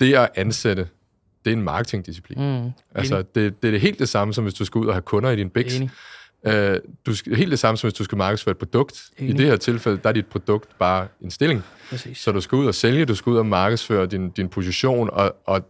det 0.00 0.14
at 0.14 0.28
ansætte, 0.34 0.88
det 1.44 1.52
er 1.52 1.56
en 1.56 1.62
marketingdisciplin. 1.62 2.62
Mm. 2.62 2.70
Altså, 2.94 3.16
det, 3.18 3.62
det 3.62 3.68
er 3.68 3.72
det 3.72 3.80
helt 3.80 3.98
det 3.98 4.08
samme, 4.08 4.34
som 4.34 4.44
hvis 4.44 4.54
du 4.54 4.64
skal 4.64 4.78
ud 4.78 4.86
og 4.86 4.94
have 4.94 5.02
kunder 5.02 5.30
i 5.30 5.36
din 5.36 5.50
Bix. 5.50 5.80
Uh, 6.46 6.52
du 7.06 7.14
skal, 7.14 7.36
helt 7.36 7.50
det 7.50 7.58
samme 7.58 7.78
som 7.78 7.88
hvis 7.88 7.94
du 7.94 8.04
skal 8.04 8.18
markedsføre 8.18 8.50
et 8.50 8.58
produkt. 8.58 9.10
Enig. 9.18 9.34
I 9.34 9.36
det 9.36 9.46
her 9.46 9.56
tilfælde, 9.56 10.00
der 10.02 10.08
er 10.08 10.12
dit 10.12 10.26
produkt 10.26 10.78
bare 10.78 11.08
en 11.20 11.30
stilling. 11.30 11.64
Præcis. 11.90 12.18
Så 12.18 12.32
du 12.32 12.40
skal 12.40 12.56
ud 12.56 12.66
og 12.66 12.74
sælge, 12.74 13.04
du 13.04 13.14
skal 13.14 13.30
ud 13.30 13.36
og 13.36 13.46
markedsføre 13.46 14.06
din, 14.06 14.30
din 14.30 14.48
position, 14.48 15.10
og, 15.12 15.36
og 15.44 15.68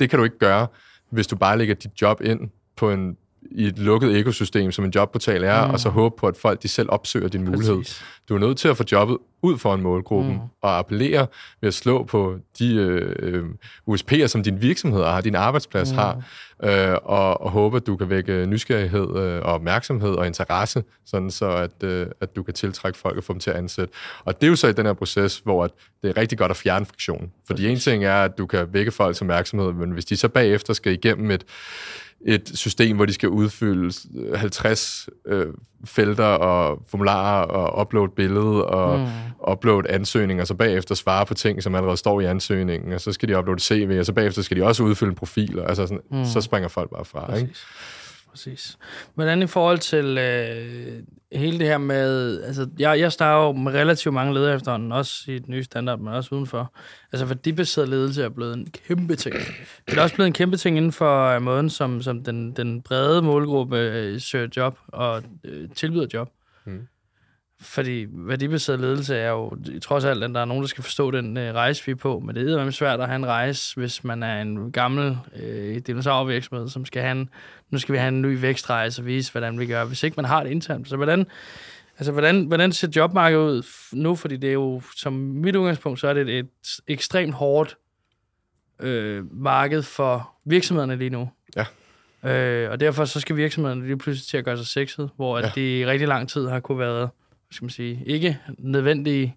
det 0.00 0.10
kan 0.10 0.18
du 0.18 0.24
ikke 0.24 0.38
gøre, 0.38 0.66
hvis 1.10 1.26
du 1.26 1.36
bare 1.36 1.58
lægger 1.58 1.74
dit 1.74 2.02
job 2.02 2.20
ind 2.20 2.50
på 2.76 2.90
en 2.90 3.16
i 3.50 3.66
et 3.66 3.78
lukket 3.78 4.10
økosystem, 4.10 4.72
som 4.72 4.84
en 4.84 4.92
jobportal 4.94 5.44
er, 5.44 5.66
mm. 5.66 5.72
og 5.72 5.80
så 5.80 5.88
håbe 5.88 6.16
på, 6.18 6.26
at 6.26 6.36
folk 6.36 6.62
de 6.62 6.68
selv 6.68 6.88
opsøger 6.90 7.28
din 7.28 7.44
Præcis. 7.44 7.68
mulighed. 7.68 7.84
Du 8.28 8.34
er 8.34 8.38
nødt 8.38 8.58
til 8.58 8.68
at 8.68 8.76
få 8.76 8.84
jobbet 8.92 9.18
ud 9.42 9.58
for 9.58 9.74
en 9.74 9.82
målgruppe, 9.82 10.32
mm. 10.32 10.38
og 10.62 10.78
appellere 10.78 11.26
ved 11.60 11.68
at 11.68 11.74
slå 11.74 12.04
på 12.04 12.36
de 12.58 12.74
øh, 12.74 13.12
øh 13.18 13.44
USP'er, 13.90 14.26
som 14.26 14.42
din 14.42 14.62
virksomhed 14.62 15.04
har, 15.04 15.20
din 15.20 15.34
arbejdsplads 15.34 15.92
mm. 15.92 15.98
har, 15.98 16.22
øh, 16.62 16.96
og, 17.02 17.40
og 17.40 17.50
håbe, 17.50 17.76
at 17.76 17.86
du 17.86 17.96
kan 17.96 18.10
vække 18.10 18.46
nysgerrighed 18.46 19.16
øh, 19.16 19.42
og 19.42 19.52
opmærksomhed 19.52 20.10
og 20.10 20.26
interesse, 20.26 20.84
sådan 21.06 21.30
så 21.30 21.50
at, 21.50 21.82
øh, 21.82 22.06
at 22.20 22.36
du 22.36 22.42
kan 22.42 22.54
tiltrække 22.54 22.98
folk 22.98 23.16
og 23.16 23.24
få 23.24 23.32
dem 23.32 23.40
til 23.40 23.50
at 23.50 23.56
ansætte. 23.56 23.94
Og 24.24 24.40
det 24.40 24.46
er 24.46 24.50
jo 24.50 24.56
så 24.56 24.68
i 24.68 24.72
den 24.72 24.86
her 24.86 24.92
proces, 24.92 25.38
hvor 25.38 25.64
at 25.64 25.70
det 26.02 26.10
er 26.10 26.16
rigtig 26.16 26.38
godt 26.38 26.50
at 26.50 26.56
fjerne 26.56 26.86
friktion. 26.86 27.32
Fordi 27.46 27.68
en 27.68 27.78
ting 27.78 28.04
er, 28.04 28.22
at 28.22 28.38
du 28.38 28.46
kan 28.46 28.66
vække 28.72 28.90
folks 28.90 29.20
opmærksomhed, 29.20 29.72
men 29.72 29.90
hvis 29.90 30.04
de 30.04 30.16
så 30.16 30.28
bagefter 30.28 30.72
skal 30.72 30.92
igennem 30.92 31.30
et 31.30 31.44
et 32.26 32.50
system, 32.54 32.96
hvor 32.96 33.06
de 33.06 33.12
skal 33.12 33.28
udfylde 33.28 33.92
50 34.34 35.08
øh, 35.26 35.46
felter 35.84 36.24
og 36.24 36.82
formularer 36.88 37.42
og 37.42 37.80
uploade 37.80 38.12
billede 38.16 38.66
og 38.66 38.98
mm. 38.98 39.06
uploade 39.52 39.90
ansøgninger, 39.90 40.42
og 40.42 40.48
så 40.48 40.54
bagefter 40.54 40.94
svare 40.94 41.26
på 41.26 41.34
ting, 41.34 41.62
som 41.62 41.74
allerede 41.74 41.96
står 41.96 42.20
i 42.20 42.24
ansøgningen, 42.24 42.92
og 42.92 43.00
så 43.00 43.12
skal 43.12 43.28
de 43.28 43.38
uploade 43.38 43.60
CV, 43.60 43.96
og 43.98 44.06
så 44.06 44.12
bagefter 44.12 44.42
skal 44.42 44.56
de 44.56 44.64
også 44.64 44.82
udfylde 44.82 45.10
en 45.10 45.16
profil, 45.16 45.58
og 45.58 45.68
altså 45.68 45.86
sådan, 45.86 46.00
mm. 46.10 46.24
så 46.24 46.40
springer 46.40 46.68
folk 46.68 46.90
bare 46.90 47.04
fra. 47.04 47.36
Ikke? 47.36 47.54
Præcis. 48.36 48.78
Hvordan 49.14 49.42
i 49.42 49.46
forhold 49.46 49.78
til 49.78 50.18
øh, 50.18 51.02
hele 51.32 51.58
det 51.58 51.66
her 51.66 51.78
med... 51.78 52.42
Altså, 52.42 52.68
jeg, 52.78 53.00
jeg 53.00 53.12
starter 53.12 53.46
jo 53.46 53.52
med 53.52 53.72
relativt 53.72 54.14
mange 54.14 54.34
ledere 54.34 54.54
efterhånden, 54.54 54.92
også 54.92 55.30
i 55.30 55.38
den 55.38 55.50
nye 55.50 55.64
standard, 55.64 55.98
men 55.98 56.14
også 56.14 56.34
udenfor. 56.34 56.74
Altså, 57.12 57.26
værdibaseret 57.26 57.88
ledelse 57.88 58.24
er 58.24 58.28
blevet 58.28 58.56
en 58.56 58.70
kæmpe 58.70 59.16
ting. 59.16 59.34
Det 59.86 59.98
er 59.98 60.02
også 60.02 60.14
blevet 60.14 60.26
en 60.26 60.32
kæmpe 60.32 60.56
ting 60.56 60.76
inden 60.76 60.92
for 60.92 61.26
øh, 61.26 61.42
måden, 61.42 61.70
som, 61.70 62.02
som 62.02 62.24
den, 62.24 62.52
den 62.52 62.82
brede 62.82 63.22
målgruppe 63.22 63.78
øh, 63.78 64.20
søger 64.20 64.48
job 64.56 64.78
og 64.88 65.22
øh, 65.44 65.68
tilbyder 65.74 66.06
job. 66.14 66.30
Mm. 66.64 66.86
Fordi 67.66 68.06
værdibaseret 68.10 68.80
ledelse 68.80 69.16
er 69.16 69.30
jo 69.30 69.58
trods 69.82 70.04
alt, 70.04 70.24
at 70.24 70.30
der 70.30 70.40
er 70.40 70.44
nogen, 70.44 70.62
der 70.62 70.68
skal 70.68 70.84
forstå 70.84 71.10
den 71.10 71.36
øh, 71.36 71.54
rejse, 71.54 71.86
vi 71.86 71.92
er 71.92 71.96
på. 71.96 72.18
Men 72.18 72.36
det 72.36 72.52
er 72.52 72.70
svært 72.70 73.00
at 73.00 73.06
have 73.06 73.16
en 73.16 73.26
rejse, 73.26 73.76
hvis 73.76 74.04
man 74.04 74.22
er 74.22 74.42
en 74.42 74.72
gammel 74.72 75.18
øh, 75.42 75.76
dinosaurvirksomhed, 75.76 76.68
som 76.68 76.84
skal 76.84 77.02
have 77.02 77.12
en, 77.12 77.28
nu 77.70 77.78
skal 77.78 77.92
vi 77.92 77.98
have 77.98 78.08
en 78.08 78.22
ny 78.22 78.40
vækstrejse 78.40 79.02
og 79.02 79.06
vise, 79.06 79.32
hvordan 79.32 79.58
vi 79.58 79.66
gør, 79.66 79.84
hvis 79.84 80.02
ikke 80.02 80.14
man 80.16 80.24
har 80.24 80.42
det 80.42 80.50
internt. 80.50 80.88
Så 80.88 80.96
hvordan, 80.96 81.26
altså, 81.98 82.12
hvordan, 82.12 82.44
hvordan 82.44 82.72
ser 82.72 82.88
jobmarkedet 82.96 83.42
ud 83.42 83.62
nu? 83.92 84.14
Fordi 84.14 84.36
det 84.36 84.48
er 84.48 84.54
jo, 84.54 84.82
som 84.96 85.12
mit 85.12 85.56
udgangspunkt, 85.56 86.00
så 86.00 86.08
er 86.08 86.14
det 86.14 86.38
et 86.38 86.48
ekstremt 86.88 87.34
hårdt 87.34 87.76
øh, 88.80 89.24
marked 89.32 89.82
for 89.82 90.30
virksomhederne 90.44 90.96
lige 90.96 91.10
nu. 91.10 91.30
Ja. 91.56 91.64
Øh, 92.30 92.70
og 92.70 92.80
derfor 92.80 93.04
så 93.04 93.20
skal 93.20 93.36
virksomhederne 93.36 93.86
lige 93.86 93.98
pludselig 93.98 94.26
til 94.26 94.36
at 94.36 94.44
gøre 94.44 94.56
sig 94.56 94.66
sexet, 94.66 95.10
hvor 95.16 95.38
ja. 95.38 95.46
at 95.46 95.54
de 95.54 95.78
i 95.78 95.86
rigtig 95.86 96.08
lang 96.08 96.28
tid 96.28 96.48
har 96.48 96.60
kunne 96.60 96.78
være 96.78 97.08
skal 97.50 97.64
man 97.64 97.70
sige, 97.70 98.02
ikke 98.06 98.38
nødvendige 98.58 99.36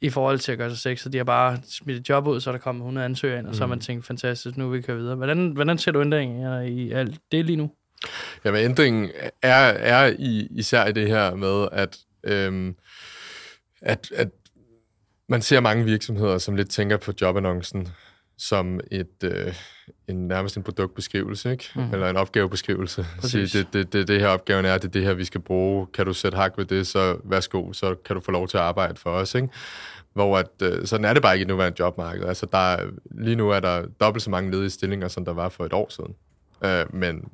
i 0.00 0.10
forhold 0.10 0.38
til 0.38 0.52
at 0.52 0.58
gøre 0.58 0.70
sig 0.70 0.78
sexet. 0.78 1.12
De 1.12 1.16
har 1.18 1.24
bare 1.24 1.58
smidt 1.68 1.98
et 1.98 2.08
job 2.08 2.26
ud, 2.26 2.40
så 2.40 2.50
er 2.50 2.52
der 2.52 2.58
kommet 2.58 2.80
100 2.80 3.04
ansøgere 3.04 3.38
ind, 3.38 3.46
og 3.46 3.50
mm. 3.50 3.54
så 3.54 3.60
har 3.60 3.66
man 3.66 3.76
mm. 3.76 3.82
tænkt, 3.82 4.06
fantastisk, 4.06 4.56
nu 4.56 4.68
vil 4.68 4.78
vi 4.78 4.82
køre 4.82 4.96
videre. 4.96 5.16
Hvordan, 5.16 5.50
hvordan 5.50 5.78
ser 5.78 5.92
du 5.92 6.00
ændringen 6.00 6.66
i 6.66 6.92
alt 6.92 7.20
det 7.32 7.44
lige 7.44 7.56
nu? 7.56 7.70
Jamen, 8.44 8.64
ændringen 8.64 9.10
er, 9.42 9.64
er 9.68 10.14
i, 10.18 10.48
især 10.50 10.86
i 10.86 10.92
det 10.92 11.08
her 11.08 11.34
med, 11.34 11.68
at, 11.72 11.98
øhm, 12.24 12.76
at, 13.82 14.12
at 14.14 14.28
man 15.28 15.42
ser 15.42 15.60
mange 15.60 15.84
virksomheder, 15.84 16.38
som 16.38 16.56
lidt 16.56 16.70
tænker 16.70 16.96
på 16.96 17.12
jobannoncen 17.20 17.88
som 18.38 18.80
et, 18.90 19.24
øh, 19.24 19.54
en 20.08 20.28
nærmest 20.28 20.56
en 20.56 20.62
produktbeskrivelse, 20.62 21.52
ikke? 21.52 21.70
Mm. 21.74 21.92
eller 21.92 22.10
en 22.10 22.16
opgavebeskrivelse. 22.16 23.06
Sige, 23.22 23.46
det, 23.46 23.72
det, 23.72 23.92
det, 23.92 24.08
det 24.08 24.20
her 24.20 24.28
opgaven 24.28 24.64
er, 24.64 24.78
det 24.78 24.84
er 24.84 24.88
det 24.88 25.02
her, 25.02 25.14
vi 25.14 25.24
skal 25.24 25.40
bruge. 25.40 25.86
Kan 25.86 26.06
du 26.06 26.12
sætte 26.12 26.36
hak 26.36 26.58
ved 26.58 26.64
det, 26.64 26.86
så 26.86 27.18
værsgo, 27.24 27.72
så 27.72 27.94
kan 27.94 28.16
du 28.16 28.20
få 28.20 28.30
lov 28.30 28.48
til 28.48 28.56
at 28.56 28.62
arbejde 28.62 28.96
for 28.96 29.10
os. 29.10 29.34
Ikke? 29.34 29.48
Hvor 30.12 30.38
at, 30.38 30.50
øh, 30.62 30.86
sådan 30.86 31.04
er 31.04 31.12
det 31.12 31.22
bare 31.22 31.34
ikke 31.34 31.44
i 31.44 31.46
nuværende 31.46 31.76
jobmarked. 31.80 32.24
Altså, 32.24 32.46
der 32.52 32.58
er, 32.58 32.86
lige 33.10 33.36
nu 33.36 33.50
er 33.50 33.60
der 33.60 33.86
dobbelt 34.00 34.22
så 34.22 34.30
mange 34.30 34.50
ledige 34.50 34.70
stillinger, 34.70 35.08
som 35.08 35.24
der 35.24 35.32
var 35.32 35.48
for 35.48 35.64
et 35.64 35.72
år 35.72 35.88
siden. 35.90 36.14
Øh, 36.64 36.94
men 36.94 37.28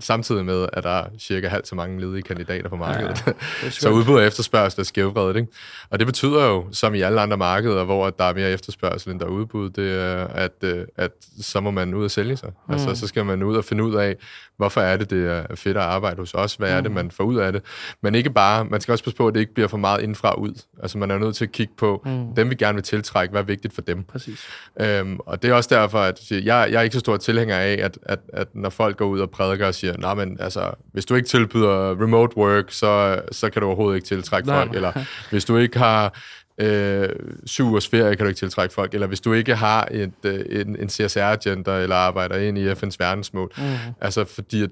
samtidig 0.00 0.44
med, 0.44 0.66
at 0.72 0.84
der 0.84 0.90
er 0.90 1.06
cirka 1.18 1.48
halvt 1.48 1.68
så 1.68 1.74
mange 1.74 2.00
ledige 2.00 2.22
kandidater 2.22 2.68
på 2.68 2.76
markedet. 2.76 3.24
Ja, 3.62 3.70
så 3.70 3.90
udbud 3.90 4.14
og 4.14 4.26
efterspørgsel 4.26 4.80
er 4.80 4.84
skævvredet. 4.84 5.36
Ikke? 5.36 5.48
Og 5.90 5.98
det 5.98 6.06
betyder 6.06 6.46
jo, 6.46 6.66
som 6.72 6.94
i 6.94 7.00
alle 7.00 7.20
andre 7.20 7.36
markeder, 7.36 7.84
hvor 7.84 8.10
der 8.10 8.24
er 8.24 8.34
mere 8.34 8.50
efterspørgsel, 8.50 9.12
end 9.12 9.20
der 9.20 9.26
er 9.26 9.30
udbud, 9.30 9.70
det 9.70 10.00
er, 10.00 10.26
at, 10.26 10.52
øh, 10.62 10.86
at 10.96 11.10
så 11.40 11.60
må 11.60 11.70
man 11.70 11.94
ud 11.94 12.04
og 12.04 12.10
sælge 12.10 12.36
sig. 12.36 12.52
Mm. 12.68 12.74
Altså, 12.74 12.94
så 12.94 13.06
skal 13.06 13.24
man 13.24 13.42
ud 13.42 13.56
og 13.56 13.64
finde 13.64 13.84
ud 13.84 13.94
af, 13.94 14.16
hvorfor 14.56 14.80
er 14.80 14.96
det, 14.96 15.10
det 15.10 15.30
er 15.30 15.54
fedt 15.54 15.76
at 15.76 15.82
arbejde 15.82 16.16
hos 16.16 16.34
os? 16.34 16.54
Hvad 16.54 16.70
er 16.70 16.80
det, 16.80 16.90
mm. 16.90 16.94
man 16.94 17.10
får 17.10 17.24
ud 17.24 17.36
af 17.36 17.52
det? 17.52 17.62
Men 18.02 18.14
ikke 18.14 18.30
bare, 18.30 18.64
man 18.64 18.80
skal 18.80 18.92
også 18.92 19.04
passe 19.04 19.16
på, 19.16 19.28
at 19.28 19.34
det 19.34 19.40
ikke 19.40 19.54
bliver 19.54 19.68
for 19.68 19.76
meget 19.76 20.02
indfra 20.02 20.34
ud. 20.34 20.62
Altså, 20.82 20.98
man 20.98 21.10
er 21.10 21.18
nødt 21.18 21.36
til 21.36 21.44
at 21.44 21.52
kigge 21.52 21.72
på, 21.78 22.02
mm. 22.04 22.34
dem 22.34 22.50
vi 22.50 22.54
gerne 22.54 22.74
vil 22.74 22.82
tiltrække, 22.82 23.32
hvad 23.32 23.40
er 23.40 23.44
vigtigt 23.46 23.74
for 23.74 23.82
dem. 23.82 24.04
Præcis. 24.04 24.46
Øhm, 24.80 25.18
og 25.26 25.42
det 25.42 25.50
er 25.50 25.54
også 25.54 25.74
derfor, 25.74 25.98
at 25.98 26.30
jeg, 26.30 26.42
jeg 26.44 26.72
er 26.72 26.80
ikke 26.80 26.94
så 26.94 27.00
stor 27.00 27.16
tilhænger 27.16 27.56
af, 27.56 27.78
at, 27.82 27.98
at, 28.02 28.18
at 28.32 28.48
når 28.54 28.70
folk 28.70 28.96
går 28.96 29.06
ud 29.06 29.20
og 29.20 29.30
prædiker 29.30 29.66
og 29.66 29.74
siger, 29.74 29.96
nej, 29.98 30.14
men 30.14 30.36
altså, 30.40 30.70
hvis 30.92 31.04
du 31.04 31.14
ikke 31.14 31.28
tilbyder 31.28 32.02
remote 32.02 32.36
work, 32.36 32.64
så, 32.68 33.20
så 33.32 33.50
kan 33.50 33.62
du 33.62 33.66
overhovedet 33.66 33.96
ikke 33.96 34.06
tiltrække 34.06 34.48
nej. 34.48 34.58
folk. 34.58 34.74
Eller 34.74 34.92
hvis 35.30 35.44
du 35.44 35.56
ikke 35.56 35.78
har 35.78 36.14
øh, 36.58 37.08
syv 37.44 37.66
ugers 37.66 37.88
ferie, 37.88 38.16
kan 38.16 38.24
du 38.24 38.28
ikke 38.28 38.38
tiltrække 38.38 38.74
folk. 38.74 38.94
Eller 38.94 39.06
hvis 39.06 39.20
du 39.20 39.32
ikke 39.32 39.54
har 39.54 39.88
et, 39.90 40.12
øh, 40.24 40.60
en, 40.60 40.76
en 40.80 40.88
CSR-agenda, 40.88 41.82
eller 41.82 41.96
arbejder 41.96 42.36
ind 42.36 42.58
i 42.58 42.70
FN's 42.70 42.96
verdensmål. 42.98 43.52
Mm. 43.58 43.64
Altså, 44.00 44.24
fordi 44.24 44.62
at 44.62 44.70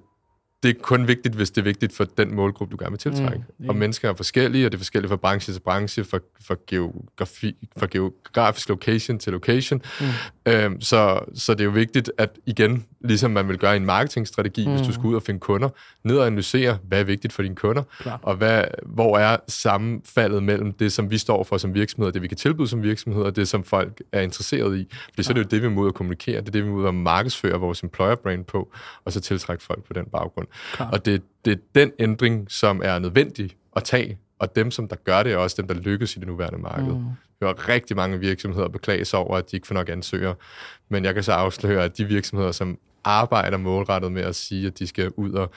det 0.62 0.76
er 0.76 0.80
kun 0.82 1.08
vigtigt, 1.08 1.34
hvis 1.34 1.50
det 1.50 1.60
er 1.60 1.64
vigtigt 1.64 1.96
for 1.96 2.04
den 2.04 2.34
målgruppe, 2.34 2.72
du 2.72 2.76
gerne 2.84 2.90
vil 2.90 2.98
tiltrække. 2.98 3.44
Mm, 3.58 3.68
Og 3.68 3.76
mennesker 3.76 4.10
er 4.10 4.14
forskellige, 4.14 4.66
og 4.66 4.72
det 4.72 4.76
er 4.76 4.80
forskelligt 4.80 5.08
fra 5.08 5.16
branche 5.16 5.54
til 5.54 5.60
branche, 5.60 6.04
fra, 6.04 6.18
fra, 6.46 6.56
geografi, 6.66 7.68
fra 7.76 7.86
geografisk 7.90 8.68
location 8.68 9.18
til 9.18 9.32
location. 9.32 9.82
Mm. 10.00 10.06
Øhm, 10.52 10.80
så, 10.80 11.20
så 11.34 11.52
det 11.54 11.60
er 11.60 11.64
jo 11.64 11.70
vigtigt, 11.70 12.10
at 12.18 12.30
igen, 12.46 12.84
ligesom 13.04 13.30
man 13.30 13.48
vil 13.48 13.58
gøre 13.58 13.74
i 13.74 13.76
en 13.76 13.84
marketingstrategi, 13.84 14.66
mm. 14.66 14.72
hvis 14.72 14.80
du 14.80 14.86
mm. 14.86 14.92
skal 14.92 15.06
ud 15.06 15.14
og 15.14 15.22
finde 15.22 15.40
kunder, 15.40 15.68
ned 16.04 16.18
og 16.18 16.26
analysere, 16.26 16.78
hvad 16.88 17.00
er 17.00 17.04
vigtigt 17.04 17.32
for 17.32 17.42
dine 17.42 17.54
kunder, 17.54 17.82
Klar. 18.00 18.20
og 18.22 18.36
hvad, 18.36 18.64
hvor 18.82 19.18
er 19.18 19.36
sammenfaldet 19.48 20.42
mellem 20.42 20.72
det, 20.72 20.92
som 20.92 21.10
vi 21.10 21.18
står 21.18 21.44
for 21.44 21.58
som 21.58 21.74
virksomhed, 21.74 22.12
det 22.12 22.22
vi 22.22 22.28
kan 22.28 22.36
tilbyde 22.36 22.68
som 22.68 22.82
virksomhed, 22.82 23.22
og 23.22 23.36
det, 23.36 23.48
som 23.48 23.64
folk 23.64 24.02
er 24.12 24.20
interesseret 24.20 24.78
i. 24.78 24.86
For 25.14 25.22
så 25.22 25.32
er 25.32 25.34
det 25.34 25.44
jo 25.44 25.48
det, 25.50 25.62
vi 25.62 25.68
må 25.68 25.82
ud 25.82 25.88
at 25.88 25.94
kommunikere, 25.94 26.40
det 26.40 26.48
er 26.48 26.52
det, 26.52 26.64
vi 26.64 26.68
må 26.68 26.76
ud 26.76 26.86
at 26.86 26.94
markedsføre 26.94 27.60
vores 27.60 27.82
employer 27.82 28.14
brand 28.14 28.44
på, 28.44 28.72
og 29.04 29.12
så 29.12 29.20
tiltrække 29.20 29.64
folk 29.64 29.84
på 29.84 29.92
den 29.92 30.04
baggrund. 30.04 30.46
Klar. 30.72 30.90
Og 30.90 31.06
det, 31.06 31.22
det 31.44 31.52
er 31.52 31.56
den 31.74 31.92
ændring, 31.98 32.50
som 32.50 32.80
er 32.84 32.98
nødvendig 32.98 33.56
at 33.76 33.84
tage, 33.84 34.18
og 34.38 34.56
dem, 34.56 34.70
som 34.70 34.88
der 34.88 34.96
gør 34.96 35.22
det, 35.22 35.32
er 35.32 35.36
også 35.36 35.56
dem, 35.58 35.68
der 35.68 35.74
lykkes 35.74 36.16
i 36.16 36.18
det 36.18 36.28
nuværende 36.28 36.58
marked. 36.58 36.92
Mm. 36.92 37.04
Vi 37.40 37.46
har 37.46 37.68
rigtig 37.68 37.96
mange 37.96 38.18
virksomheder 38.18 38.68
beklage 38.68 39.04
sig 39.04 39.18
over, 39.18 39.36
at 39.36 39.50
de 39.50 39.56
ikke 39.56 39.66
får 39.66 39.74
nok 39.74 39.88
ansøgere. 39.88 40.34
Men 40.88 41.04
jeg 41.04 41.14
kan 41.14 41.22
så 41.22 41.32
afsløre, 41.32 41.84
at 41.84 41.98
de 41.98 42.04
virksomheder, 42.04 42.52
som 42.52 42.78
arbejder 43.04 43.56
målrettet 43.56 44.12
med 44.12 44.22
at 44.22 44.34
sige, 44.34 44.66
at 44.66 44.78
de 44.78 44.86
skal 44.86 45.10
ud 45.16 45.32
og, 45.32 45.50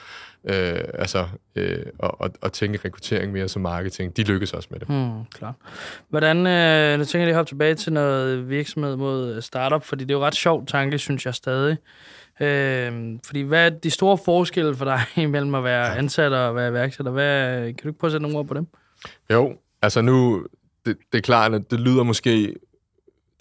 øh, 0.44 0.80
altså, 0.94 1.28
øh, 1.56 1.86
og, 1.98 2.20
og, 2.20 2.30
og 2.42 2.52
tænke 2.52 2.80
rekruttering 2.84 3.32
mere 3.32 3.48
som 3.48 3.62
marketing, 3.62 4.16
de 4.16 4.22
lykkes 4.22 4.52
også 4.52 4.68
med 4.70 4.80
det. 4.80 4.88
Hmm, 4.88 5.24
klar. 5.34 5.54
Hvordan, 6.08 6.36
øh, 6.46 6.98
nu 6.98 7.04
tænker 7.04 7.18
jeg 7.18 7.26
lige 7.26 7.36
hoppe 7.36 7.50
tilbage 7.50 7.74
til 7.74 7.92
noget 7.92 8.48
virksomhed 8.48 8.96
mod 8.96 9.42
startup, 9.42 9.84
fordi 9.84 10.04
det 10.04 10.10
er 10.10 10.18
jo 10.18 10.24
ret 10.24 10.34
sjovt 10.34 10.68
tanke, 10.68 10.98
synes 10.98 11.26
jeg 11.26 11.34
stadig. 11.34 11.76
Øh, 12.40 13.18
fordi 13.26 13.40
hvad 13.40 13.66
er 13.66 13.70
de 13.70 13.90
store 13.90 14.18
forskelle 14.18 14.74
for 14.74 14.84
dig 14.84 15.00
imellem 15.26 15.54
at 15.54 15.64
være 15.64 15.96
ansat 15.96 16.32
og 16.32 16.56
være 16.56 16.68
iværksætter? 16.68 17.12
Hvad, 17.12 17.64
kan 17.64 17.82
du 17.82 17.88
ikke 17.88 17.98
prøve 17.98 18.08
at 18.08 18.12
sætte 18.12 18.22
nogle 18.22 18.38
ord 18.38 18.46
på 18.46 18.54
dem? 18.54 18.66
Jo, 19.32 19.52
altså 19.82 20.00
nu, 20.00 20.46
det, 20.86 20.96
det 21.12 21.18
er 21.18 21.22
klart, 21.22 21.54
at 21.54 21.70
det 21.70 21.80
lyder 21.80 22.02
måske 22.02 22.54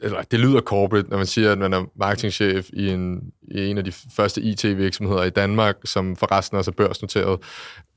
eller 0.02 0.22
det 0.22 0.40
lyder 0.40 0.62
corporate, 0.62 1.10
når 1.10 1.18
man 1.18 1.26
siger, 1.26 1.52
at 1.52 1.58
man 1.58 1.74
er 1.74 1.86
marketingchef 1.96 2.70
i 2.74 2.90
en, 2.90 3.32
i 3.42 3.68
en 3.68 3.78
af 3.78 3.84
de 3.84 3.92
første 3.92 4.42
IT-virksomheder 4.42 5.24
i 5.24 5.30
Danmark, 5.30 5.76
som 5.86 6.16
forresten 6.16 6.58
også 6.58 6.72
er 6.72 6.76
børsnoteret. 6.76 7.40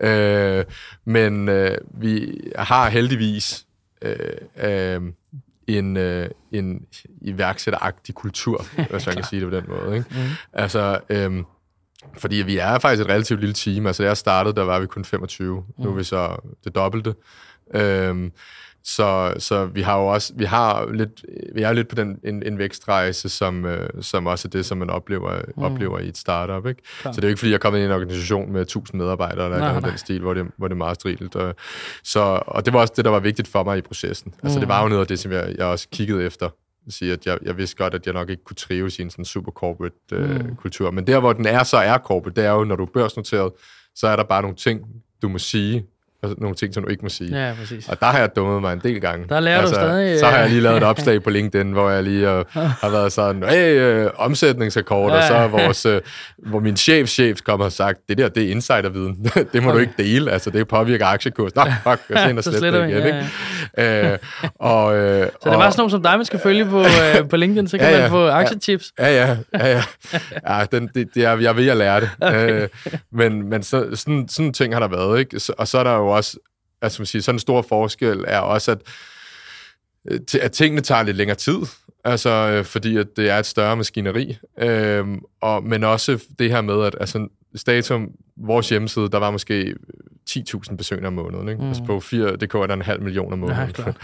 Øh, 0.01 0.65
men 1.05 1.49
øh, 1.49 1.79
vi 1.95 2.41
har 2.57 2.89
heldigvis 2.89 3.67
øh, 4.03 4.17
øh, 4.63 5.01
en, 5.67 5.97
øh, 5.97 6.31
en 6.53 6.87
iværksætteragtig 7.21 8.15
kultur, 8.15 8.65
hvis 8.91 9.07
man 9.07 9.15
kan 9.15 9.25
sige 9.25 9.41
det 9.41 9.51
på 9.51 9.57
den 9.57 9.65
måde. 9.69 9.97
Ikke? 9.97 10.09
Mm. 10.11 10.31
Altså, 10.53 11.01
øh, 11.09 11.45
fordi 12.19 12.37
vi 12.37 12.57
er 12.57 12.79
faktisk 12.79 13.03
et 13.03 13.09
relativt 13.09 13.41
lille 13.41 13.55
team. 13.55 13.87
Altså, 13.87 14.03
da 14.03 14.09
jeg 14.09 14.17
startede, 14.17 14.57
der 14.57 14.63
var 14.63 14.81
vi 14.81 14.87
kun 14.87 15.05
25. 15.05 15.57
Mm. 15.57 15.85
Nu 15.85 15.91
er 15.91 15.95
vi 15.95 16.05
så 16.05 16.37
det 16.65 16.75
dobbelte. 16.75 17.15
Øh, 17.75 18.31
så, 18.85 19.35
så 19.39 19.65
vi 19.67 19.83
har 19.83 19.99
jo 19.99 20.07
også, 20.07 20.33
vi 20.37 20.45
har 20.45 20.93
lidt, 20.93 21.25
vi 21.55 21.63
er 21.63 21.73
lidt 21.73 21.89
på 21.89 21.95
den, 21.95 22.19
en, 22.25 22.43
en 22.43 22.59
vækstrejse, 22.59 23.29
som, 23.29 23.65
øh, 23.65 23.89
som 24.01 24.27
også 24.27 24.49
er 24.49 24.51
det, 24.51 24.67
som 24.67 24.79
man 24.79 24.91
oplever, 24.91 25.41
mm. 25.57 25.63
oplever 25.63 25.99
i 25.99 26.09
et 26.09 26.19
startup. 26.19 26.67
Ikke? 26.67 26.83
Så 27.03 27.11
det 27.11 27.19
er 27.19 27.23
jo 27.23 27.29
ikke, 27.29 27.39
fordi 27.39 27.51
jeg 27.51 27.57
er 27.57 27.61
kommet 27.61 27.79
ind 27.79 27.85
i 27.85 27.87
en 27.87 27.95
organisation 27.95 28.53
med 28.53 28.61
1000 28.61 29.01
medarbejdere, 29.01 29.45
eller 29.45 29.59
nej, 29.59 29.81
nej. 29.81 29.89
den 29.89 29.99
stil, 29.99 30.21
hvor 30.21 30.35
det, 30.35 30.47
hvor 30.57 30.69
det 30.69 30.75
er 30.75 30.79
meget 30.79 30.95
stridigt. 30.95 31.37
Og, 31.37 31.55
så, 32.05 32.43
og 32.47 32.65
det 32.65 32.73
var 32.73 32.81
også 32.81 32.93
det, 32.97 33.05
der 33.05 33.11
var 33.11 33.21
vigtigt 33.21 33.49
for 33.49 33.65
mig 33.65 33.79
i 33.79 33.81
processen. 33.81 34.35
Altså 34.43 34.59
mm. 34.59 34.61
det 34.61 34.69
var 34.69 34.83
jo 34.83 34.89
noget 34.89 35.01
af 35.01 35.07
det, 35.07 35.19
som 35.19 35.33
jeg, 35.33 35.55
jeg 35.59 35.67
også 35.67 35.89
kiggede 35.93 36.25
efter 36.25 36.49
sige, 36.89 37.13
at 37.13 37.27
jeg, 37.27 37.39
jeg 37.43 37.57
vidste 37.57 37.77
godt, 37.77 37.95
at 37.95 38.07
jeg 38.07 38.15
nok 38.15 38.31
ikke 38.31 38.45
kunne 38.45 38.57
trives 38.57 38.99
i 38.99 39.03
en 39.03 39.11
sådan 39.11 39.25
super 39.25 39.53
corporate 39.53 39.97
øh, 40.13 40.45
mm. 40.45 40.57
kultur. 40.57 40.91
Men 40.91 41.07
der, 41.07 41.21
hvor 41.21 41.33
den 41.33 41.47
er, 41.47 41.63
så 41.63 41.77
er 41.77 41.99
corporate, 41.99 42.41
det 42.41 42.49
er 42.49 42.53
jo, 42.53 42.65
når 42.65 42.77
du 42.77 42.83
er 42.83 42.91
børsnoteret, 42.95 43.53
så 43.95 44.07
er 44.07 44.17
der 44.17 44.25
bare 44.25 44.43
nogle 44.43 44.57
ting, 44.57 44.81
du 45.23 45.29
må 45.29 45.39
sige, 45.39 45.87
og 46.23 46.35
nogle 46.39 46.57
ting, 46.57 46.75
som 46.75 46.83
du 46.83 46.89
ikke 46.89 47.03
må 47.03 47.09
sige. 47.09 47.47
Ja, 47.47 47.55
præcis. 47.61 47.89
Og 47.89 48.01
der 48.01 48.07
har 48.07 48.19
jeg 48.19 48.37
dummet 48.37 48.61
mig 48.61 48.73
en 48.73 48.81
del 48.83 49.01
gange. 49.01 49.27
Der 49.29 49.41
lærer 49.41 49.59
altså, 49.59 49.75
du 49.75 49.81
stadig... 49.81 50.19
Så 50.19 50.27
har 50.27 50.39
jeg 50.39 50.49
lige 50.49 50.61
lavet 50.61 50.77
et 50.77 50.83
opslag 50.93 51.23
på 51.23 51.31
LinkedIn, 51.31 51.73
hvor 51.73 51.91
jeg 51.91 52.03
lige 52.03 52.39
uh, 52.39 52.45
har 52.83 52.91
været 52.91 53.13
sådan, 53.13 53.43
hey, 53.43 53.81
øh, 53.81 54.11
omsætningsrekord, 54.17 55.13
ja. 55.13 55.17
og 55.17 55.25
så 55.25 55.35
er 55.35 55.49
vores, 55.49 55.87
uh, 55.87 55.93
hvor 56.39 56.61
min 56.61 56.77
chefs 56.77 57.13
chef 57.13 57.41
kommer 57.41 57.67
og 57.67 57.73
sagt, 57.73 57.99
det 58.09 58.19
der, 58.19 58.29
det 58.29 58.45
er 58.45 58.51
insiderviden. 58.51 59.31
det 59.53 59.63
må 59.63 59.69
okay. 59.69 59.77
du 59.77 59.81
ikke 59.81 59.93
dele, 59.99 60.31
altså 60.31 60.51
det 60.51 60.69
påvirker 60.69 61.07
aktiekurs. 61.07 61.55
Nå, 61.55 61.63
fuck, 61.63 62.01
jeg 62.11 62.19
sender 62.27 62.43
slet 62.43 62.73
det 62.73 62.89
igen, 62.89 63.07
ikke? 63.07 63.25
Ja, 63.79 64.17
og, 64.59 64.87
uh, 64.87 64.95
så 64.95 65.01
det 65.01 65.53
er 65.53 65.59
bare 65.59 65.73
sådan 65.73 65.81
nogen 65.81 65.91
som 65.91 66.03
dig, 66.03 66.17
man 66.17 66.25
skal 66.25 66.39
følge 66.39 66.65
på, 66.65 66.81
uh, 66.81 67.29
på 67.31 67.37
LinkedIn, 67.37 67.69
så 67.69 67.79
kan 67.79 67.87
ja, 67.87 67.97
ja, 67.97 68.01
man 68.01 68.11
få 68.11 68.29
aktietips. 68.29 68.93
Ja, 68.99 69.25
ja, 69.25 69.37
ja, 69.55 69.69
ja. 69.69 69.83
ja 70.49 70.65
den, 70.73 70.91
det, 70.95 71.09
det 71.15 71.25
er, 71.25 71.37
jeg 71.37 71.49
er 71.49 71.53
ved 71.53 71.69
at 71.69 71.77
lære 71.77 72.01
det. 72.01 72.11
Okay. 72.21 72.63
Uh, 72.63 72.69
men 73.13 73.49
men 73.49 73.63
så, 73.63 73.87
sådan, 73.95 74.29
sådan 74.29 74.53
ting 74.53 74.75
har 74.75 74.81
der 74.81 74.89
været, 74.89 75.21
ikke? 75.21 75.41
Og 75.59 75.69
så 75.69 75.79
er 75.79 75.85
der 75.85 75.97
jo 75.97 76.10
også, 76.11 76.39
altså 76.83 77.03
man 77.03 77.07
siger, 77.07 77.23
sådan 77.23 77.35
en 77.35 77.41
stor 77.41 77.63
forskel 77.63 78.25
er 78.29 78.39
også, 78.39 78.71
at, 78.71 78.79
øh, 80.11 80.21
at 80.41 80.53
tingene 80.53 80.81
tager 80.81 81.03
lidt 81.03 81.17
længere 81.17 81.37
tid, 81.37 81.59
altså 82.05 82.31
øh, 82.31 82.65
fordi 82.65 82.97
at 82.97 83.07
det 83.17 83.31
er 83.31 83.39
et 83.39 83.47
større 83.47 83.77
maskineri, 83.77 84.39
øh, 84.59 85.07
og, 85.41 85.65
men 85.65 85.85
også 85.85 86.25
det 86.39 86.51
her 86.51 86.61
med, 86.61 86.85
at 86.85 86.97
altså, 87.01 87.29
Statum, 87.55 88.11
vores 88.37 88.69
hjemmeside, 88.69 89.09
der 89.09 89.19
var 89.19 89.31
måske 89.31 89.75
10.000 90.31 90.77
besøgende 90.77 91.07
om 91.07 91.13
måneden. 91.13 91.49
Ikke? 91.49 91.63
Mm. 91.63 91.69
Altså 91.69 91.85
på 91.85 91.97
4.dk 91.99 92.55
er 92.55 92.67
der 92.67 92.75
en 92.75 92.83
halv 92.83 93.03
million 93.03 93.33
om 93.33 93.39
måneden. 93.39 93.75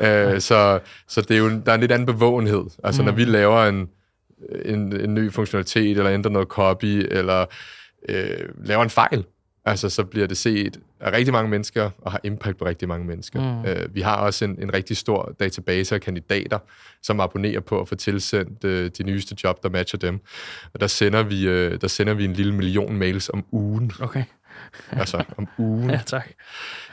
Ja, 0.00 0.32
øh, 0.32 0.40
så, 0.40 0.80
så 1.08 1.20
det 1.20 1.30
er 1.30 1.38
jo, 1.38 1.48
der 1.48 1.70
er 1.70 1.74
en 1.74 1.80
lidt 1.80 1.92
anden 1.92 2.06
bevågenhed. 2.06 2.64
Altså 2.84 3.02
mm. 3.02 3.06
når 3.06 3.12
vi 3.12 3.24
laver 3.24 3.64
en, 3.64 3.88
en, 4.64 5.00
en 5.00 5.14
ny 5.14 5.32
funktionalitet, 5.32 5.98
eller 5.98 6.12
ændrer 6.12 6.32
noget 6.32 6.48
copy, 6.48 7.06
eller 7.10 7.46
øh, 8.08 8.48
laver 8.64 8.82
en 8.82 8.90
fejl, 8.90 9.24
altså 9.64 9.88
så 9.88 10.04
bliver 10.04 10.26
det 10.26 10.36
set 10.36 10.80
af 11.00 11.12
rigtig 11.12 11.32
mange 11.32 11.50
mennesker, 11.50 11.90
og 11.98 12.12
har 12.12 12.20
impact 12.24 12.58
på 12.58 12.64
rigtig 12.64 12.88
mange 12.88 13.06
mennesker. 13.06 13.40
Mm. 13.40 13.68
Øh, 13.68 13.94
vi 13.94 14.00
har 14.00 14.16
også 14.16 14.44
en, 14.44 14.62
en 14.62 14.74
rigtig 14.74 14.96
stor 14.96 15.34
database 15.40 15.94
af 15.94 16.00
kandidater, 16.00 16.58
som 17.02 17.20
abonnerer 17.20 17.60
på 17.60 17.80
at 17.80 17.88
få 17.88 17.94
tilsendt 17.94 18.64
øh, 18.64 18.90
de 18.98 19.02
nyeste 19.02 19.36
job, 19.44 19.62
der 19.62 19.68
matcher 19.68 19.98
dem. 19.98 20.20
Og 20.74 20.80
der 20.80 20.86
sender 20.86 21.22
vi, 21.22 21.46
øh, 21.46 21.80
der 21.80 21.88
sender 21.88 22.14
vi 22.14 22.24
en 22.24 22.32
lille 22.32 22.54
million 22.54 22.96
mails 22.96 23.28
om 23.28 23.44
ugen. 23.52 23.92
Okay. 24.00 24.24
altså 24.90 25.24
om 25.36 25.48
ugen. 25.58 25.90
Ja, 25.94 26.00
tak. 26.06 26.28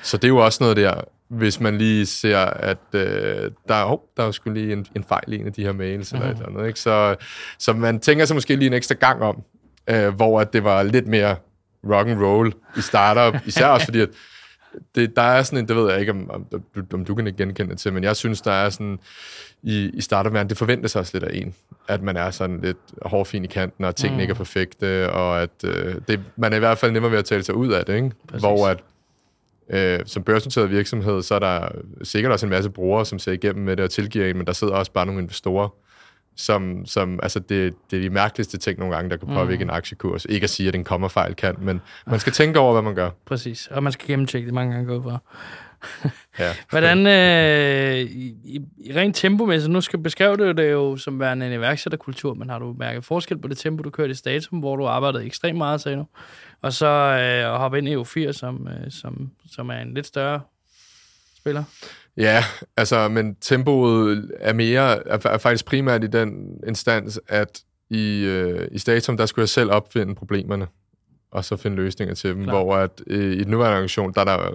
Så 0.01 0.17
det 0.17 0.23
er 0.23 0.27
jo 0.27 0.37
også 0.37 0.63
noget 0.63 0.77
der, 0.77 1.01
hvis 1.27 1.59
man 1.59 1.77
lige 1.77 2.05
ser, 2.05 2.37
at 2.37 2.77
øh, 2.93 3.51
der, 3.67 3.83
oh, 3.85 3.99
der 4.17 4.23
er 4.23 4.31
sgu 4.31 4.49
lige 4.49 4.73
en, 4.73 4.85
en 4.95 5.03
fejl 5.03 5.33
i 5.33 5.35
en 5.35 5.45
af 5.45 5.53
de 5.53 5.63
her 5.63 5.71
mails, 5.71 6.13
mm-hmm. 6.13 6.27
eller 6.27 6.35
et 6.35 6.45
eller 6.45 6.57
andet. 6.57 6.67
Ikke? 6.67 6.79
Så, 6.79 7.15
så 7.57 7.73
man 7.73 7.99
tænker 7.99 8.25
sig 8.25 8.35
måske 8.35 8.55
lige 8.55 8.67
en 8.67 8.73
ekstra 8.73 8.95
gang 8.95 9.21
om, 9.21 9.43
øh, 9.87 10.15
hvor 10.15 10.41
at 10.41 10.53
det 10.53 10.63
var 10.63 10.83
lidt 10.83 11.07
mere 11.07 11.35
rock 11.89 12.07
and 12.07 12.23
roll 12.23 12.53
i 12.77 12.81
startup, 12.81 13.41
især 13.47 13.67
også 13.67 13.85
fordi, 13.85 13.99
at 13.99 14.09
det, 14.95 15.15
der 15.15 15.21
er 15.21 15.43
sådan 15.43 15.59
en, 15.59 15.67
det 15.67 15.75
ved 15.75 15.91
jeg 15.91 15.99
ikke, 15.99 16.11
om, 16.11 16.31
om, 16.31 16.45
om 16.93 17.05
du 17.05 17.15
kan 17.15 17.25
genkende 17.25 17.71
det 17.71 17.79
til, 17.79 17.93
men 17.93 18.03
jeg 18.03 18.15
synes, 18.15 18.41
der 18.41 18.51
er 18.51 18.69
sådan, 18.69 18.99
i, 19.63 19.89
i 19.93 20.01
startup 20.01 20.49
det 20.49 20.57
forventes 20.57 20.95
også 20.95 21.11
lidt 21.13 21.23
af 21.23 21.37
en, 21.37 21.53
at 21.87 22.01
man 22.01 22.17
er 22.17 22.31
sådan 22.31 22.61
lidt 22.61 22.77
hårdfin 23.01 23.43
i 23.43 23.47
kanten, 23.47 23.85
og 23.85 23.95
tingene 23.95 24.17
mm. 24.17 24.21
ikke 24.21 24.31
er 24.31 24.35
perfekte, 24.35 25.11
og 25.11 25.41
at 25.41 25.63
øh, 25.63 25.95
det, 26.07 26.19
man 26.35 26.53
er 26.53 26.57
i 26.57 26.59
hvert 26.59 26.77
fald 26.77 26.91
nemmere 26.91 27.11
ved 27.11 27.19
at 27.19 27.25
tale 27.25 27.43
sig 27.43 27.55
ud 27.55 27.71
af 27.71 27.85
det, 27.85 27.95
ikke? 27.95 28.11
Præcis. 28.27 28.41
Hvor 28.41 28.67
at, 28.67 28.79
øh, 29.69 29.99
som 30.05 30.23
børsnoteret 30.23 30.69
virksomhed, 30.69 31.21
så 31.21 31.35
er 31.35 31.39
der 31.39 31.69
sikkert 32.03 32.31
også 32.31 32.45
en 32.45 32.49
masse 32.49 32.69
brugere, 32.69 33.05
som 33.05 33.19
ser 33.19 33.31
igennem 33.31 33.65
med 33.65 33.77
det 33.77 33.85
og 33.85 33.91
tilgiver 33.91 34.25
en, 34.25 34.37
men 34.37 34.47
der 34.47 34.53
sidder 34.53 34.73
også 34.73 34.91
bare 34.91 35.05
nogle 35.05 35.21
investorer, 35.21 35.69
som, 36.35 36.85
som 36.85 37.19
altså 37.23 37.39
det, 37.39 37.73
det 37.91 37.97
er 37.97 38.01
de 38.01 38.09
mærkeligste 38.09 38.57
ting 38.57 38.79
nogle 38.79 38.95
gange, 38.95 39.09
der 39.09 39.17
kan 39.17 39.27
påvirke 39.27 39.63
mm. 39.63 39.69
en 39.69 39.75
aktiekurs. 39.75 40.25
Ikke 40.25 40.43
at 40.43 40.49
sige, 40.49 40.69
at 40.69 40.75
en 40.75 40.83
kommerfejl 40.83 41.35
kan, 41.35 41.55
men 41.59 41.81
man 42.07 42.19
skal 42.19 42.33
tænke 42.33 42.59
over, 42.59 42.73
hvad 42.73 42.81
man 42.81 42.95
gør. 42.95 43.09
Præcis, 43.25 43.67
og 43.67 43.83
man 43.83 43.91
skal 43.91 44.07
gennemtjekke 44.07 44.45
det 44.45 44.53
mange 44.53 44.73
gange 44.73 45.03
for. 45.03 45.23
ja. 46.39 46.53
Hvordan, 46.69 47.07
øh, 47.07 47.99
i, 47.99 48.61
i 48.77 48.93
rent 48.95 49.15
tempomæssigt, 49.15 49.71
nu 49.71 49.81
skal 49.81 49.99
beskrive 49.99 50.37
det, 50.37 50.57
det 50.57 50.71
jo 50.71 50.97
som 50.97 51.19
værende 51.19 51.47
en 51.47 51.53
iværksætterkultur, 51.53 52.33
men 52.33 52.49
har 52.49 52.59
du 52.59 52.75
mærket 52.79 53.05
forskel 53.05 53.37
på 53.37 53.47
det 53.47 53.57
tempo, 53.57 53.83
du 53.83 53.89
kørte 53.89 54.11
i 54.11 54.15
Statum, 54.15 54.59
hvor 54.59 54.75
du 54.75 54.87
arbejdede 54.87 55.25
ekstremt 55.25 55.57
meget, 55.57 55.81
sagde 55.81 55.97
du, 55.97 56.05
og 56.61 56.73
så 56.73 56.87
øh, 56.87 57.53
hoppe 57.53 57.77
ind 57.77 57.87
i 57.89 57.95
EU4, 57.95 58.31
som, 58.31 58.67
øh, 58.67 58.91
som, 58.91 59.31
som 59.51 59.69
er 59.69 59.77
en 59.77 59.93
lidt 59.93 60.07
større 60.07 60.41
spiller? 61.37 61.63
Ja, 62.17 62.43
altså, 62.77 63.07
men 63.07 63.35
tempoet 63.35 64.31
er 64.39 64.53
mere, 64.53 65.07
er, 65.07 65.17
er 65.25 65.37
faktisk 65.37 65.65
primært 65.65 66.03
i 66.03 66.07
den 66.07 66.59
instans, 66.67 67.19
at 67.27 67.61
i, 67.89 68.23
øh, 68.25 68.67
i 68.71 68.77
Statum, 68.77 69.17
der 69.17 69.25
skulle 69.25 69.43
jeg 69.43 69.49
selv 69.49 69.71
opfinde 69.71 70.15
problemerne, 70.15 70.67
og 71.31 71.45
så 71.45 71.57
finde 71.57 71.77
løsninger 71.77 72.15
til 72.15 72.29
dem, 72.29 72.43
Klar. 72.43 72.53
hvor 72.53 72.75
at, 72.75 73.01
øh, 73.07 73.33
i 73.33 73.43
den 73.43 73.51
nuværende 73.51 73.75
organisation, 73.75 74.13
der, 74.13 74.23
der 74.23 74.51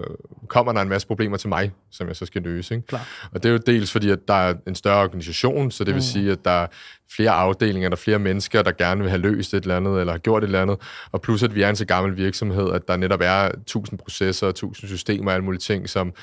kommer 0.47 0.73
der 0.73 0.81
en 0.81 0.89
masse 0.89 1.07
problemer 1.07 1.37
til 1.37 1.49
mig, 1.49 1.71
som 1.91 2.07
jeg 2.07 2.15
så 2.15 2.25
skal 2.25 2.41
løse. 2.41 2.75
Ikke? 2.75 2.87
Klar. 2.87 3.07
Og 3.31 3.43
det 3.43 3.49
er 3.49 3.53
jo 3.53 3.57
dels 3.57 3.91
fordi, 3.91 4.09
at 4.09 4.27
der 4.27 4.33
er 4.33 4.53
en 4.67 4.75
større 4.75 5.03
organisation, 5.03 5.71
så 5.71 5.83
det 5.83 5.93
vil 5.93 5.99
mm. 5.99 6.01
sige, 6.01 6.31
at 6.31 6.45
der 6.45 6.67
flere 7.15 7.31
afdelinger, 7.31 7.89
der 7.89 7.95
er 7.95 7.99
flere 7.99 8.19
mennesker, 8.19 8.61
der 8.61 8.71
gerne 8.71 9.01
vil 9.01 9.09
have 9.09 9.21
løst 9.21 9.53
et 9.53 9.63
eller 9.63 9.77
andet, 9.77 9.99
eller 9.99 10.13
har 10.13 10.19
gjort 10.19 10.43
et 10.43 10.47
eller 10.47 10.61
andet, 10.61 10.77
og 11.11 11.21
plus 11.21 11.43
at 11.43 11.55
vi 11.55 11.61
er 11.61 11.69
en 11.69 11.75
så 11.75 11.85
gammel 11.85 12.17
virksomhed, 12.17 12.71
at 12.71 12.87
der 12.87 12.97
netop 12.97 13.21
er 13.23 13.51
tusind 13.67 13.99
processer, 13.99 14.51
tusind 14.51 14.87
systemer 14.87 15.27
og 15.27 15.33
alle 15.33 15.45
mulige 15.45 15.59
ting, 15.59 15.89
som 15.89 16.13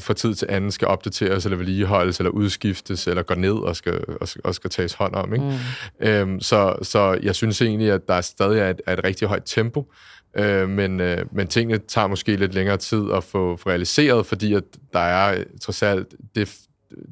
fra 0.00 0.14
tid 0.14 0.34
til 0.34 0.46
anden 0.50 0.70
skal 0.70 0.88
opdateres, 0.88 1.44
eller 1.44 1.56
vedligeholdes, 1.56 2.18
eller 2.18 2.30
udskiftes, 2.30 3.06
eller 3.06 3.22
går 3.22 3.34
ned 3.34 3.54
og 3.54 3.76
skal, 3.76 4.04
og, 4.20 4.28
og 4.44 4.54
skal 4.54 4.70
tages 4.70 4.92
hånd 4.92 5.14
om. 5.14 5.34
Ikke? 5.34 5.58
Mm. 6.00 6.06
Øhm, 6.06 6.40
så, 6.40 6.76
så 6.82 7.18
jeg 7.22 7.34
synes 7.34 7.62
egentlig, 7.62 7.90
at 7.90 8.08
der 8.08 8.20
stadig 8.20 8.60
er 8.60 8.70
et, 8.70 8.80
er 8.86 8.92
et 8.92 9.04
rigtig 9.04 9.28
højt 9.28 9.42
tempo, 9.46 9.92
øh, 10.36 10.68
men, 10.68 11.00
øh, 11.00 11.26
men 11.32 11.46
tingene 11.46 11.78
tager 11.78 12.06
måske 12.06 12.36
lidt 12.36 12.54
længere 12.54 12.76
tid 12.76 13.02
at 13.12 13.24
få, 13.24 13.56
få 13.56 13.68
realiseret, 13.68 14.26
fordi 14.26 14.54
at 14.54 14.64
der 14.92 14.98
er 14.98 15.44
trods 15.60 15.82
alt 15.82 16.14
det, 16.34 16.58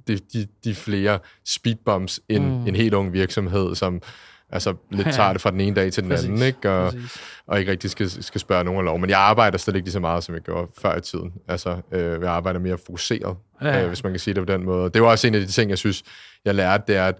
de, 0.08 0.18
de, 0.32 0.46
de 0.64 0.74
flere 0.74 1.18
speedbumps 1.44 2.20
end 2.28 2.44
mm. 2.44 2.66
en 2.66 2.76
helt 2.76 2.94
ung 2.94 3.12
virksomhed, 3.12 3.74
som 3.74 4.02
altså 4.50 4.74
lidt 4.90 5.08
tager 5.16 5.32
det 5.32 5.42
fra 5.42 5.50
den 5.50 5.60
ene 5.60 5.76
dag 5.76 5.92
til 5.92 6.02
den 6.02 6.10
Præcis. 6.10 6.28
anden, 6.28 6.42
ikke? 6.42 6.70
Og, 6.70 6.94
og 7.46 7.58
ikke 7.58 7.72
rigtig 7.72 7.90
skal, 7.90 8.10
skal 8.22 8.40
spørge 8.40 8.64
nogen 8.64 8.78
om 8.78 8.84
lov. 8.84 8.98
Men 8.98 9.10
jeg 9.10 9.18
arbejder 9.18 9.58
slet 9.58 9.76
ikke 9.76 9.86
lige 9.86 9.92
så 9.92 10.00
meget, 10.00 10.24
som 10.24 10.34
jeg 10.34 10.42
gjorde 10.42 10.68
før 10.78 10.96
i 10.96 11.00
tiden. 11.00 11.32
Altså, 11.48 11.76
øh, 11.92 12.22
jeg 12.22 12.30
arbejder 12.30 12.60
mere 12.60 12.78
fokuseret, 12.86 13.36
ja. 13.62 13.82
øh, 13.82 13.88
hvis 13.88 14.02
man 14.04 14.12
kan 14.12 14.20
sige 14.20 14.34
det 14.34 14.46
på 14.46 14.52
den 14.52 14.64
måde. 14.64 14.90
Det 14.90 15.02
var 15.02 15.08
også 15.08 15.26
en 15.26 15.34
af 15.34 15.40
de 15.40 15.46
ting, 15.46 15.70
jeg 15.70 15.78
synes, 15.78 16.02
jeg 16.44 16.54
lærte, 16.54 16.84
det 16.86 16.96
er, 16.96 17.06
at 17.06 17.16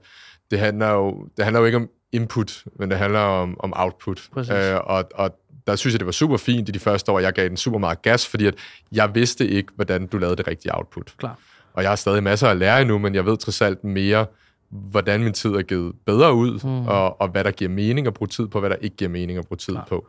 det 0.51 0.59
handler 0.59 0.91
jo, 0.91 1.29
det 1.37 1.45
handler 1.45 1.61
jo 1.61 1.67
ikke 1.67 1.77
om 1.77 1.89
input, 2.13 2.65
men 2.79 2.91
det 2.91 2.99
handler 2.99 3.21
om, 3.21 3.57
om 3.61 3.73
output. 3.77 4.29
Øh, 4.37 4.77
og, 4.85 5.05
og 5.15 5.39
der 5.67 5.77
synes 5.77 5.95
jeg, 5.95 6.01
det 6.01 6.07
var 6.07 6.13
super 6.13 6.37
fint 6.37 6.69
i 6.69 6.73
de 6.73 6.79
første 6.79 7.13
år, 7.13 7.21
jeg 7.21 7.33
gav 7.33 7.49
den 7.49 7.57
super 7.57 7.79
meget 7.79 8.03
gas, 8.03 8.27
fordi 8.27 8.47
at 8.47 8.55
jeg 8.93 9.15
vidste 9.15 9.49
ikke, 9.49 9.73
hvordan 9.75 10.07
du 10.07 10.19
lavede 10.19 10.37
det 10.37 10.49
rigtige 10.49 10.77
output. 10.77 11.15
Klar. 11.19 11.39
Og 11.77 11.83
jeg 11.83 11.91
har 11.91 11.97
stadig 11.97 12.23
masser 12.23 12.49
at 12.49 12.57
lære 12.57 12.81
endnu, 12.81 12.99
men 12.99 13.15
jeg 13.15 13.27
ved 13.27 13.37
trods 13.37 13.61
alt 13.61 13.85
mere, 13.85 14.27
hvordan 14.71 15.23
min 15.23 15.33
tid 15.33 15.51
er 15.51 15.63
givet 15.63 15.95
bedre 16.07 16.35
ud, 16.35 16.61
mm. 16.65 16.87
og, 16.87 17.21
og 17.21 17.29
hvad 17.29 17.45
der 17.45 17.51
giver 17.51 17.71
mening 17.71 18.07
at 18.07 18.15
bruge 18.15 18.29
tid 18.29 18.47
på, 18.47 18.61
hvad 18.61 18.71
der 18.71 18.77
ikke 18.77 18.97
giver 18.97 19.11
mening 19.11 19.39
at 19.39 19.47
bruge 19.47 19.59
tid 19.59 19.73
Klar. 19.73 19.87
på. 19.89 20.07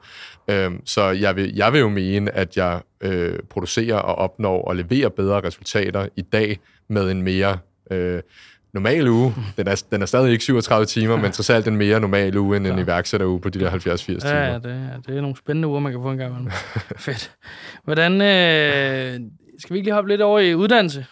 Øhm, 0.47 0.81
så 0.85 1.09
jeg 1.09 1.35
vil, 1.35 1.55
jeg 1.55 1.73
vil 1.73 1.79
jo 1.79 1.89
mene, 1.89 2.31
at 2.31 2.57
jeg 2.57 2.81
øh, 3.01 3.39
producerer 3.49 3.95
og 3.95 4.15
opnår 4.15 4.61
og 4.61 4.75
leverer 4.75 5.09
bedre 5.09 5.41
resultater 5.41 6.07
i 6.15 6.21
dag 6.21 6.59
med 6.89 7.11
en 7.11 7.21
mere 7.21 7.57
øh, 7.91 8.21
normal 8.73 9.07
uge. 9.07 9.35
Den 9.57 9.67
er, 9.67 9.83
den 9.91 10.01
er 10.01 10.05
stadig 10.05 10.31
ikke 10.31 10.43
37 10.43 10.85
timer, 10.85 11.15
men 11.17 11.31
trods 11.37 11.49
alt 11.49 11.67
en 11.67 11.75
mere 11.77 11.99
normal 11.99 12.37
uge 12.37 12.57
end 12.57 12.65
Klar. 12.65 12.75
en 12.75 12.83
iværksætteruge 12.83 13.41
på 13.41 13.49
de 13.49 13.59
der 13.59 13.71
70-80 13.71 13.75
timer. 14.05 14.33
Ja, 14.33 14.53
det, 14.53 14.89
det 15.07 15.17
er 15.17 15.21
nogle 15.21 15.37
spændende 15.37 15.67
uger, 15.67 15.79
man 15.79 15.91
kan 15.91 16.01
få 16.01 16.11
en 16.11 16.17
gang. 16.17 16.51
Fedt. 16.97 17.31
Hvordan, 17.83 18.13
øh, 18.13 19.19
skal 19.59 19.73
vi 19.73 19.77
ikke 19.77 19.85
lige 19.85 19.93
hoppe 19.93 20.09
lidt 20.09 20.21
over 20.21 20.39
i 20.39 20.55
uddannelse? 20.55 21.05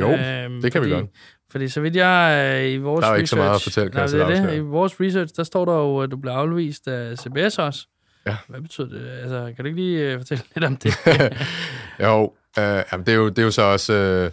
Jo, 0.00 0.10
øhm, 0.10 0.62
det 0.62 0.72
kan 0.72 0.80
fordi, 0.80 0.94
vi 0.94 1.00
godt. 1.00 1.10
Fordi 1.50 1.68
så 1.68 1.80
vidt 1.80 1.96
jeg 1.96 2.60
øh, 2.62 2.72
i 2.72 2.76
vores 2.76 3.02
Der 3.02 3.10
er 3.10 3.14
research... 3.14 3.18
ikke 3.18 3.28
så 3.28 3.36
meget 3.36 3.54
at 3.54 3.62
fortælle, 3.62 3.90
kan 3.90 4.10
nej, 4.10 4.34
det 4.34 4.50
det. 4.50 4.56
I 4.56 4.58
vores 4.58 5.00
research, 5.00 5.36
der 5.36 5.44
står 5.44 5.64
der 5.64 5.72
jo, 5.72 5.98
at 5.98 6.10
du 6.10 6.16
blev 6.16 6.32
afvist 6.32 6.88
af 6.88 7.18
CBS 7.18 7.58
også. 7.58 7.86
Ja. 8.26 8.36
Hvad 8.48 8.60
betyder 8.60 8.88
det? 8.88 9.08
Altså, 9.22 9.52
kan 9.56 9.64
du 9.64 9.68
ikke 9.68 9.80
lige 9.80 10.12
øh, 10.12 10.18
fortælle 10.18 10.44
lidt 10.54 10.64
om 10.64 10.76
det? 10.76 10.94
jo, 12.04 12.32
øh, 12.58 12.82
jamen, 12.92 13.06
det, 13.06 13.08
er 13.08 13.16
jo, 13.16 13.28
det 13.28 13.38
er 13.38 13.42
jo 13.42 13.50
så 13.50 13.62
også... 13.62 13.92
Øh, 13.92 14.30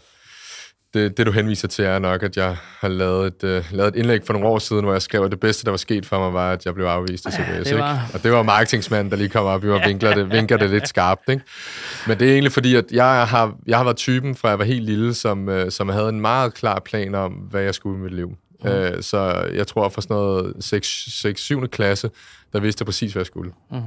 det, 0.93 1.17
det, 1.17 1.25
du 1.25 1.31
henviser 1.31 1.67
til, 1.67 1.85
er 1.85 1.99
nok, 1.99 2.23
at 2.23 2.37
jeg 2.37 2.57
har 2.79 2.87
lavet 2.87 3.43
et, 3.43 3.43
uh, 3.43 3.77
lavet 3.77 3.95
et 3.95 3.99
indlæg 3.99 4.21
for 4.25 4.33
nogle 4.33 4.47
år 4.47 4.59
siden, 4.59 4.83
hvor 4.83 4.93
jeg 4.93 5.01
skrev, 5.01 5.23
at 5.23 5.31
det 5.31 5.39
bedste, 5.39 5.63
der 5.63 5.69
var 5.69 5.77
sket 5.77 6.05
for 6.05 6.19
mig, 6.19 6.33
var, 6.33 6.51
at 6.51 6.65
jeg 6.65 6.73
blev 6.73 6.85
afvist 6.85 7.25
af 7.25 7.33
CBS. 7.33 7.39
Ja, 7.47 7.63
det 7.63 7.79
var... 7.79 7.93
Ikke? 7.93 8.13
Og 8.13 8.23
det 8.23 8.31
var 8.31 8.43
marketingsmanden, 8.43 9.11
der 9.11 9.17
lige 9.17 9.29
kom 9.29 9.45
op 9.45 9.63
og 9.63 9.81
vinkler 9.85 10.15
det, 10.15 10.31
vinker 10.31 10.57
det 10.57 10.69
lidt 10.69 10.87
skarpt. 10.87 11.29
Ikke? 11.29 11.43
Men 12.07 12.19
det 12.19 12.27
er 12.27 12.31
egentlig 12.31 12.51
fordi, 12.51 12.75
at 12.75 12.85
jeg 12.91 13.27
har, 13.27 13.55
jeg 13.67 13.77
har 13.77 13.83
været 13.83 13.97
typen, 13.97 14.35
fra 14.35 14.49
jeg 14.49 14.59
var 14.59 14.65
helt 14.65 14.83
lille, 14.83 15.13
som, 15.13 15.47
uh, 15.47 15.69
som 15.69 15.89
havde 15.89 16.09
en 16.09 16.21
meget 16.21 16.53
klar 16.53 16.79
plan 16.79 17.15
om, 17.15 17.31
hvad 17.31 17.61
jeg 17.61 17.75
skulle 17.75 17.99
i 17.99 18.03
mit 18.03 18.13
liv. 18.13 18.37
Mm. 18.63 18.69
Uh, 18.69 19.01
så 19.01 19.47
jeg 19.53 19.67
tror, 19.67 19.89
for 19.89 20.01
sådan 20.01 20.15
noget 20.15 20.53
6-7. 21.63 21.67
klasse, 21.67 22.09
der 22.53 22.59
vidste 22.59 22.81
jeg 22.81 22.85
præcis, 22.85 23.13
hvad 23.13 23.19
jeg 23.19 23.25
skulle. 23.25 23.51
Mm 23.71 23.77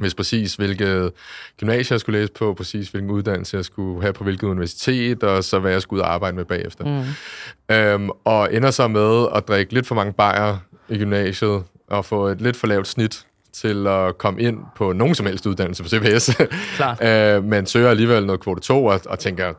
hvis 0.00 0.14
præcis 0.14 0.54
hvilket 0.54 1.12
gymnasie 1.60 1.94
jeg 1.94 2.00
skulle 2.00 2.20
læse 2.20 2.32
på, 2.32 2.54
præcis 2.54 2.88
hvilken 2.88 3.10
uddannelse 3.10 3.56
jeg 3.56 3.64
skulle 3.64 4.00
have 4.02 4.12
på 4.12 4.24
hvilket 4.24 4.46
universitet, 4.46 5.22
og 5.22 5.44
så 5.44 5.58
hvad 5.58 5.72
jeg 5.72 5.82
skulle 5.82 6.00
ud 6.00 6.04
og 6.04 6.12
arbejde 6.12 6.36
med 6.36 6.44
bagefter. 6.44 6.84
Mm. 6.84 7.74
Øhm, 7.74 8.10
og 8.24 8.54
ender 8.54 8.70
så 8.70 8.88
med 8.88 9.26
at 9.34 9.48
drikke 9.48 9.74
lidt 9.74 9.86
for 9.86 9.94
mange 9.94 10.12
bajer 10.12 10.56
i 10.88 10.98
gymnasiet, 10.98 11.62
og 11.88 12.04
få 12.04 12.26
et 12.26 12.40
lidt 12.40 12.56
for 12.56 12.66
lavt 12.66 12.88
snit 12.88 13.24
til 13.52 13.86
at 13.86 14.18
komme 14.18 14.40
ind 14.40 14.58
på 14.76 14.92
nogen 14.92 15.14
som 15.14 15.26
helst 15.26 15.46
uddannelse 15.46 15.82
på 15.82 15.88
CBS. 15.88 16.30
øh, 17.06 17.44
men 17.44 17.66
søger 17.66 17.90
alligevel 17.90 18.26
noget 18.26 18.40
kvote 18.40 18.60
2, 18.60 18.84
og, 18.84 19.00
og 19.06 19.18
tænker, 19.18 19.54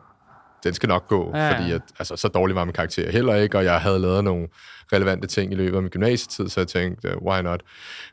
den 0.64 0.74
skal 0.74 0.88
nok 0.88 1.08
gå, 1.08 1.30
ja, 1.34 1.46
ja. 1.46 1.58
fordi 1.58 1.72
at, 1.72 1.82
altså, 1.98 2.16
så 2.16 2.28
dårlig 2.28 2.56
var 2.56 2.64
min 2.64 2.72
karakter 2.72 3.10
heller 3.10 3.34
ikke, 3.34 3.58
og 3.58 3.64
jeg 3.64 3.80
havde 3.80 3.98
lavet 3.98 4.24
nogle 4.24 4.48
relevante 4.92 5.26
ting 5.26 5.52
i 5.52 5.54
løbet 5.54 5.76
af 5.76 5.82
min 5.82 5.90
gymnasietid, 5.90 6.48
så 6.48 6.60
jeg 6.60 6.68
tænkte, 6.68 7.16
uh, 7.16 7.26
why 7.26 7.42
not? 7.42 7.62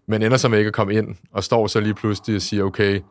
Men 0.08 0.22
ender 0.22 0.38
så 0.38 0.50
med 0.50 0.58
ikke 0.58 0.68
at 0.68 0.74
komme 0.74 0.94
ind, 0.94 1.16
og 1.32 1.44
står 1.44 1.68
så 1.68 1.80
lige 1.80 1.94
pludselig 1.94 2.36
og 2.36 2.42
siger, 2.42 2.64
okay, 2.64 3.02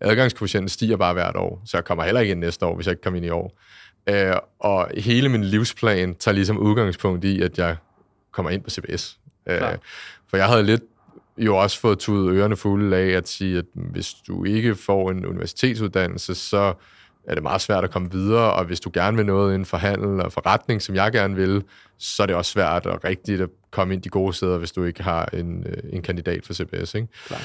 adgangskvotienten 0.00 0.68
stiger 0.68 0.96
bare 0.96 1.12
hvert 1.12 1.36
år, 1.36 1.62
så 1.64 1.76
jeg 1.76 1.84
kommer 1.84 2.04
heller 2.04 2.20
ikke 2.20 2.30
ind 2.30 2.40
næste 2.40 2.66
år, 2.66 2.74
hvis 2.74 2.86
jeg 2.86 2.92
ikke 2.92 3.02
kommer 3.02 3.16
ind 3.16 3.26
i 3.26 3.30
år. 3.30 3.58
Uh, 4.10 4.38
og 4.58 4.90
hele 4.96 5.28
min 5.28 5.44
livsplan 5.44 6.14
tager 6.14 6.34
ligesom 6.34 6.58
udgangspunkt 6.58 7.24
i, 7.24 7.42
at 7.42 7.58
jeg 7.58 7.76
kommer 8.32 8.50
ind 8.50 8.62
på 8.62 8.70
CBS. 8.70 9.18
Uh, 9.46 9.54
for 10.30 10.36
jeg 10.36 10.46
havde 10.46 10.62
lidt 10.62 10.82
jo 11.38 11.56
også 11.56 11.80
fået 11.80 11.98
tudet 11.98 12.34
ørerne 12.34 12.56
fulde 12.56 12.96
af 12.96 13.08
at 13.08 13.28
sige, 13.28 13.58
at 13.58 13.64
hvis 13.74 14.14
du 14.14 14.44
ikke 14.44 14.74
får 14.74 15.10
en 15.10 15.26
universitetsuddannelse, 15.26 16.34
så 16.34 16.74
er 17.26 17.34
det 17.34 17.42
meget 17.42 17.60
svært 17.60 17.84
at 17.84 17.90
komme 17.90 18.10
videre, 18.10 18.52
og 18.52 18.64
hvis 18.64 18.80
du 18.80 18.90
gerne 18.94 19.16
vil 19.16 19.26
noget 19.26 19.54
inden 19.54 19.66
for 19.66 19.76
handel 19.76 20.20
og 20.20 20.32
forretning, 20.32 20.82
som 20.82 20.94
jeg 20.94 21.12
gerne 21.12 21.34
vil, 21.36 21.62
så 21.98 22.22
er 22.22 22.26
det 22.26 22.36
også 22.36 22.52
svært 22.52 22.86
at 22.86 23.04
rigtigt 23.04 23.40
at 23.40 23.48
komme 23.70 23.94
ind 23.94 24.02
de 24.02 24.08
gode 24.08 24.32
steder, 24.32 24.58
hvis 24.58 24.72
du 24.72 24.84
ikke 24.84 25.02
har 25.02 25.28
en, 25.32 25.66
øh, 25.68 25.76
en 25.92 26.02
kandidat 26.02 26.46
for 26.46 26.54
CBS. 26.54 26.94
Ikke? 26.94 27.08
Klar. 27.26 27.40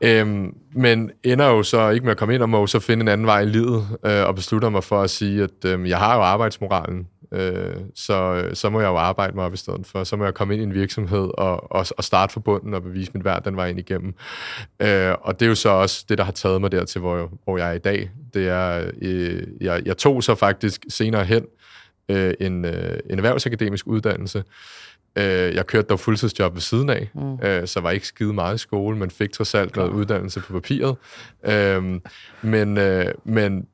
Øhm, 0.00 0.54
men 0.74 1.10
ender 1.22 1.46
jo 1.46 1.62
så 1.62 1.88
ikke 1.88 2.04
med 2.04 2.10
at 2.10 2.18
komme 2.18 2.34
ind, 2.34 2.42
og 2.42 2.48
må 2.48 2.66
så 2.66 2.80
finde 2.80 3.02
en 3.02 3.08
anden 3.08 3.26
vej 3.26 3.40
i 3.40 3.46
livet, 3.46 3.86
øh, 4.06 4.26
og 4.26 4.34
beslutter 4.34 4.68
mig 4.68 4.84
for 4.84 5.02
at 5.02 5.10
sige, 5.10 5.42
at 5.42 5.64
øh, 5.64 5.88
jeg 5.88 5.98
har 5.98 6.16
jo 6.16 6.22
arbejdsmoralen, 6.22 7.06
øh, 7.32 7.76
så, 7.94 8.48
så 8.54 8.70
må 8.70 8.80
jeg 8.80 8.88
jo 8.88 8.96
arbejde 8.96 9.34
mig 9.34 9.44
op 9.44 9.54
i 9.54 9.56
stedet 9.56 9.86
for. 9.86 10.04
Så 10.04 10.16
må 10.16 10.24
jeg 10.24 10.34
komme 10.34 10.54
ind 10.54 10.62
i 10.62 10.64
en 10.64 10.74
virksomhed 10.74 11.30
og, 11.38 11.72
og, 11.72 11.86
og 11.98 12.04
starte 12.04 12.32
fra 12.32 12.40
bunden 12.40 12.74
og 12.74 12.82
bevise 12.82 13.10
mit 13.14 13.24
værd 13.24 13.44
den 13.44 13.56
vej 13.56 13.68
ind 13.68 13.78
igennem. 13.78 14.14
Øh, 14.82 15.14
og 15.20 15.40
det 15.40 15.46
er 15.46 15.48
jo 15.48 15.54
så 15.54 15.68
også 15.68 16.04
det, 16.08 16.18
der 16.18 16.24
har 16.24 16.32
taget 16.32 16.60
mig 16.60 16.72
dertil, 16.72 17.00
hvor, 17.00 17.30
hvor 17.44 17.58
jeg 17.58 17.68
er 17.68 17.72
i 17.72 17.78
dag. 17.78 18.10
Det 18.34 18.48
er, 18.48 18.90
øh, 19.02 19.42
jeg, 19.60 19.82
jeg 19.86 19.96
tog 19.96 20.22
så 20.22 20.34
faktisk 20.34 20.84
senere 20.88 21.24
hen 21.24 21.46
øh, 22.08 22.34
en, 22.40 22.64
øh, 22.64 22.98
en 23.10 23.18
erhvervsakademisk 23.18 23.86
uddannelse, 23.86 24.42
Øh, 25.18 25.54
jeg 25.54 25.66
kørte 25.66 25.86
dog 25.88 26.00
fuldtidsjob 26.00 26.54
ved 26.54 26.60
siden 26.60 26.90
af, 26.90 27.10
mm. 27.14 27.38
øh, 27.42 27.66
så 27.66 27.80
var 27.80 27.90
ikke 27.90 28.06
skide 28.06 28.32
meget 28.32 28.54
i 28.54 28.58
skole, 28.58 28.96
men 28.96 29.10
fik 29.10 29.32
trods 29.32 29.54
alt 29.54 29.76
noget 29.76 29.90
uddannelse 29.90 30.40
på 30.40 30.52
papiret. 30.52 30.96
Øh, 31.44 32.00
men, 32.42 32.78
øh, 32.78 33.06
men 33.24 33.66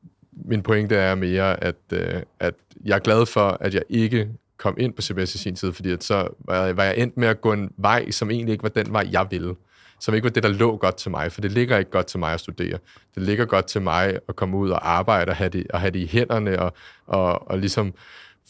min 0.44 0.62
pointe 0.62 0.96
er 0.96 1.14
mere, 1.14 1.64
at, 1.64 1.76
øh, 1.92 2.22
at 2.40 2.54
jeg 2.84 2.94
er 2.94 2.98
glad 2.98 3.26
for, 3.26 3.58
at 3.60 3.74
jeg 3.74 3.82
ikke 3.88 4.28
kom 4.56 4.76
ind 4.78 4.92
på 4.94 5.02
CBS 5.02 5.34
i 5.34 5.38
sin 5.38 5.56
tid, 5.56 5.72
fordi 5.72 5.92
at 5.92 6.04
så 6.04 6.28
var 6.38 6.64
jeg, 6.64 6.76
var 6.76 6.84
jeg 6.84 6.98
endt 6.98 7.16
med 7.16 7.28
at 7.28 7.40
gå 7.40 7.52
en 7.52 7.70
vej, 7.76 8.10
som 8.10 8.30
egentlig 8.30 8.52
ikke 8.52 8.62
var 8.62 8.68
den 8.68 8.92
vej, 8.92 9.08
jeg 9.12 9.26
ville. 9.30 9.54
Som 10.00 10.14
ikke 10.14 10.24
var 10.24 10.30
det, 10.30 10.42
der 10.42 10.48
lå 10.48 10.76
godt 10.76 10.96
til 10.96 11.10
mig, 11.10 11.32
for 11.32 11.40
det 11.40 11.52
ligger 11.52 11.78
ikke 11.78 11.90
godt 11.90 12.06
til 12.06 12.18
mig 12.18 12.34
at 12.34 12.40
studere. 12.40 12.78
Det 13.14 13.22
ligger 13.22 13.44
godt 13.44 13.66
til 13.66 13.82
mig 13.82 14.18
at 14.28 14.36
komme 14.36 14.56
ud 14.56 14.70
og 14.70 14.90
arbejde 14.90 15.30
og 15.30 15.36
have 15.36 15.48
det, 15.48 15.66
og 15.70 15.80
have 15.80 15.90
det 15.90 15.98
i 15.98 16.06
hænderne 16.06 16.58
og, 16.58 16.72
og, 17.06 17.50
og 17.50 17.58
ligesom 17.58 17.94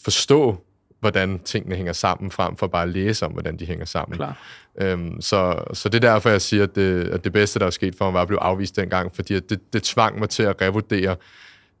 forstå, 0.03 0.63
hvordan 0.99 1.39
tingene 1.39 1.75
hænger 1.75 1.93
sammen, 1.93 2.31
frem 2.31 2.55
for 2.55 2.67
bare 2.67 2.83
at 2.83 2.89
læse 2.89 3.25
om, 3.25 3.31
hvordan 3.31 3.57
de 3.57 3.65
hænger 3.65 3.85
sammen. 3.85 4.15
Klar. 4.15 4.37
Øhm, 4.81 5.21
så, 5.21 5.63
så 5.73 5.89
det 5.89 6.03
er 6.03 6.11
derfor, 6.11 6.29
jeg 6.29 6.41
siger, 6.41 6.63
at 6.63 6.75
det, 6.75 7.07
at 7.07 7.23
det 7.23 7.33
bedste, 7.33 7.59
der 7.59 7.65
er 7.65 7.69
sket 7.69 7.95
for 7.95 8.05
mig, 8.05 8.13
var 8.13 8.21
at 8.21 8.27
blive 8.27 8.39
afvist 8.39 8.75
dengang, 8.75 9.15
fordi 9.15 9.39
det, 9.39 9.73
det 9.73 9.83
tvang 9.83 10.19
mig 10.19 10.29
til 10.29 10.43
at 10.43 10.61
revurdere 10.61 11.15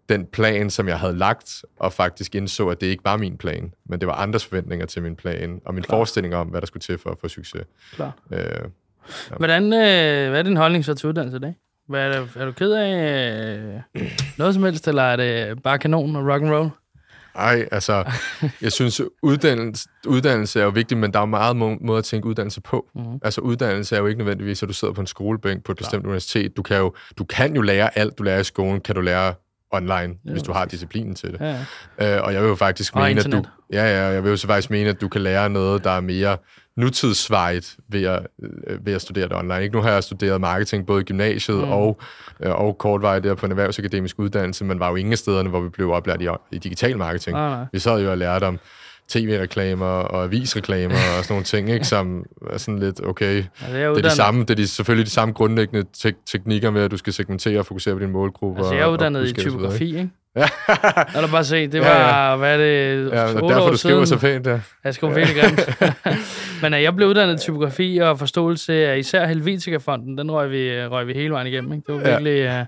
den 0.09 0.25
plan, 0.25 0.69
som 0.69 0.87
jeg 0.87 0.99
havde 0.99 1.17
lagt, 1.17 1.65
og 1.79 1.93
faktisk 1.93 2.35
indså, 2.35 2.67
at 2.67 2.81
det 2.81 2.87
ikke 2.87 3.03
var 3.03 3.17
min 3.17 3.37
plan, 3.37 3.73
men 3.85 3.99
det 3.99 4.07
var 4.07 4.13
andres 4.13 4.45
forventninger 4.45 4.85
til 4.85 5.03
min 5.03 5.15
plan, 5.15 5.61
og 5.65 5.73
min 5.73 5.83
Klar. 5.83 5.95
forestilling 5.95 6.35
om, 6.35 6.47
hvad 6.47 6.61
der 6.61 6.67
skulle 6.67 6.81
til 6.81 6.97
for 6.97 7.09
at 7.09 7.17
få 7.21 7.27
succes. 7.27 7.63
Klar. 7.95 8.17
Øh, 8.31 8.39
ja. 8.39 9.35
Hvordan, 9.37 9.63
øh, 9.63 10.29
hvad 10.29 10.39
er 10.39 10.43
din 10.43 10.57
holdning 10.57 10.85
så 10.85 10.93
til 10.93 11.09
uddannelse 11.09 11.37
i 11.37 11.39
dag? 11.39 11.55
Hvad 11.87 12.01
er, 12.01 12.19
det, 12.19 12.29
er 12.35 12.45
du 12.45 12.51
ked 12.51 12.71
af 12.71 12.93
øh, 13.95 14.11
noget 14.37 14.53
som 14.53 14.63
helst, 14.63 14.87
eller 14.87 15.03
er 15.03 15.15
det 15.15 15.63
bare 15.63 15.79
kanon 15.79 16.15
og 16.15 16.27
rock 16.27 16.41
and 16.41 16.51
roll? 16.51 16.69
Nej, 17.35 17.67
altså, 17.71 18.11
jeg 18.61 18.71
synes, 18.71 19.01
uddannelse, 19.21 19.89
uddannelse 20.07 20.59
er 20.59 20.63
jo 20.63 20.69
vigtigt, 20.69 20.99
men 20.99 21.13
der 21.13 21.19
er 21.19 21.21
jo 21.21 21.25
meget 21.25 21.55
må, 21.55 21.77
måde 21.81 21.97
at 21.97 22.03
tænke 22.03 22.27
uddannelse 22.27 22.61
på. 22.61 22.89
Mm-hmm. 22.95 23.19
Altså, 23.21 23.41
uddannelse 23.41 23.95
er 23.95 23.99
jo 23.99 24.07
ikke 24.07 24.17
nødvendigvis, 24.17 24.63
at 24.63 24.69
du 24.69 24.73
sidder 24.73 24.93
på 24.93 25.01
en 25.01 25.07
skolebænk 25.07 25.63
på 25.63 25.71
et 25.71 25.77
bestemt 25.77 26.03
Klar. 26.03 26.09
universitet. 26.09 26.57
Du 26.57 26.61
kan 26.61 26.77
jo 26.77 26.93
du 27.17 27.23
kan 27.23 27.55
jo 27.55 27.61
lære 27.61 27.97
alt, 27.97 28.17
du 28.17 28.23
lærer 28.23 28.39
i 28.39 28.43
skolen, 28.43 28.81
kan 28.81 28.95
du 28.95 29.01
lære 29.01 29.33
online, 29.71 30.15
ja, 30.25 30.31
hvis 30.31 30.43
du 30.43 30.51
har 30.51 30.65
disciplinen 30.65 31.15
til 31.15 31.31
det. 31.31 31.39
Ja, 31.39 31.65
ja. 31.99 32.17
Øh, 32.17 32.23
og 32.23 32.33
jeg 32.33 32.41
vil 32.41 32.49
jo 32.49 32.55
faktisk 32.55 32.95
og 32.95 33.01
mene, 33.01 33.11
internet. 33.11 33.37
at 33.37 33.43
du... 33.43 33.49
Ja, 33.73 33.83
ja, 33.83 34.07
jeg 34.07 34.23
vil 34.23 34.29
jo 34.29 34.37
så 34.37 34.47
faktisk 34.47 34.69
mene, 34.69 34.89
at 34.89 35.01
du 35.01 35.07
kan 35.07 35.21
lære 35.21 35.49
noget, 35.49 35.83
der 35.83 35.91
er 35.91 36.01
mere 36.01 36.37
nutidsvejet 36.77 37.77
ved 37.87 38.03
at, 38.03 38.27
øh, 38.67 38.85
ved 38.85 38.93
at 38.93 39.01
studere 39.01 39.27
det 39.27 39.37
online. 39.37 39.63
Ikke? 39.63 39.75
Nu 39.75 39.81
har 39.81 39.91
jeg 39.91 40.03
studeret 40.03 40.41
marketing 40.41 40.85
både 40.85 41.01
i 41.01 41.03
gymnasiet 41.03 41.57
mm. 41.57 41.71
og, 41.71 42.01
øh, 42.39 42.51
og 42.51 42.77
kortvejet 42.77 43.23
der 43.23 43.35
på 43.35 43.45
en 43.45 43.51
erhvervsakademisk 43.51 44.19
uddannelse, 44.19 44.65
men 44.65 44.79
var 44.79 44.89
jo 44.89 44.95
ingen 44.95 45.11
af 45.11 45.17
stederne, 45.17 45.49
hvor 45.49 45.61
vi 45.61 45.69
blev 45.69 45.91
oplært 45.91 46.21
i, 46.21 46.27
i 46.51 46.57
digital 46.57 46.97
marketing. 46.97 47.37
Ah, 47.37 47.51
nej. 47.51 47.65
Vi 47.73 47.79
sad 47.79 48.01
jo 48.01 48.11
og 48.11 48.17
lærte 48.17 48.43
om 48.43 48.59
tv-reklamer 49.09 49.85
og 49.85 50.23
avisreklamer 50.23 50.95
og 50.95 51.23
sådan 51.23 51.33
nogle 51.33 51.43
ting, 51.43 51.69
ikke, 51.69 51.85
som 51.85 52.25
er 52.51 52.57
sådan 52.57 52.79
lidt, 52.79 53.05
okay, 53.05 53.35
ja, 53.35 53.73
det, 53.73 53.83
er 53.83 53.89
det 53.93 54.05
er 54.05 54.09
de 54.09 54.15
samme, 54.15 54.41
det 54.41 54.49
er 54.49 54.55
de, 54.55 54.67
selvfølgelig 54.67 55.05
de 55.05 55.11
samme 55.11 55.33
grundlæggende 55.33 55.85
te- 55.93 56.13
teknikker 56.25 56.71
med, 56.71 56.81
at 56.81 56.91
du 56.91 56.97
skal 56.97 57.13
segmentere 57.13 57.59
og 57.59 57.65
fokusere 57.65 57.93
på 57.93 57.99
din 57.99 58.11
målgruppe. 58.11 58.59
Altså, 58.59 58.73
jeg 58.73 58.83
er 58.83 58.87
uddannet 58.87 59.29
i 59.29 59.33
typografi, 59.33 59.85
ikke? 59.85 59.99
ikke? 59.99 60.09
Lad 61.13 61.21
dig 61.21 61.29
bare 61.31 61.43
se, 61.43 61.67
det 61.67 61.81
var, 61.81 61.87
ja, 61.87 62.29
ja. 62.29 62.35
hvad 62.35 62.53
er 62.53 62.57
det, 62.57 63.11
ja, 63.11 63.27
derfor 63.27 63.69
du 63.69 63.77
skriver 63.77 64.05
så 64.05 64.17
pænt, 64.17 64.47
ja. 64.47 64.59
Jeg 64.83 64.93
skriver 64.93 65.13
virkelig 65.13 65.41
grimt. 65.41 65.79
Men 66.61 66.73
jeg 66.73 66.95
blev 66.95 67.07
uddannet 67.07 67.35
i 67.35 67.37
typografi 67.37 67.97
og 67.97 68.19
forståelse 68.19 68.73
af 68.73 68.97
især 68.97 69.25
Helvetica-fonden, 69.25 70.17
den 70.17 70.31
røg 70.31 70.51
vi, 70.51 70.85
røg 70.85 71.07
vi 71.07 71.13
hele 71.13 71.33
vejen 71.33 71.47
igennem, 71.47 71.73
ikke? 71.73 71.83
Det 71.87 71.95
var 71.95 72.09
virkelig... 72.09 72.37
Ja. 72.37 72.65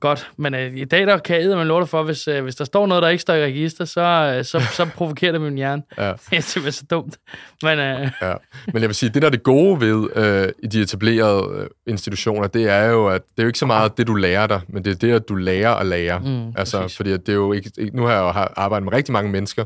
Godt, 0.00 0.30
men 0.36 0.54
uh, 0.54 0.60
i 0.60 0.84
dag 0.84 1.06
der 1.06 1.18
kan 1.18 1.40
jeg 1.40 1.56
man 1.56 1.66
love 1.66 1.86
for, 1.86 2.02
hvis, 2.02 2.28
uh, 2.28 2.42
hvis 2.42 2.54
der 2.54 2.64
står 2.64 2.86
noget, 2.86 3.02
der 3.02 3.08
ikke 3.08 3.22
står 3.22 3.34
i 3.34 3.44
register, 3.44 3.84
så, 3.84 4.36
uh, 4.38 4.44
så, 4.44 4.60
så 4.76 4.90
provokerer 4.94 5.32
det 5.32 5.40
min 5.40 5.54
hjerne. 5.54 5.82
Ja. 5.98 6.12
det 6.30 6.36
er 6.36 6.40
simpelthen 6.40 6.72
så 6.72 6.84
dumt. 6.90 7.18
Men, 7.62 7.78
uh... 7.78 8.08
ja. 8.22 8.34
men 8.66 8.82
jeg 8.82 8.88
vil 8.88 8.94
sige, 8.94 9.10
det 9.10 9.22
der 9.22 9.28
er 9.28 9.30
det 9.30 9.42
gode 9.42 9.80
ved 9.80 9.94
uh, 9.94 10.52
i 10.62 10.66
de 10.66 10.80
etablerede 10.80 11.48
uh, 11.48 11.66
institutioner, 11.86 12.46
det 12.46 12.68
er 12.68 12.84
jo, 12.84 13.08
at 13.08 13.22
det 13.22 13.38
er 13.38 13.42
jo 13.42 13.46
ikke 13.46 13.58
så 13.58 13.66
meget 13.66 13.96
det, 13.96 14.06
du 14.06 14.14
lærer 14.14 14.46
dig, 14.46 14.60
men 14.68 14.84
det 14.84 14.90
er 14.90 14.96
det, 14.96 15.12
at 15.12 15.28
du 15.28 15.34
lærer 15.34 15.74
at 15.74 15.86
lære. 15.86 16.18
Mm, 16.18 16.52
altså, 16.56 16.80
præcis. 16.80 16.96
fordi 16.96 17.10
det 17.12 17.28
er 17.28 17.32
jo 17.32 17.52
ikke, 17.52 17.70
nu 17.92 18.02
har 18.02 18.12
jeg 18.12 18.20
jo 18.20 18.28
arbejdet 18.56 18.84
med 18.84 18.92
rigtig 18.92 19.12
mange 19.12 19.30
mennesker, 19.30 19.64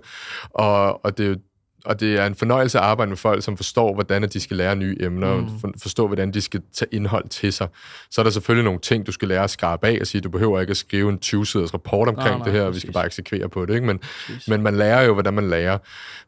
og, 0.50 1.04
og 1.04 1.18
det 1.18 1.24
er 1.24 1.28
jo 1.28 1.36
og 1.84 2.00
det 2.00 2.16
er 2.16 2.26
en 2.26 2.34
fornøjelse 2.34 2.78
at 2.78 2.84
arbejde 2.84 3.08
med 3.08 3.16
folk, 3.16 3.42
som 3.42 3.56
forstår, 3.56 3.94
hvordan 3.94 4.22
de 4.22 4.40
skal 4.40 4.56
lære 4.56 4.76
nye 4.76 4.96
emner, 5.00 5.36
mm. 5.36 5.46
og 5.62 5.74
forstå, 5.82 6.06
hvordan 6.06 6.34
de 6.34 6.40
skal 6.40 6.62
tage 6.72 6.88
indhold 6.92 7.28
til 7.28 7.52
sig. 7.52 7.68
Så 8.10 8.20
er 8.20 8.22
der 8.22 8.30
selvfølgelig 8.30 8.64
nogle 8.64 8.80
ting, 8.80 9.06
du 9.06 9.12
skal 9.12 9.28
lære 9.28 9.44
at 9.44 9.50
skarpe 9.50 9.86
af 9.86 9.98
og 10.00 10.06
sige, 10.06 10.20
du 10.20 10.30
behøver 10.30 10.60
ikke 10.60 10.70
at 10.70 10.76
skrive 10.76 11.10
en 11.10 11.18
20-siders 11.24 11.74
rapport 11.74 12.08
omkring 12.08 12.28
nej, 12.28 12.38
nej, 12.38 12.44
det 12.44 12.52
her, 12.52 12.66
præcis. 12.66 12.74
vi 12.74 12.80
skal 12.80 12.92
bare 12.92 13.06
eksekvere 13.06 13.48
på 13.48 13.66
det. 13.66 13.74
Ikke? 13.74 13.86
Men, 13.86 14.00
men 14.48 14.62
man 14.62 14.76
lærer 14.76 15.02
jo, 15.02 15.12
hvordan 15.12 15.34
man 15.34 15.50
lærer. 15.50 15.78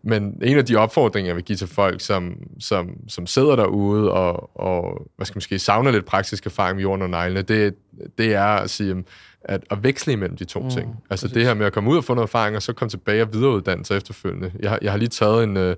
Men 0.02 0.38
en 0.42 0.58
af 0.58 0.66
de 0.66 0.76
opfordringer, 0.76 1.28
jeg 1.28 1.36
vil 1.36 1.44
give 1.44 1.56
til 1.56 1.68
folk, 1.68 2.00
som, 2.00 2.36
som, 2.60 2.90
som 3.08 3.26
sidder 3.26 3.56
derude 3.56 4.12
og, 4.12 4.60
og 4.60 5.06
hvad 5.16 5.26
skal 5.26 5.36
man 5.36 5.42
sige, 5.42 5.58
savner 5.58 5.90
lidt 5.90 6.04
praktisk 6.04 6.46
erfaring 6.46 6.76
med 6.76 6.82
jorden 6.82 7.02
og 7.02 7.10
neglene, 7.10 7.42
det, 7.42 7.74
det 8.18 8.34
er 8.34 8.44
at 8.44 8.70
sige, 8.70 9.04
at, 9.48 9.64
at 9.70 9.84
veksle 9.84 10.12
imellem 10.12 10.36
de 10.36 10.44
to 10.44 10.60
mm, 10.60 10.70
ting. 10.70 10.96
Altså 11.10 11.26
præcis. 11.26 11.34
det 11.34 11.44
her 11.44 11.54
med 11.54 11.66
at 11.66 11.72
komme 11.72 11.90
ud 11.90 11.96
og 11.96 12.04
få 12.04 12.14
noget 12.14 12.28
erfaring, 12.28 12.56
og 12.56 12.62
så 12.62 12.72
komme 12.72 12.90
tilbage 12.90 13.22
og 13.22 13.32
videreuddanne 13.32 13.84
sig 13.84 13.96
efterfølgende. 13.96 14.52
Jeg, 14.60 14.78
jeg 14.82 14.90
har 14.90 14.98
lige 14.98 15.08
taget 15.08 15.44
en, 15.44 15.56
øh, 15.56 15.76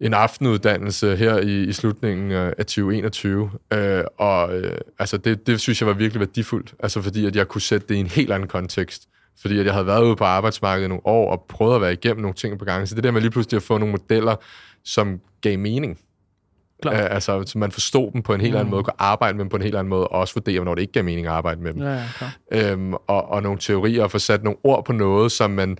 en 0.00 0.14
aftenuddannelse 0.14 1.16
her 1.16 1.38
i, 1.38 1.62
i 1.62 1.72
slutningen 1.72 2.32
af 2.32 2.56
2021, 2.56 3.50
øh, 3.72 4.04
og 4.18 4.56
øh, 4.56 4.78
altså 4.98 5.16
det, 5.16 5.46
det 5.46 5.60
synes 5.60 5.80
jeg 5.80 5.86
var 5.86 5.94
virkelig 5.94 6.20
værdifuldt, 6.20 6.74
altså 6.80 7.02
fordi 7.02 7.26
at 7.26 7.36
jeg 7.36 7.48
kunne 7.48 7.60
sætte 7.60 7.86
det 7.88 7.94
i 7.94 7.98
en 7.98 8.06
helt 8.06 8.32
anden 8.32 8.48
kontekst. 8.48 9.08
Fordi 9.40 9.58
at 9.58 9.66
jeg 9.66 9.72
havde 9.72 9.86
været 9.86 10.04
ude 10.04 10.16
på 10.16 10.24
arbejdsmarkedet 10.24 10.88
nogle 10.88 11.06
år 11.06 11.32
og 11.32 11.44
prøvet 11.48 11.74
at 11.74 11.80
være 11.80 11.92
igennem 11.92 12.22
nogle 12.22 12.34
ting 12.34 12.58
på 12.58 12.64
gang. 12.64 12.88
Så 12.88 12.94
det 12.94 13.04
der 13.04 13.10
med 13.10 13.20
lige 13.20 13.30
pludselig 13.30 13.56
at 13.56 13.62
få 13.62 13.78
nogle 13.78 13.92
modeller, 13.92 14.36
som 14.84 15.20
gav 15.40 15.58
mening, 15.58 15.98
Klar. 16.82 16.92
Uh, 16.92 17.14
altså, 17.14 17.42
så 17.46 17.58
man 17.58 17.72
forstod 17.72 18.12
dem 18.12 18.22
på 18.22 18.34
en 18.34 18.40
helt 18.40 18.52
mm. 18.52 18.58
anden 18.58 18.70
måde, 18.70 18.82
kunne 18.82 19.02
arbejde 19.02 19.36
med 19.36 19.44
dem 19.44 19.48
på 19.48 19.56
en 19.56 19.62
helt 19.62 19.74
anden 19.74 19.88
måde, 19.88 20.08
og 20.08 20.20
også 20.20 20.34
vurdere, 20.34 20.64
når 20.64 20.74
det 20.74 20.82
ikke 20.82 20.92
gav 20.92 21.04
mening 21.04 21.26
at 21.26 21.32
arbejde 21.32 21.60
med 21.60 21.72
dem. 21.72 21.82
Ja, 21.82 22.02
ja, 22.52 22.72
øhm, 22.72 22.94
og, 22.94 23.28
og 23.28 23.42
nogle 23.42 23.58
teorier, 23.58 24.02
og 24.02 24.10
få 24.10 24.18
sat 24.18 24.42
nogle 24.42 24.58
ord 24.64 24.84
på 24.84 24.92
noget, 24.92 25.32
som 25.32 25.50
man 25.50 25.78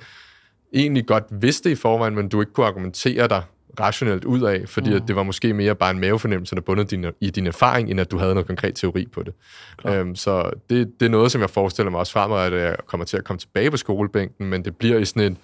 egentlig 0.74 1.07
godt 1.07 1.24
vidste 1.30 1.70
i 1.70 1.74
forvejen, 1.74 2.14
men 2.14 2.28
du 2.28 2.40
ikke 2.40 2.53
kunne 2.53 2.66
argumentere 2.66 3.28
dig 3.28 3.42
rationelt 3.80 4.24
ud 4.24 4.42
af, 4.42 4.62
fordi 4.66 4.90
mm. 4.90 4.96
at 4.96 5.03
det 5.09 5.16
var 5.16 5.22
måske 5.22 5.55
mere 5.55 5.74
bare 5.74 5.90
en 5.90 6.01
mavefornemmelse, 6.01 6.55
der 6.55 6.61
bundet 6.61 6.90
din, 6.90 7.07
i 7.20 7.30
din 7.30 7.46
erfaring, 7.46 7.90
end 7.90 8.01
at 8.01 8.11
du 8.11 8.18
havde 8.18 8.34
noget 8.34 8.46
konkret 8.46 8.74
teori 8.74 9.07
på 9.12 9.22
det. 9.22 9.34
Øhm, 9.86 10.14
så 10.14 10.51
det, 10.70 11.01
det 11.01 11.07
er 11.07 11.11
noget, 11.11 11.32
som 11.32 11.40
jeg 11.40 11.51
forestiller 11.51 11.90
mig 11.90 12.01
også 12.01 12.12
fremover, 12.12 12.40
at 12.40 12.53
jeg 12.53 12.76
kommer 12.86 13.05
til 13.05 13.16
at 13.16 13.24
komme 13.24 13.38
tilbage 13.38 13.70
på 13.70 13.76
skolebænken, 13.76 14.46
men 14.46 14.64
det 14.64 14.76
bliver 14.76 14.99
i 14.99 15.05
sådan 15.05 15.22
en 15.22 15.38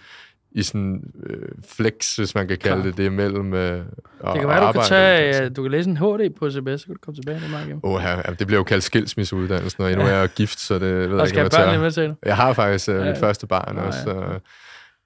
i 0.54 0.62
sådan 0.62 1.02
øh, 1.26 1.48
flex, 1.68 2.16
hvis 2.16 2.34
man 2.34 2.48
kan 2.48 2.58
kalde 2.58 2.82
Klar. 2.82 2.90
det, 2.90 2.96
det 2.96 3.12
mellem 3.12 3.54
øh, 3.54 3.76
Det 3.76 3.84
kan 4.22 4.48
være, 4.48 4.66
du 4.66 4.72
kan, 4.72 4.82
tage, 4.82 5.48
du 5.48 5.62
kan 5.62 5.70
læse 5.70 5.90
en 5.90 5.96
HD 5.96 6.30
på 6.38 6.50
CBS, 6.50 6.80
så 6.80 6.86
kan 6.86 6.94
du 6.94 7.00
komme 7.02 7.16
tilbage 7.22 7.40
til 7.40 7.50
mig 7.50 7.64
igen. 7.66 7.80
Oh, 7.82 8.02
ja, 8.02 8.16
det 8.38 8.46
bliver 8.46 8.58
jo 8.58 8.64
kaldt 8.64 8.84
skilsmisseuddannelsen, 8.84 9.84
og 9.84 9.90
ja. 9.90 9.96
er 9.96 10.06
jeg 10.06 10.28
gift, 10.28 10.60
så 10.60 10.74
det 10.74 10.82
ved 10.82 11.16
jeg 11.16 11.26
ikke, 11.26 11.42
hvad 11.42 11.68
jeg 11.68 11.80
med 11.80 11.90
til 11.90 12.14
Jeg 12.24 12.36
har 12.36 12.52
faktisk 12.52 12.88
øh, 12.88 12.96
ja. 12.96 13.04
mit 13.04 13.18
første 13.18 13.46
barn 13.46 13.76
ja, 13.76 13.82
også, 13.82 13.98
så 14.04 14.40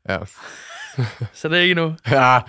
ja. 0.08 0.18
så 1.32 1.48
det 1.48 1.58
er 1.58 1.62
ikke 1.62 1.74
nu? 1.74 1.94
ja, 2.10 2.40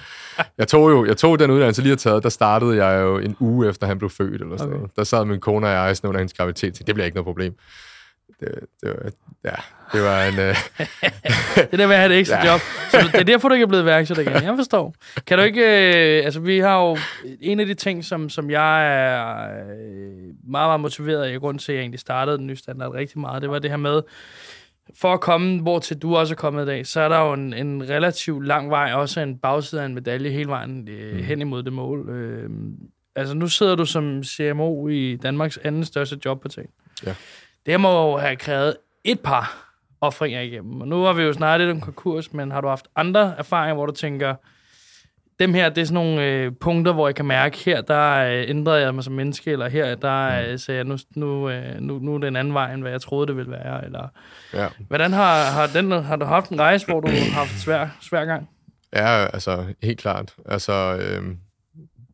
jeg 0.57 0.67
tog 0.67 0.89
jo 0.89 1.05
jeg 1.05 1.17
tog 1.17 1.39
den 1.39 1.51
uddannelse 1.51 1.81
lige 1.81 1.93
at 1.93 1.99
taget, 1.99 2.23
der 2.23 2.29
startede 2.29 2.85
jeg 2.85 3.01
jo 3.01 3.17
en 3.17 3.35
uge 3.39 3.69
efter 3.69 3.87
han 3.87 3.97
blev 3.97 4.09
født, 4.09 4.41
eller 4.41 4.57
sådan 4.57 4.71
okay. 4.71 4.79
noget. 4.79 4.95
Der 4.95 5.03
sad 5.03 5.25
min 5.25 5.39
kone 5.39 5.67
og 5.67 5.73
jeg 5.73 5.97
sådan 5.97 6.07
under 6.07 6.19
hendes 6.19 6.33
graviditet, 6.33 6.87
det 6.87 6.95
bliver 6.95 7.05
ikke 7.05 7.15
noget 7.15 7.25
problem 7.25 7.55
det, 8.39 8.59
det, 8.81 8.89
var, 8.89 9.11
ja, 9.43 9.55
det 9.93 10.01
var 10.01 10.23
en... 10.23 10.33
Uh... 10.33 10.55
det 11.71 11.79
der 11.79 11.87
med 11.87 11.95
at 11.95 12.01
have 12.01 12.13
et 12.13 12.19
ekstra 12.19 12.45
ja. 12.45 12.51
job. 12.51 12.59
Så 12.91 13.09
det 13.11 13.19
er 13.19 13.23
derfor, 13.23 13.47
du 13.47 13.53
ikke 13.53 13.63
er 13.63 13.67
blevet 13.67 13.85
værksætter 13.85 14.23
igen. 14.23 14.43
Jeg 14.43 14.55
forstår. 14.55 14.95
Kan 15.27 15.37
du 15.37 15.43
ikke... 15.43 15.61
Uh, 15.61 16.25
altså, 16.25 16.39
vi 16.39 16.59
har 16.59 16.81
jo... 16.81 16.97
En 17.41 17.59
af 17.59 17.65
de 17.65 17.73
ting, 17.73 18.05
som, 18.05 18.29
som 18.29 18.49
jeg 18.49 18.95
er 18.95 19.47
meget, 20.47 20.67
meget 20.69 20.79
motiveret 20.79 21.23
af, 21.23 21.39
grund 21.39 21.59
til, 21.59 21.71
at 21.71 21.75
jeg 21.75 21.81
egentlig 21.81 21.99
startede 21.99 22.37
den 22.37 22.47
nye 22.47 22.55
standard 22.55 22.93
rigtig 22.93 23.19
meget, 23.19 23.41
det 23.41 23.49
var 23.49 23.59
det 23.59 23.69
her 23.69 23.77
med, 23.77 24.01
for 24.95 25.13
at 25.13 25.21
komme, 25.21 25.61
hvor 25.61 25.79
til 25.79 25.97
du 25.97 26.15
også 26.15 26.33
er 26.33 26.35
kommet 26.35 26.63
i 26.63 26.65
dag, 26.65 26.87
så 26.87 27.01
er 27.01 27.09
der 27.09 27.19
jo 27.19 27.33
en, 27.33 27.53
en 27.53 27.89
relativt 27.89 28.45
lang 28.45 28.69
vej, 28.69 28.93
også 28.93 29.19
en 29.19 29.37
bagside 29.37 29.81
af 29.81 29.85
en 29.85 29.93
medalje 29.93 30.29
hele 30.29 30.49
vejen 30.49 30.87
øh, 30.89 31.15
mm. 31.15 31.23
hen 31.23 31.41
imod 31.41 31.63
det 31.63 31.73
mål. 31.73 32.09
Øh, 32.09 32.49
altså, 33.15 33.33
nu 33.35 33.47
sidder 33.47 33.75
du 33.75 33.85
som 33.85 34.23
CMO 34.23 34.87
i 34.87 35.15
Danmarks 35.15 35.59
anden 35.63 35.85
største 35.85 36.19
jobportal. 36.25 36.65
Ja. 37.05 37.15
Det 37.65 37.79
må 37.79 38.09
jo 38.09 38.17
have 38.17 38.35
krævet 38.35 38.77
et 39.03 39.19
par 39.19 39.69
offringer 40.01 40.41
igennem. 40.41 40.81
Og 40.81 40.87
nu 40.87 41.03
har 41.03 41.13
vi 41.13 41.23
jo 41.23 41.33
snart 41.33 41.59
lidt 41.59 41.71
om 41.71 41.81
konkurs, 41.81 42.33
men 42.33 42.51
har 42.51 42.61
du 42.61 42.67
haft 42.67 42.87
andre 42.95 43.35
erfaringer, 43.37 43.75
hvor 43.75 43.85
du 43.85 43.91
tænker, 43.91 44.35
dem 45.39 45.53
her, 45.53 45.69
det 45.69 45.81
er 45.81 45.85
sådan 45.85 45.93
nogle 45.93 46.25
øh, 46.25 46.51
punkter, 46.61 46.93
hvor 46.93 47.07
jeg 47.07 47.15
kan 47.15 47.25
mærke, 47.25 47.57
her 47.57 47.81
der 47.81 48.15
øh, 48.15 48.49
ændrede 48.49 48.81
jeg 48.81 48.95
mig 48.95 49.03
som 49.03 49.13
menneske, 49.13 49.51
eller 49.51 49.69
her 49.69 49.95
der 49.95 50.41
mm. 50.41 50.51
øh, 50.51 50.59
sagde 50.59 50.77
jeg, 50.77 50.85
nu, 50.85 50.97
nu, 51.15 51.49
øh, 51.49 51.79
nu, 51.79 51.99
nu 51.99 52.15
er 52.15 52.17
det 52.17 52.27
en 52.27 52.35
anden 52.35 52.53
vej, 52.53 52.73
end 52.73 52.81
hvad 52.81 52.91
jeg 52.91 53.01
troede, 53.01 53.27
det 53.27 53.35
ville 53.35 53.51
være. 53.51 53.85
Eller, 53.85 54.07
ja. 54.53 54.67
Hvordan 54.87 55.13
har, 55.13 55.43
har, 55.43 55.67
den, 55.67 55.91
har 55.91 56.15
du 56.15 56.25
haft 56.25 56.49
en 56.49 56.59
rejse, 56.59 56.85
hvor 56.85 56.99
du 56.99 57.07
har 57.07 57.31
haft 57.31 57.59
svær, 57.59 57.87
svær 58.01 58.25
gang? 58.25 58.49
Ja, 58.93 59.25
altså 59.25 59.65
helt 59.83 59.99
klart. 59.99 60.35
Altså, 60.45 60.97
øh, 61.01 61.35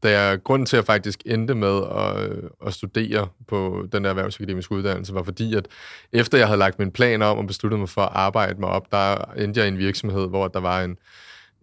da 0.06 0.20
jeg, 0.20 0.44
grunden 0.44 0.66
til, 0.66 0.78
at 0.78 0.82
jeg 0.82 0.86
faktisk 0.86 1.22
endte 1.26 1.56
med 1.56 1.82
at, 1.98 2.32
at 2.68 2.74
studere 2.74 3.28
på 3.48 3.88
den 3.92 4.04
der 4.04 4.10
erhvervsakademiske 4.10 4.76
uddannelse, 4.76 5.14
var 5.14 5.24
fordi, 5.24 5.56
at 5.56 5.68
efter 6.12 6.38
jeg 6.38 6.48
havde 6.48 6.60
lagt 6.60 6.80
min 6.80 6.92
plan 6.92 7.22
om 7.22 7.38
og 7.38 7.48
besluttet 7.48 7.80
mig 7.80 7.90
for 7.90 8.02
at 8.02 8.12
arbejde 8.14 8.60
mig 8.60 8.70
op, 8.70 8.92
der 8.92 9.16
endte 9.38 9.60
jeg 9.60 9.68
i 9.68 9.72
en 9.72 9.78
virksomhed, 9.78 10.28
hvor 10.28 10.48
der 10.48 10.60
var 10.60 10.84
en, 10.84 10.98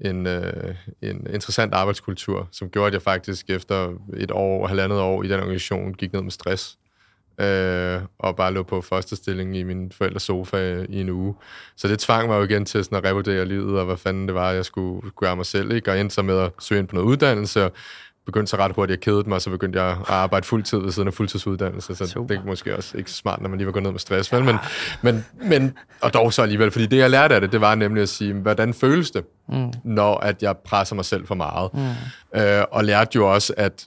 en, 0.01 0.27
øh, 0.27 0.75
en 1.03 1.27
interessant 1.33 1.75
arbejdskultur, 1.75 2.49
som 2.53 2.71
gjorde, 2.71 2.87
at 2.87 2.93
jeg 2.93 3.03
faktisk 3.03 3.51
efter 3.51 3.93
et 4.17 4.31
år 4.31 4.63
og 4.63 4.69
halvandet 4.69 4.99
år 4.99 5.23
i 5.23 5.29
den 5.29 5.41
organisation 5.41 5.95
gik 5.95 6.13
ned 6.13 6.23
med 6.23 6.31
stress. 6.31 6.79
Øh, 7.41 8.01
og 8.19 8.37
bare 8.37 8.53
lå 8.53 8.63
på 8.63 8.81
første 8.81 9.17
stilling 9.17 9.57
i 9.57 9.63
min 9.63 9.93
forældres 9.93 10.23
sofa 10.23 10.85
i 10.89 11.01
en 11.01 11.09
uge. 11.09 11.35
Så 11.77 11.89
det 11.89 11.99
tvang 11.99 12.29
mig 12.29 12.39
jo 12.39 12.43
igen 12.43 12.65
til 12.65 12.85
sådan 12.85 12.99
at 12.99 13.05
revurdere 13.05 13.45
livet, 13.45 13.79
og 13.79 13.87
hvad 13.87 13.97
fanden 13.97 14.27
det 14.27 14.35
var, 14.35 14.51
jeg 14.51 14.65
skulle 14.65 15.11
gøre 15.11 15.37
mig 15.37 15.47
selv. 15.47 15.73
Ikke? 15.73 15.91
Og 15.91 16.01
endte 16.01 16.15
så 16.15 16.23
med 16.23 16.39
at 16.39 16.51
søge 16.59 16.79
ind 16.79 16.89
på 16.89 16.95
noget 16.95 17.09
uddannelse, 17.09 17.65
og 17.65 17.73
begyndte 18.27 18.51
så 18.51 18.57
ret 18.57 18.73
hurtigt 18.75 18.97
at 18.97 19.05
kede 19.05 19.23
mig, 19.27 19.35
og 19.35 19.43
så 19.43 19.51
begyndte 19.51 19.83
jeg 19.83 19.91
at 19.91 19.97
arbejde 20.09 20.47
fuldtid 20.47 20.79
ved 20.79 20.93
siden 20.93 21.09
af 21.09 21.15
fuldtidsuddannelse, 21.15 21.95
så 21.95 22.07
Super. 22.07 22.27
det 22.27 22.43
er 22.43 22.47
måske 22.47 22.77
også 22.77 22.99
ikke 22.99 23.11
så 23.11 23.17
smart, 23.17 23.41
når 23.41 23.49
man 23.49 23.59
lige 23.59 23.67
var 23.67 23.73
gået 23.73 23.83
ned 23.83 23.91
med 23.91 24.01
stress, 24.01 24.33
vel? 24.33 24.45
Men, 24.45 24.57
men, 25.03 25.25
men, 25.45 25.79
og 26.01 26.15
dog 26.15 26.33
så 26.33 26.43
alligevel, 26.43 26.71
fordi 26.71 26.87
det, 26.87 26.97
jeg 26.97 27.11
lærte 27.11 27.35
af 27.35 27.41
det, 27.41 27.53
det 27.53 27.61
var 27.61 27.75
nemlig 27.75 28.03
at 28.03 28.09
sige, 28.09 28.33
hvordan 28.33 28.75
føles 28.75 29.11
det, 29.11 29.25
mm. 29.49 29.73
når 29.85 30.17
at 30.17 30.43
jeg 30.43 30.57
presser 30.57 30.95
mig 30.95 31.05
selv 31.05 31.27
for 31.27 31.35
meget? 31.35 31.71
Mm. 31.75 32.41
Øh, 32.41 32.65
og 32.71 32.85
lærte 32.85 33.11
jo 33.15 33.33
også, 33.33 33.55
at 33.57 33.87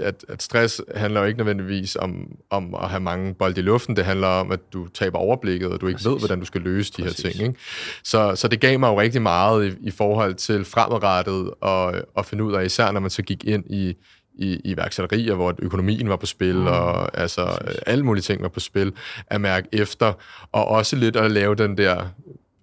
at, 0.00 0.24
at 0.28 0.42
stress 0.42 0.80
handler 0.94 1.20
jo 1.20 1.26
ikke 1.26 1.38
nødvendigvis 1.38 1.96
om, 1.96 2.32
om 2.50 2.74
at 2.74 2.88
have 2.88 3.00
mange 3.00 3.34
bolde 3.34 3.60
i 3.60 3.62
luften. 3.62 3.96
Det 3.96 4.04
handler 4.04 4.26
om, 4.26 4.52
at 4.52 4.60
du 4.72 4.88
taber 4.88 5.18
overblikket, 5.18 5.68
og 5.68 5.80
du 5.80 5.86
ikke 5.86 5.96
Præcis. 5.96 6.10
ved, 6.10 6.18
hvordan 6.18 6.40
du 6.40 6.46
skal 6.46 6.60
løse 6.60 6.92
de 6.96 7.02
Præcis. 7.02 7.24
her 7.24 7.30
ting. 7.30 7.42
Ikke? 7.48 7.60
Så, 8.04 8.34
så 8.34 8.48
det 8.48 8.60
gav 8.60 8.78
mig 8.78 8.88
jo 8.88 9.00
rigtig 9.00 9.22
meget 9.22 9.66
i, 9.66 9.76
i 9.80 9.90
forhold 9.90 10.34
til 10.34 10.64
fremadrettet 10.64 11.50
og, 11.60 11.94
og 12.14 12.26
finde 12.26 12.44
ud 12.44 12.54
af, 12.54 12.64
især 12.64 12.90
når 12.90 13.00
man 13.00 13.10
så 13.10 13.22
gik 13.22 13.44
ind 13.44 13.64
i, 13.70 13.96
i, 14.34 14.60
i 14.64 14.76
værksætterier, 14.76 15.34
hvor 15.34 15.54
økonomien 15.58 16.08
var 16.08 16.16
på 16.16 16.26
spil, 16.26 16.56
mm. 16.56 16.66
og 16.66 17.18
altså 17.18 17.44
Præcis. 17.44 17.80
alle 17.86 18.04
mulige 18.04 18.22
ting 18.22 18.42
var 18.42 18.48
på 18.48 18.60
spil, 18.60 18.92
at 19.26 19.40
mærke 19.40 19.68
efter, 19.72 20.12
og 20.52 20.68
også 20.68 20.96
lidt 20.96 21.16
at 21.16 21.30
lave 21.30 21.54
den 21.54 21.76
der 21.76 22.06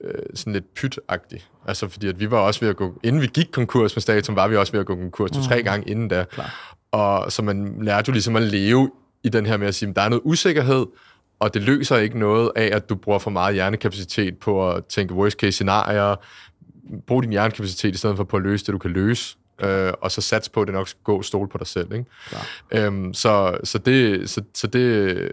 øh, 0.04 0.14
sådan 0.34 0.54
lidt 0.54 0.66
pyt-agtig. 0.80 1.42
Altså 1.68 1.88
fordi 1.88 2.08
at 2.08 2.20
vi 2.20 2.32
var 2.32 2.38
også 2.38 2.60
ved 2.60 2.70
at 2.70 2.76
gå, 2.76 3.00
inden 3.04 3.22
vi 3.22 3.28
gik 3.28 3.48
konkurs 3.52 3.96
med 3.96 4.02
staten, 4.02 4.36
var 4.36 4.48
vi 4.48 4.56
også 4.56 4.72
ved 4.72 4.80
at 4.80 4.86
gå 4.86 4.96
konkurs 4.96 5.32
mm. 5.32 5.38
to-tre 5.38 5.64
gange 5.64 5.90
inden 5.90 6.08
da. 6.08 6.24
Klar. 6.24 6.76
Og 6.92 7.32
så 7.32 7.42
man 7.42 7.78
lærte 7.82 8.10
jo 8.10 8.14
ligesom 8.14 8.36
at 8.36 8.44
leve 8.44 8.92
i 9.24 9.30
den 9.30 9.46
her 9.46 9.58
med 9.58 9.68
at 9.68 9.76
sige, 9.76 9.90
at 9.90 9.96
der 9.96 10.02
er 10.02 10.10
noget 10.10 10.22
usikkerhed, 10.26 10.86
og 11.40 11.54
det 11.54 11.62
løser 11.62 11.98
ikke 11.98 12.20
noget 12.20 12.52
af, 12.56 12.70
at 12.74 12.90
du 12.90 12.96
bruger 12.96 13.20
for 13.20 13.32
meget 13.32 13.54
hjernekapacitet 13.56 14.38
på 14.38 14.72
at 14.72 14.86
tænke 14.86 15.14
worst 15.14 15.40
case 15.40 15.52
scenarier. 15.52 16.16
Brug 17.08 17.24
din 17.24 17.32
hjernekapacitet 17.32 17.96
i 17.96 17.98
stedet 17.98 18.18
for 18.18 18.24
på 18.24 18.38
at 18.38 18.44
løse 18.44 18.66
det, 18.66 18.74
du 18.74 18.78
kan 18.78 18.92
løse. 18.92 19.38
Øh, 19.64 19.94
og 20.02 20.12
så 20.12 20.22
sats 20.22 20.50
på, 20.50 20.62
at 20.62 20.68
det 20.68 20.74
nok 20.74 20.88
skal 20.88 21.02
gå 21.04 21.22
stole 21.22 21.50
på 21.50 21.58
dig 21.58 21.68
selv. 21.68 21.94
Ikke? 21.94 22.06
Øhm, 22.72 23.14
så 23.14 23.58
så, 23.64 23.78
det, 23.78 24.30
så, 24.30 24.42
så 24.54 24.68
det, 24.68 25.32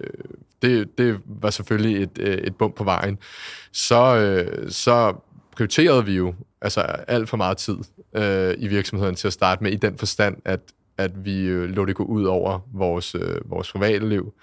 det, 0.63 0.99
det 0.99 1.19
var 1.27 1.51
selvfølgelig 1.51 2.03
et, 2.03 2.19
et 2.47 2.57
bump 2.57 2.75
på 2.75 2.85
vejen. 2.85 3.19
Så, 3.73 4.17
øh, 4.17 4.71
så 4.71 5.15
prioriterede 5.57 6.05
vi 6.05 6.13
jo 6.17 6.35
altså 6.61 6.81
alt 6.81 7.29
for 7.29 7.37
meget 7.37 7.57
tid 7.57 7.77
øh, 8.17 8.55
i 8.59 8.69
virksomheden 8.69 9.15
til 9.15 9.27
at 9.27 9.33
starte 9.33 9.63
med, 9.63 9.73
i 9.73 9.77
den 9.77 9.99
forstand, 9.99 10.37
at 10.45 10.61
at 10.99 11.25
vi 11.25 11.41
øh, 11.41 11.69
lå 11.69 11.85
det 11.85 11.97
gå 11.97 12.05
ud 12.05 12.25
over 12.25 12.59
vores, 12.73 13.15
øh, 13.15 13.51
vores 13.51 13.73
private 13.73 14.09
liv. 14.09 14.35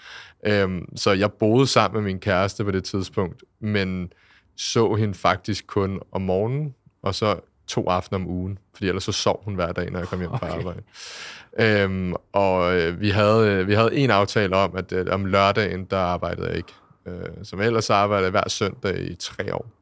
Øhm, 0.45 0.97
så 0.97 1.11
jeg 1.11 1.31
boede 1.31 1.67
sammen 1.67 2.03
med 2.03 2.11
min 2.11 2.19
kæreste 2.19 2.63
på 2.63 2.71
det 2.71 2.83
tidspunkt, 2.83 3.43
men 3.59 4.13
så 4.57 4.95
hende 4.95 5.13
faktisk 5.13 5.67
kun 5.67 5.99
om 6.11 6.21
morgenen, 6.21 6.75
og 7.01 7.15
så 7.15 7.39
to 7.67 7.89
aftener 7.89 8.19
om 8.19 8.27
ugen, 8.27 8.59
fordi 8.73 8.87
ellers 8.87 9.03
så 9.03 9.11
sov 9.11 9.41
hun 9.43 9.55
hver 9.55 9.71
dag, 9.71 9.91
når 9.91 9.99
jeg 9.99 10.07
kom 10.07 10.19
hjem 10.19 10.31
okay. 10.31 10.47
fra 10.47 10.57
arbejde. 10.57 10.81
Øhm, 11.59 12.13
og 12.31 12.79
øh, 12.79 13.01
vi, 13.01 13.09
havde, 13.09 13.47
øh, 13.47 13.67
vi 13.67 13.73
havde 13.73 13.95
en 13.95 14.09
aftale 14.09 14.55
om, 14.55 14.75
at 14.75 14.91
øh, 14.91 15.05
om 15.11 15.25
lørdagen, 15.25 15.85
der 15.85 15.97
arbejdede 15.97 16.47
jeg 16.47 16.57
ikke. 16.57 16.73
Øh, 17.05 17.43
som 17.43 17.61
ellers 17.61 17.89
arbejdede 17.89 18.25
jeg 18.25 18.31
hver 18.31 18.49
søndag 18.49 18.99
i 18.99 19.15
tre 19.15 19.55
år. 19.55 19.80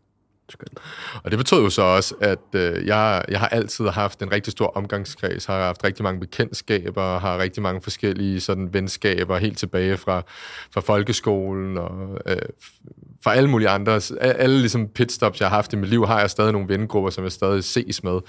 Skønt. 0.49 0.79
Og 1.23 1.31
det 1.31 1.37
betød 1.37 1.63
jo 1.63 1.69
så 1.69 1.81
også, 1.81 2.15
at 2.21 2.39
øh, 2.53 2.87
jeg, 2.87 3.25
jeg 3.29 3.39
har 3.39 3.47
altid 3.47 3.87
haft 3.87 4.21
en 4.21 4.31
rigtig 4.31 4.51
stor 4.51 4.67
omgangskreds, 4.67 5.45
har 5.45 5.63
haft 5.63 5.83
rigtig 5.83 6.03
mange 6.03 6.19
bekendtskaber, 6.19 7.19
har 7.19 7.37
rigtig 7.37 7.63
mange 7.63 7.81
forskellige 7.81 8.39
sådan 8.39 8.73
venskaber, 8.73 9.37
helt 9.37 9.57
tilbage 9.57 9.97
fra, 9.97 10.21
fra 10.73 10.81
folkeskolen 10.81 11.77
og 11.77 12.17
øh, 12.25 12.37
fra 13.23 13.35
alle 13.35 13.49
mulige 13.49 13.69
andre. 13.69 14.01
Alle 14.21 14.59
ligesom 14.59 14.87
pitstops, 14.87 15.39
jeg 15.39 15.49
har 15.49 15.55
haft 15.55 15.73
i 15.73 15.75
mit 15.75 15.89
liv, 15.89 16.05
har 16.05 16.19
jeg 16.19 16.29
stadig 16.29 16.51
nogle 16.51 16.67
vennegrupper, 16.67 17.09
som 17.09 17.23
jeg 17.23 17.31
stadig 17.31 17.63
ses 17.63 18.03
med. 18.03 18.19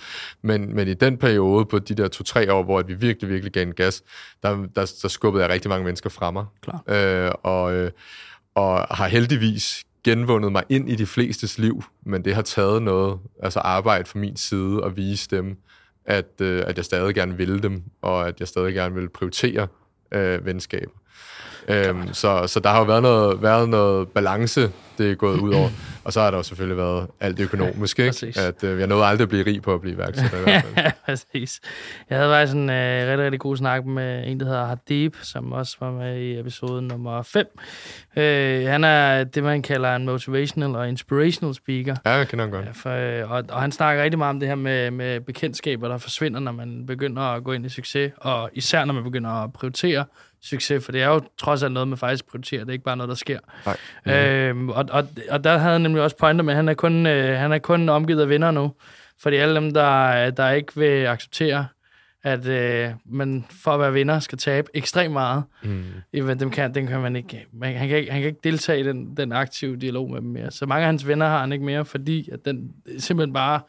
Men, 0.43 0.75
men 0.75 0.89
i 0.89 0.95
den 0.95 1.17
periode 1.17 1.65
på 1.65 1.79
de 1.79 1.95
der 1.95 2.09
to-tre 2.09 2.53
år, 2.53 2.63
hvor 2.63 2.83
vi 2.83 2.95
virkelig, 2.95 3.31
virkelig 3.31 3.53
gav 3.53 3.63
en 3.63 3.75
gas, 3.75 4.03
der, 4.43 4.67
der, 4.77 4.93
der 5.03 5.09
skubbede 5.09 5.45
jeg 5.45 5.53
rigtig 5.53 5.69
mange 5.69 5.85
mennesker 5.85 6.11
fra 6.11 6.31
mig. 6.31 6.45
Klar. 6.63 6.83
Øh, 6.89 7.33
og, 7.43 7.75
øh, 7.75 7.91
og 8.55 8.97
har 8.97 9.09
heldigvis 9.09 9.85
genvundet 10.05 10.53
mig 10.53 10.65
ind 10.69 10.91
i 10.91 10.95
de 10.95 11.07
flestes 11.07 11.59
liv, 11.59 11.83
men 12.07 12.25
det 12.25 12.35
har 12.35 12.43
taget 12.43 12.83
noget, 12.83 13.19
altså 13.43 13.59
arbejde 13.59 14.05
fra 14.05 14.19
min 14.19 14.37
side 14.37 14.85
at 14.85 14.97
vise 14.97 15.29
dem, 15.31 15.57
at, 16.05 16.41
øh, 16.41 16.63
at 16.67 16.77
jeg 16.77 16.85
stadig 16.85 17.15
gerne 17.15 17.37
vil 17.37 17.63
dem, 17.63 17.83
og 18.03 18.29
at 18.29 18.41
jeg 18.41 18.49
stadig 18.49 18.75
gerne 18.75 18.95
vil 18.95 19.09
prioritere 19.09 19.69
øh, 20.13 20.47
venskaber. 20.47 20.91
Øhm, 21.71 22.13
så, 22.13 22.47
så 22.47 22.61
der 22.61 22.69
har 22.69 22.79
jo 22.79 22.85
været 22.85 23.03
noget, 23.03 23.43
været 23.43 23.69
noget 23.69 24.09
balance, 24.09 24.71
det 24.99 25.11
er 25.11 25.15
gået 25.15 25.41
ud 25.41 25.53
over. 25.53 25.69
Og 26.05 26.13
så 26.13 26.21
har 26.21 26.31
der 26.31 26.39
jo 26.39 26.43
selvfølgelig 26.43 26.77
været 26.77 27.07
alt 27.21 27.37
det 27.37 27.45
økonomiske, 27.45 28.07
ikke? 28.07 28.41
at 28.41 28.65
øh, 28.65 28.81
jeg 28.81 28.87
nåede 28.87 29.05
aldrig 29.05 29.23
at 29.23 29.29
blive 29.29 29.47
rig 29.47 29.63
på 29.63 29.75
at 29.75 29.81
blive 29.81 29.95
iværksætter. 29.95 30.39
i 30.39 30.43
hvert 30.43 30.65
fald. 30.75 30.93
Præcis. 31.05 31.61
Jeg 32.11 32.19
havde 32.19 32.31
faktisk 32.31 32.55
en 32.55 32.71
øh, 32.71 33.09
rigtig, 33.09 33.25
rigtig 33.25 33.41
god 33.41 33.57
snak 33.57 33.87
med 33.87 34.25
en, 34.27 34.41
der 34.41 34.47
hedder 34.47 34.67
Hadib, 34.67 35.15
som 35.23 35.53
også 35.53 35.77
var 35.81 35.91
med 35.91 36.21
i 36.21 36.39
episode 36.39 36.83
nummer 36.83 37.23
5. 37.23 37.47
Øh, 38.17 38.67
han 38.67 38.85
er 38.85 39.25
det, 39.25 39.45
man 39.45 39.63
kalder 39.63 39.97
en 39.97 40.05
motivational 40.05 40.77
og 40.77 40.89
inspirational 40.89 41.55
speaker. 41.55 41.97
Ja, 42.05 42.11
jeg 42.11 42.29
kender 42.29 42.45
ham 42.45 42.53
godt. 42.53 42.67
Ja, 42.67 42.71
for, 42.71 43.23
øh, 43.23 43.31
og, 43.31 43.45
og 43.49 43.61
han 43.61 43.73
snakker 43.73 44.03
rigtig 44.03 44.19
meget 44.19 44.31
om 44.31 44.41
det 44.41 44.49
her 44.49 44.55
med, 44.55 44.91
med 44.91 45.21
bekendtskaber, 45.21 45.89
der 45.89 45.99
forsvinder, 45.99 46.41
når 46.41 46.53
man 46.53 46.87
begynder 46.87 47.23
at 47.23 47.45
gå 47.45 47.53
ind 47.53 47.67
i 47.67 47.69
succes, 47.69 48.13
og 48.17 48.51
især 48.53 48.85
når 48.85 48.95
man 48.95 49.05
begynder 49.05 49.31
at 49.31 49.53
prioritere 49.53 50.05
succes, 50.43 50.85
for 50.85 50.93
det 50.93 51.03
er 51.03 51.09
jo 51.09 51.21
trods 51.39 51.63
alt 51.63 51.73
noget, 51.73 51.89
man 51.89 51.99
faktisk 51.99 52.27
prioriterer. 52.27 52.61
Det 52.61 52.69
er 52.69 52.73
ikke 52.73 52.85
bare 52.85 52.97
noget, 52.97 53.09
der 53.09 53.15
sker. 53.15 53.39
Nej. 54.07 54.17
Øhm, 54.17 54.69
og, 54.69 54.85
og, 54.91 55.09
og 55.31 55.45
der 55.45 55.59
havde 55.59 55.73
han 55.73 55.81
nemlig 55.81 56.03
også 56.03 56.17
pointer 56.17 56.45
med, 56.45 56.53
at 56.53 56.57
han 56.57 56.69
er 56.69 56.75
kun, 56.75 57.07
øh, 57.07 57.39
han 57.39 57.53
er 57.53 57.59
kun 57.59 57.89
omgivet 57.89 58.21
af 58.23 58.29
venner 58.29 58.51
nu. 58.51 58.73
Fordi 59.23 59.37
alle 59.37 59.55
dem, 59.55 59.75
der, 59.75 60.31
der 60.31 60.51
ikke 60.51 60.73
vil 60.77 61.07
acceptere, 61.07 61.67
at 62.23 62.47
øh, 62.47 62.91
man 63.07 63.45
for 63.63 63.71
at 63.71 63.81
være 63.81 63.93
vinder 63.93 64.21
skal 64.21 64.39
tabe 64.39 64.69
ekstremt 64.75 65.13
meget, 65.13 65.45
Mm. 65.63 65.85
jamen, 66.15 66.41
dem 66.41 66.51
kan, 66.51 66.75
den 66.75 66.87
kan 66.87 67.01
man 67.01 67.17
ikke, 67.17 67.47
man, 67.53 67.77
han, 67.77 67.89
kan 67.89 67.99
ikke, 67.99 68.13
han 68.13 68.21
kan 68.21 68.29
ikke 68.29 68.41
deltage 68.45 68.81
i 68.81 68.83
den, 68.83 69.17
den 69.17 69.33
aktive 69.33 69.77
dialog 69.77 70.11
med 70.11 70.21
dem 70.21 70.29
mere. 70.29 70.51
Så 70.51 70.67
mange 70.67 70.81
af 70.83 70.87
hans 70.87 71.07
venner 71.09 71.27
har 71.29 71.41
han 71.41 71.53
ikke 71.53 71.65
mere, 71.65 71.85
fordi 71.85 72.29
at 72.33 72.45
den 72.45 72.71
simpelthen 72.99 73.33
bare, 73.33 73.61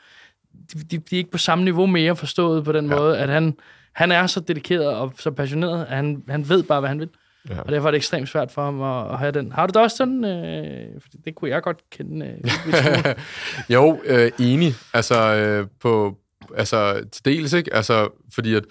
de, 0.74 0.80
de, 0.92 0.98
de 0.98 1.16
er 1.16 1.18
ikke 1.18 1.32
på 1.32 1.38
samme 1.38 1.64
niveau 1.64 1.86
mere 1.86 2.16
forstået 2.16 2.64
på 2.66 2.72
den 2.72 2.90
ja. 2.90 2.96
måde, 2.96 3.18
at 3.18 3.30
han, 3.30 3.58
han 3.94 4.12
er 4.12 4.28
så 4.28 4.40
dedikeret 4.40 4.88
og 4.88 5.14
så 5.18 5.32
passioneret, 5.32 5.82
at 5.86 5.96
han, 5.96 6.24
han 6.30 6.50
ved 6.50 6.64
bare, 6.64 6.80
hvad 6.80 6.90
han 6.90 7.00
vil. 7.00 7.10
Ja. 7.50 7.62
Og 7.62 7.72
derfor 7.72 7.88
er 7.88 7.92
det 7.92 7.98
ekstremt 7.98 8.30
svært 8.30 8.52
for 8.52 8.64
ham 8.64 8.82
at, 8.82 9.14
at 9.14 9.20
have 9.20 9.32
den. 9.32 9.52
Har 9.52 9.68
du 9.68 9.72
det 9.72 9.82
også 9.82 9.98
sådan? 9.98 10.26
Øh, 10.26 11.02
fordi 11.02 11.18
det 11.26 11.36
kunne 11.36 11.50
jeg 11.50 11.62
godt 11.62 11.78
kende. 11.92 12.26
Øh, 12.26 13.16
jo, 13.76 14.02
øh, 14.06 14.32
enig. 14.40 14.74
Altså, 14.94 15.36
øh, 15.36 15.68
på, 15.82 16.18
altså, 16.58 17.06
til 17.12 17.26
dels, 17.26 17.54
ikke? 17.54 17.74
Altså, 17.74 18.10
fordi 18.34 18.56
at, 18.56 18.64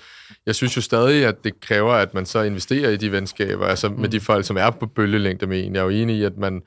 jeg 0.46 0.54
synes 0.54 0.76
jo 0.76 0.82
stadig, 0.82 1.26
at 1.26 1.44
det 1.44 1.60
kræver, 1.60 1.92
at 1.92 2.14
man 2.14 2.26
så 2.26 2.42
investerer 2.42 2.90
i 2.90 2.96
de 2.96 3.12
venskaber, 3.12 3.66
altså 3.66 3.88
mm. 3.88 4.00
med 4.00 4.08
de 4.08 4.20
folk, 4.20 4.46
som 4.46 4.56
er 4.56 4.70
på 4.70 4.86
bølgelængde 4.86 5.46
med 5.46 5.66
en. 5.66 5.74
Jeg 5.74 5.80
er 5.80 5.84
jo 5.84 5.90
enig 5.90 6.16
i, 6.16 6.24
at 6.24 6.36
man 6.36 6.62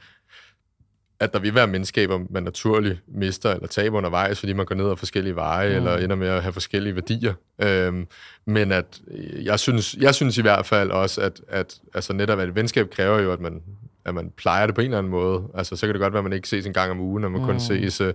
at 1.20 1.34
der 1.34 1.40
vil 1.40 1.56
være 1.56 1.68
menneskaber, 1.68 2.20
man 2.30 2.44
naturligt 2.44 3.00
mister 3.08 3.52
eller 3.52 3.68
taber 3.68 3.98
undervejs, 3.98 4.40
fordi 4.40 4.54
man 4.54 4.66
går 4.66 4.76
ned 4.76 4.90
ad 4.92 4.98
forskellige 4.98 5.36
veje, 5.36 5.70
mm. 5.70 5.76
eller 5.76 5.98
ender 5.98 6.16
med 6.16 6.28
at 6.28 6.42
have 6.42 6.54
forskellige 6.54 6.96
værdier. 6.96 7.34
Øhm, 7.62 8.08
men 8.46 8.72
at 8.72 9.02
jeg 9.44 9.60
synes, 9.60 9.96
jeg 10.00 10.16
synes 10.16 10.38
i 10.38 10.42
hvert 10.42 10.66
fald 10.66 10.92
også, 10.92 11.22
at, 11.22 11.42
at 11.48 11.76
altså 11.94 12.14
netop 12.14 12.40
at 12.40 12.48
et 12.48 12.56
venskab 12.56 12.90
kræver 12.90 13.20
jo, 13.20 13.32
at 13.32 13.40
man, 13.40 13.62
at 14.06 14.16
man 14.16 14.32
plejer 14.38 14.66
det 14.66 14.76
på 14.76 14.82
en 14.82 14.86
eller 14.86 14.98
anden 14.98 15.12
måde. 15.12 15.44
Altså, 15.56 15.76
så 15.76 15.86
kan 15.86 15.94
det 15.94 16.02
godt 16.02 16.14
være, 16.14 16.20
at 16.20 16.24
man 16.24 16.34
ikke 16.34 16.50
ses 16.50 16.66
en 16.66 16.74
gang 16.74 16.92
om 16.92 17.00
ugen, 17.00 17.24
og 17.24 17.32
man 17.32 17.42
mm. 17.42 17.48
kun 17.48 17.60
ses 17.60 18.02
uh, 18.02 18.08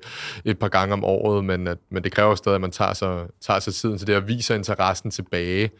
et 0.44 0.58
par 0.58 0.68
gange 0.68 0.92
om 0.92 1.04
året, 1.04 1.44
men, 1.44 1.66
at, 1.66 1.78
men 1.90 2.04
det 2.04 2.12
kræver 2.12 2.34
stadig, 2.34 2.54
at 2.54 2.60
man 2.60 2.70
tager 2.70 2.92
sig, 2.92 3.26
tager 3.40 3.60
sig 3.60 3.74
tiden 3.74 3.98
til 3.98 4.06
det, 4.06 4.16
og 4.16 4.28
viser 4.28 4.54
interessen 4.54 5.10
tilbage, 5.10 5.70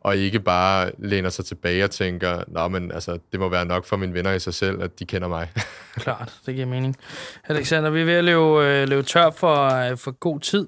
og 0.00 0.16
ikke 0.16 0.40
bare 0.40 0.90
læner 0.98 1.30
sig 1.30 1.44
tilbage 1.44 1.84
og 1.84 1.90
tænker, 1.90 2.42
nå, 2.48 2.68
men 2.68 2.92
altså, 2.92 3.18
det 3.32 3.40
må 3.40 3.48
være 3.48 3.64
nok 3.64 3.84
for 3.84 3.96
mine 3.96 4.14
venner 4.14 4.32
i 4.32 4.38
sig 4.38 4.54
selv, 4.54 4.82
at 4.82 4.98
de 4.98 5.04
kender 5.04 5.28
mig. 5.28 5.48
Klart, 5.96 6.32
det 6.46 6.54
giver 6.54 6.66
mening. 6.66 6.96
Alexander, 7.48 7.90
vi 7.90 8.00
er 8.00 8.04
ved 8.04 8.14
at 8.14 8.24
løbe, 8.24 8.64
øh, 8.64 8.88
løbe 8.88 9.02
tør 9.02 9.30
for, 9.30 9.90
øh, 9.90 9.96
for 9.96 10.10
god 10.10 10.40
tid. 10.40 10.66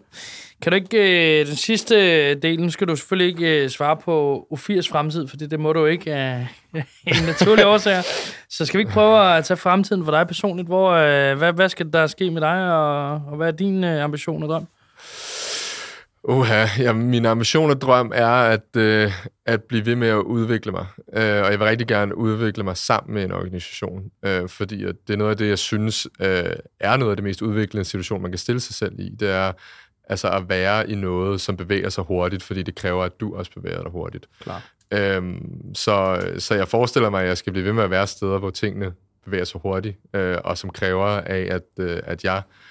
Kan 0.62 0.72
du 0.72 0.76
ikke, 0.76 1.40
øh, 1.40 1.46
den 1.46 1.56
sidste 1.56 2.34
del, 2.34 2.60
nu 2.60 2.70
skal 2.70 2.88
du 2.88 2.96
selvfølgelig 2.96 3.28
ikke 3.28 3.62
øh, 3.62 3.68
svare 3.68 3.96
på 3.96 4.46
U80's 4.52 4.90
fremtid, 4.90 5.28
for 5.28 5.36
det, 5.36 5.50
det 5.50 5.60
må 5.60 5.72
du 5.72 5.86
ikke 5.86 6.10
øh, 6.10 6.16
af 6.16 6.46
en 7.06 7.26
naturlig 7.26 7.66
årsager. 7.66 8.02
Så 8.50 8.66
skal 8.66 8.78
vi 8.78 8.82
ikke 8.82 8.92
prøve 8.92 9.36
at 9.36 9.44
tage 9.44 9.56
fremtiden 9.56 10.04
for 10.04 10.12
dig 10.12 10.26
personligt? 10.26 10.68
Hvor, 10.68 10.90
øh, 10.90 11.38
hvad, 11.38 11.52
hvad 11.52 11.68
skal 11.68 11.92
der 11.92 12.06
ske 12.06 12.30
med 12.30 12.40
dig, 12.40 12.72
og, 12.72 13.10
og 13.12 13.36
hvad 13.36 13.46
er 13.46 13.52
din 13.52 13.84
øh, 13.84 14.04
ambition 14.04 14.42
og 14.42 14.48
drøm? 14.48 14.66
Uha, 16.28 16.66
ja, 16.78 16.92
min 16.92 17.26
ambition 17.26 17.70
og 17.70 17.80
drøm 17.80 18.12
er 18.14 18.28
at, 18.28 18.76
øh, 18.76 19.12
at 19.46 19.62
blive 19.62 19.86
ved 19.86 19.96
med 19.96 20.08
at 20.08 20.16
udvikle 20.16 20.72
mig. 20.72 20.86
Øh, 21.12 21.42
og 21.42 21.50
jeg 21.50 21.58
vil 21.58 21.66
rigtig 21.66 21.86
gerne 21.86 22.18
udvikle 22.18 22.64
mig 22.64 22.76
sammen 22.76 23.14
med 23.14 23.24
en 23.24 23.32
organisation, 23.32 24.10
øh, 24.24 24.48
fordi 24.48 24.84
at 24.84 24.94
det 25.06 25.12
er 25.12 25.16
noget 25.16 25.30
af 25.30 25.36
det, 25.36 25.48
jeg 25.48 25.58
synes 25.58 26.08
øh, 26.20 26.52
er 26.80 26.96
noget 26.96 27.10
af 27.10 27.16
det 27.16 27.24
mest 27.24 27.42
udviklende 27.42 27.84
situation, 27.84 28.22
man 28.22 28.30
kan 28.30 28.38
stille 28.38 28.60
sig 28.60 28.74
selv 28.74 29.00
i. 29.00 29.08
Det 29.20 29.30
er 29.30 29.52
altså 30.08 30.28
at 30.28 30.48
være 30.48 30.90
i 30.90 30.94
noget, 30.94 31.40
som 31.40 31.56
bevæger 31.56 31.88
sig 31.88 32.04
hurtigt, 32.04 32.42
fordi 32.42 32.62
det 32.62 32.74
kræver, 32.74 33.04
at 33.04 33.20
du 33.20 33.36
også 33.36 33.50
bevæger 33.52 33.82
dig 33.82 33.90
hurtigt. 33.92 34.26
Klar. 34.40 34.62
Øhm, 34.90 35.74
så, 35.74 36.22
så 36.38 36.54
jeg 36.54 36.68
forestiller 36.68 37.10
mig, 37.10 37.22
at 37.22 37.28
jeg 37.28 37.38
skal 37.38 37.52
blive 37.52 37.64
ved 37.64 37.72
med 37.72 37.84
at 37.84 37.90
være 37.90 38.06
steder, 38.06 38.38
hvor 38.38 38.50
tingene 38.50 38.92
bevæger 39.24 39.44
sig 39.44 39.60
hurtigt, 39.60 39.96
øh, 40.14 40.36
og 40.44 40.58
som 40.58 40.70
kræver 40.70 41.06
af, 41.06 41.48
at, 41.50 41.64
øh, 41.78 42.00
at 42.04 42.24
jeg 42.24 42.36
øh, 42.36 42.67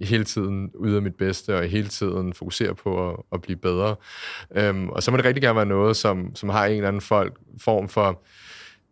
hele 0.00 0.24
tiden 0.24 0.70
yder 0.84 1.00
mit 1.00 1.14
bedste, 1.14 1.56
og 1.56 1.64
hele 1.64 1.88
tiden 1.88 2.34
fokuserer 2.34 2.72
på 2.72 3.10
at, 3.10 3.16
at 3.32 3.42
blive 3.42 3.56
bedre. 3.56 3.96
Øhm, 4.56 4.88
og 4.88 5.02
så 5.02 5.10
må 5.10 5.16
det 5.16 5.24
rigtig 5.24 5.42
gerne 5.42 5.56
være 5.56 5.66
noget, 5.66 5.96
som, 5.96 6.34
som 6.34 6.48
har 6.48 6.66
en 6.66 6.76
eller 6.76 6.88
anden 6.88 7.02
folk, 7.02 7.38
form 7.60 7.88
for 7.88 8.22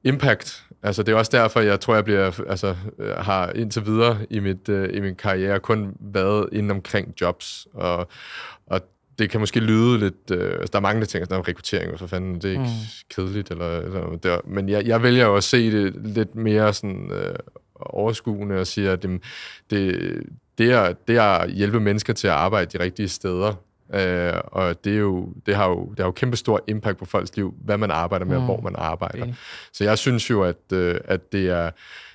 impact. 0.04 0.64
Altså, 0.82 1.02
det 1.02 1.12
er 1.12 1.16
også 1.16 1.30
derfor, 1.34 1.60
jeg 1.60 1.80
tror, 1.80 1.94
jeg 1.94 2.04
bliver, 2.04 2.40
altså, 2.48 2.76
øh, 2.98 3.10
har 3.10 3.52
indtil 3.52 3.86
videre 3.86 4.18
i, 4.30 4.40
mit, 4.40 4.68
øh, 4.68 4.96
i 4.96 5.00
min 5.00 5.14
karriere 5.14 5.60
kun 5.60 5.96
været 6.00 6.48
inden 6.52 6.70
omkring 6.70 7.14
jobs. 7.20 7.66
Og, 7.74 8.08
og 8.66 8.80
det 9.18 9.30
kan 9.30 9.40
måske 9.40 9.60
lyde 9.60 9.98
lidt... 9.98 10.30
Øh, 10.30 10.52
altså, 10.52 10.68
der 10.72 10.78
er 10.78 10.82
mange, 10.82 11.00
der 11.00 11.06
tænker, 11.06 11.26
at 11.26 11.30
der 11.30 11.38
er 11.38 11.48
rekruttering, 11.48 11.92
og 11.92 11.98
så 11.98 12.06
fanden, 12.06 12.34
det 12.34 12.44
er 12.44 12.50
ikke 12.50 12.62
mm. 12.62 13.14
kedeligt. 13.14 13.50
Eller, 13.50 13.78
eller 13.78 14.16
der, 14.16 14.40
men 14.44 14.68
jeg, 14.68 14.86
jeg 14.86 15.02
vælger 15.02 15.26
jo 15.26 15.36
at 15.36 15.44
se 15.44 15.70
det 15.70 16.06
lidt 16.06 16.34
mere 16.34 16.72
sådan, 16.72 17.10
øh, 17.12 17.34
overskuende 17.86 18.60
og 18.60 18.66
siger, 18.66 18.92
at 18.92 19.02
det, 19.02 19.22
det, 19.70 20.22
det, 20.58 20.72
er, 20.72 20.92
det 21.08 21.16
er 21.16 21.22
at 21.22 21.50
hjælpe 21.50 21.80
mennesker 21.80 22.12
til 22.12 22.26
at 22.26 22.32
arbejde 22.32 22.78
de 22.78 22.84
rigtige 22.84 23.08
steder. 23.08 23.54
Øh, 23.94 24.32
og 24.46 24.84
det, 24.84 24.92
er 24.92 24.98
jo, 24.98 25.32
det, 25.46 25.56
har 25.56 25.68
jo, 25.68 25.86
det 25.90 25.98
har 25.98 26.04
jo 26.04 26.12
kæmpe 26.12 26.36
stor 26.36 26.60
impact 26.68 26.98
på 26.98 27.04
folks 27.04 27.36
liv, 27.36 27.54
hvad 27.64 27.78
man 27.78 27.90
arbejder 27.90 28.24
med, 28.24 28.36
mm. 28.36 28.42
og 28.42 28.54
hvor 28.54 28.60
man 28.60 28.74
arbejder. 28.78 29.22
Okay. 29.22 29.34
Så 29.72 29.84
jeg 29.84 29.98
synes 29.98 30.30
jo, 30.30 30.42
at, 30.42 30.72
øh, 30.72 31.00
at 31.04 31.32
det 31.32 31.48
er 31.48 31.70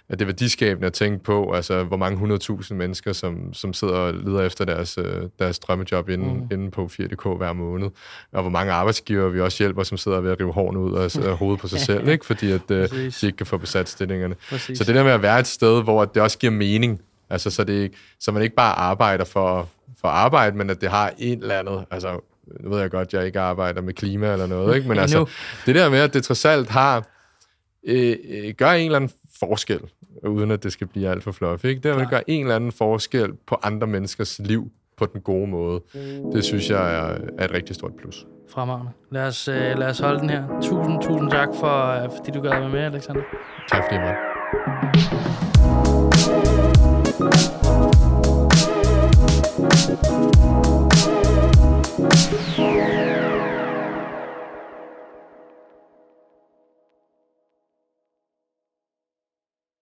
at 0.09 0.19
det 0.19 0.25
er 0.25 0.25
værdiskabende 0.25 0.87
at 0.87 0.93
tænke 0.93 1.23
på, 1.23 1.51
altså 1.51 1.83
hvor 1.83 1.97
mange 1.97 2.35
100.000 2.35 2.73
mennesker, 2.73 3.13
som, 3.13 3.53
som 3.53 3.73
sidder 3.73 3.93
og 3.93 4.13
leder 4.13 4.41
efter 4.41 4.65
deres, 4.65 4.97
øh, 4.97 5.21
deres 5.39 5.59
drømmejob 5.59 6.09
inde, 6.09 6.33
mm. 6.33 6.47
inde 6.51 6.71
på 6.71 6.89
4DK 6.93 7.37
hver 7.37 7.53
måned, 7.53 7.89
og 8.31 8.41
hvor 8.41 8.51
mange 8.51 8.73
arbejdsgiver 8.73 9.29
vi 9.29 9.41
også 9.41 9.63
hjælper, 9.63 9.83
som 9.83 9.97
sidder 9.97 10.21
ved 10.21 10.31
at 10.31 10.39
rive 10.39 10.53
hårene 10.53 10.79
ud 10.79 10.97
af, 10.97 11.37
hovedet 11.37 11.61
på 11.61 11.67
sig 11.67 11.79
selv, 11.79 12.07
ikke? 12.07 12.25
fordi 12.25 12.51
at, 12.51 12.71
øh, 12.71 12.89
de 12.89 13.11
ikke 13.23 13.37
kan 13.37 13.45
få 13.45 13.57
besat 13.57 13.89
stillingerne. 13.89 14.35
Præcis. 14.49 14.77
Så 14.77 14.83
det 14.83 14.95
der 14.95 15.03
med 15.03 15.11
at 15.11 15.21
være 15.21 15.39
et 15.39 15.47
sted, 15.47 15.83
hvor 15.83 16.05
det 16.05 16.21
også 16.21 16.37
giver 16.37 16.53
mening, 16.53 17.01
altså 17.29 17.49
så, 17.49 17.63
det 17.63 17.91
så 18.19 18.31
man 18.31 18.43
ikke 18.43 18.55
bare 18.55 18.73
arbejder 18.73 19.25
for, 19.25 19.69
for 20.01 20.07
arbejde, 20.07 20.57
men 20.57 20.69
at 20.69 20.81
det 20.81 20.89
har 20.89 21.13
en 21.17 21.41
eller 21.41 21.59
andet, 21.59 21.85
altså 21.91 22.19
nu 22.59 22.69
ved 22.69 22.79
jeg 22.79 22.91
godt, 22.91 23.13
jeg 23.13 23.25
ikke 23.25 23.39
arbejder 23.39 23.81
med 23.81 23.93
klima 23.93 24.33
eller 24.33 24.47
noget, 24.47 24.75
ikke? 24.75 24.87
men 24.87 24.99
altså 25.03 25.25
det 25.65 25.75
der 25.75 25.89
med, 25.89 25.99
at 25.99 26.13
det 26.13 26.23
trods 26.23 26.45
alt 26.45 26.69
har, 26.69 27.07
øh, 27.83 28.15
øh, 28.29 28.53
gør 28.53 28.71
en 28.71 28.85
eller 28.85 28.95
anden 28.95 29.11
forskel, 29.39 29.79
uden 30.23 30.51
at 30.51 30.63
det 30.63 30.71
skal 30.71 30.87
blive 30.87 31.09
alt 31.09 31.23
for 31.23 31.31
fluffy. 31.31 31.65
Ikke? 31.65 31.81
Det 31.81 31.95
vil 31.95 32.07
at 32.11 32.23
en 32.27 32.41
eller 32.41 32.55
anden 32.55 32.71
forskel 32.71 33.33
på 33.47 33.57
andre 33.63 33.87
menneskers 33.87 34.39
liv 34.39 34.71
på 34.97 35.05
den 35.05 35.21
gode 35.21 35.47
måde. 35.47 35.81
Det 36.33 36.43
synes 36.43 36.69
jeg 36.69 36.95
er, 36.95 37.17
er 37.37 37.45
et 37.45 37.53
rigtig 37.53 37.75
stort 37.75 37.91
plus. 37.95 38.25
Fremragende. 38.49 38.91
Lad 39.11 39.27
os, 39.27 39.47
øh, 39.47 39.77
lad 39.77 39.87
os 39.87 39.99
holde 39.99 40.19
den 40.19 40.29
her. 40.29 40.43
Tusind, 40.61 41.01
tusind 41.01 41.31
tak, 41.31 41.49
for, 41.59 42.03
øh, 42.03 42.09
fordi 42.17 42.31
du 42.31 42.41
gad 42.41 42.49
være 42.49 42.69
med, 42.69 42.79
Alexander. 42.79 43.21
Tak 43.71 43.83
fordi 43.83 43.95
jeg 43.95 44.15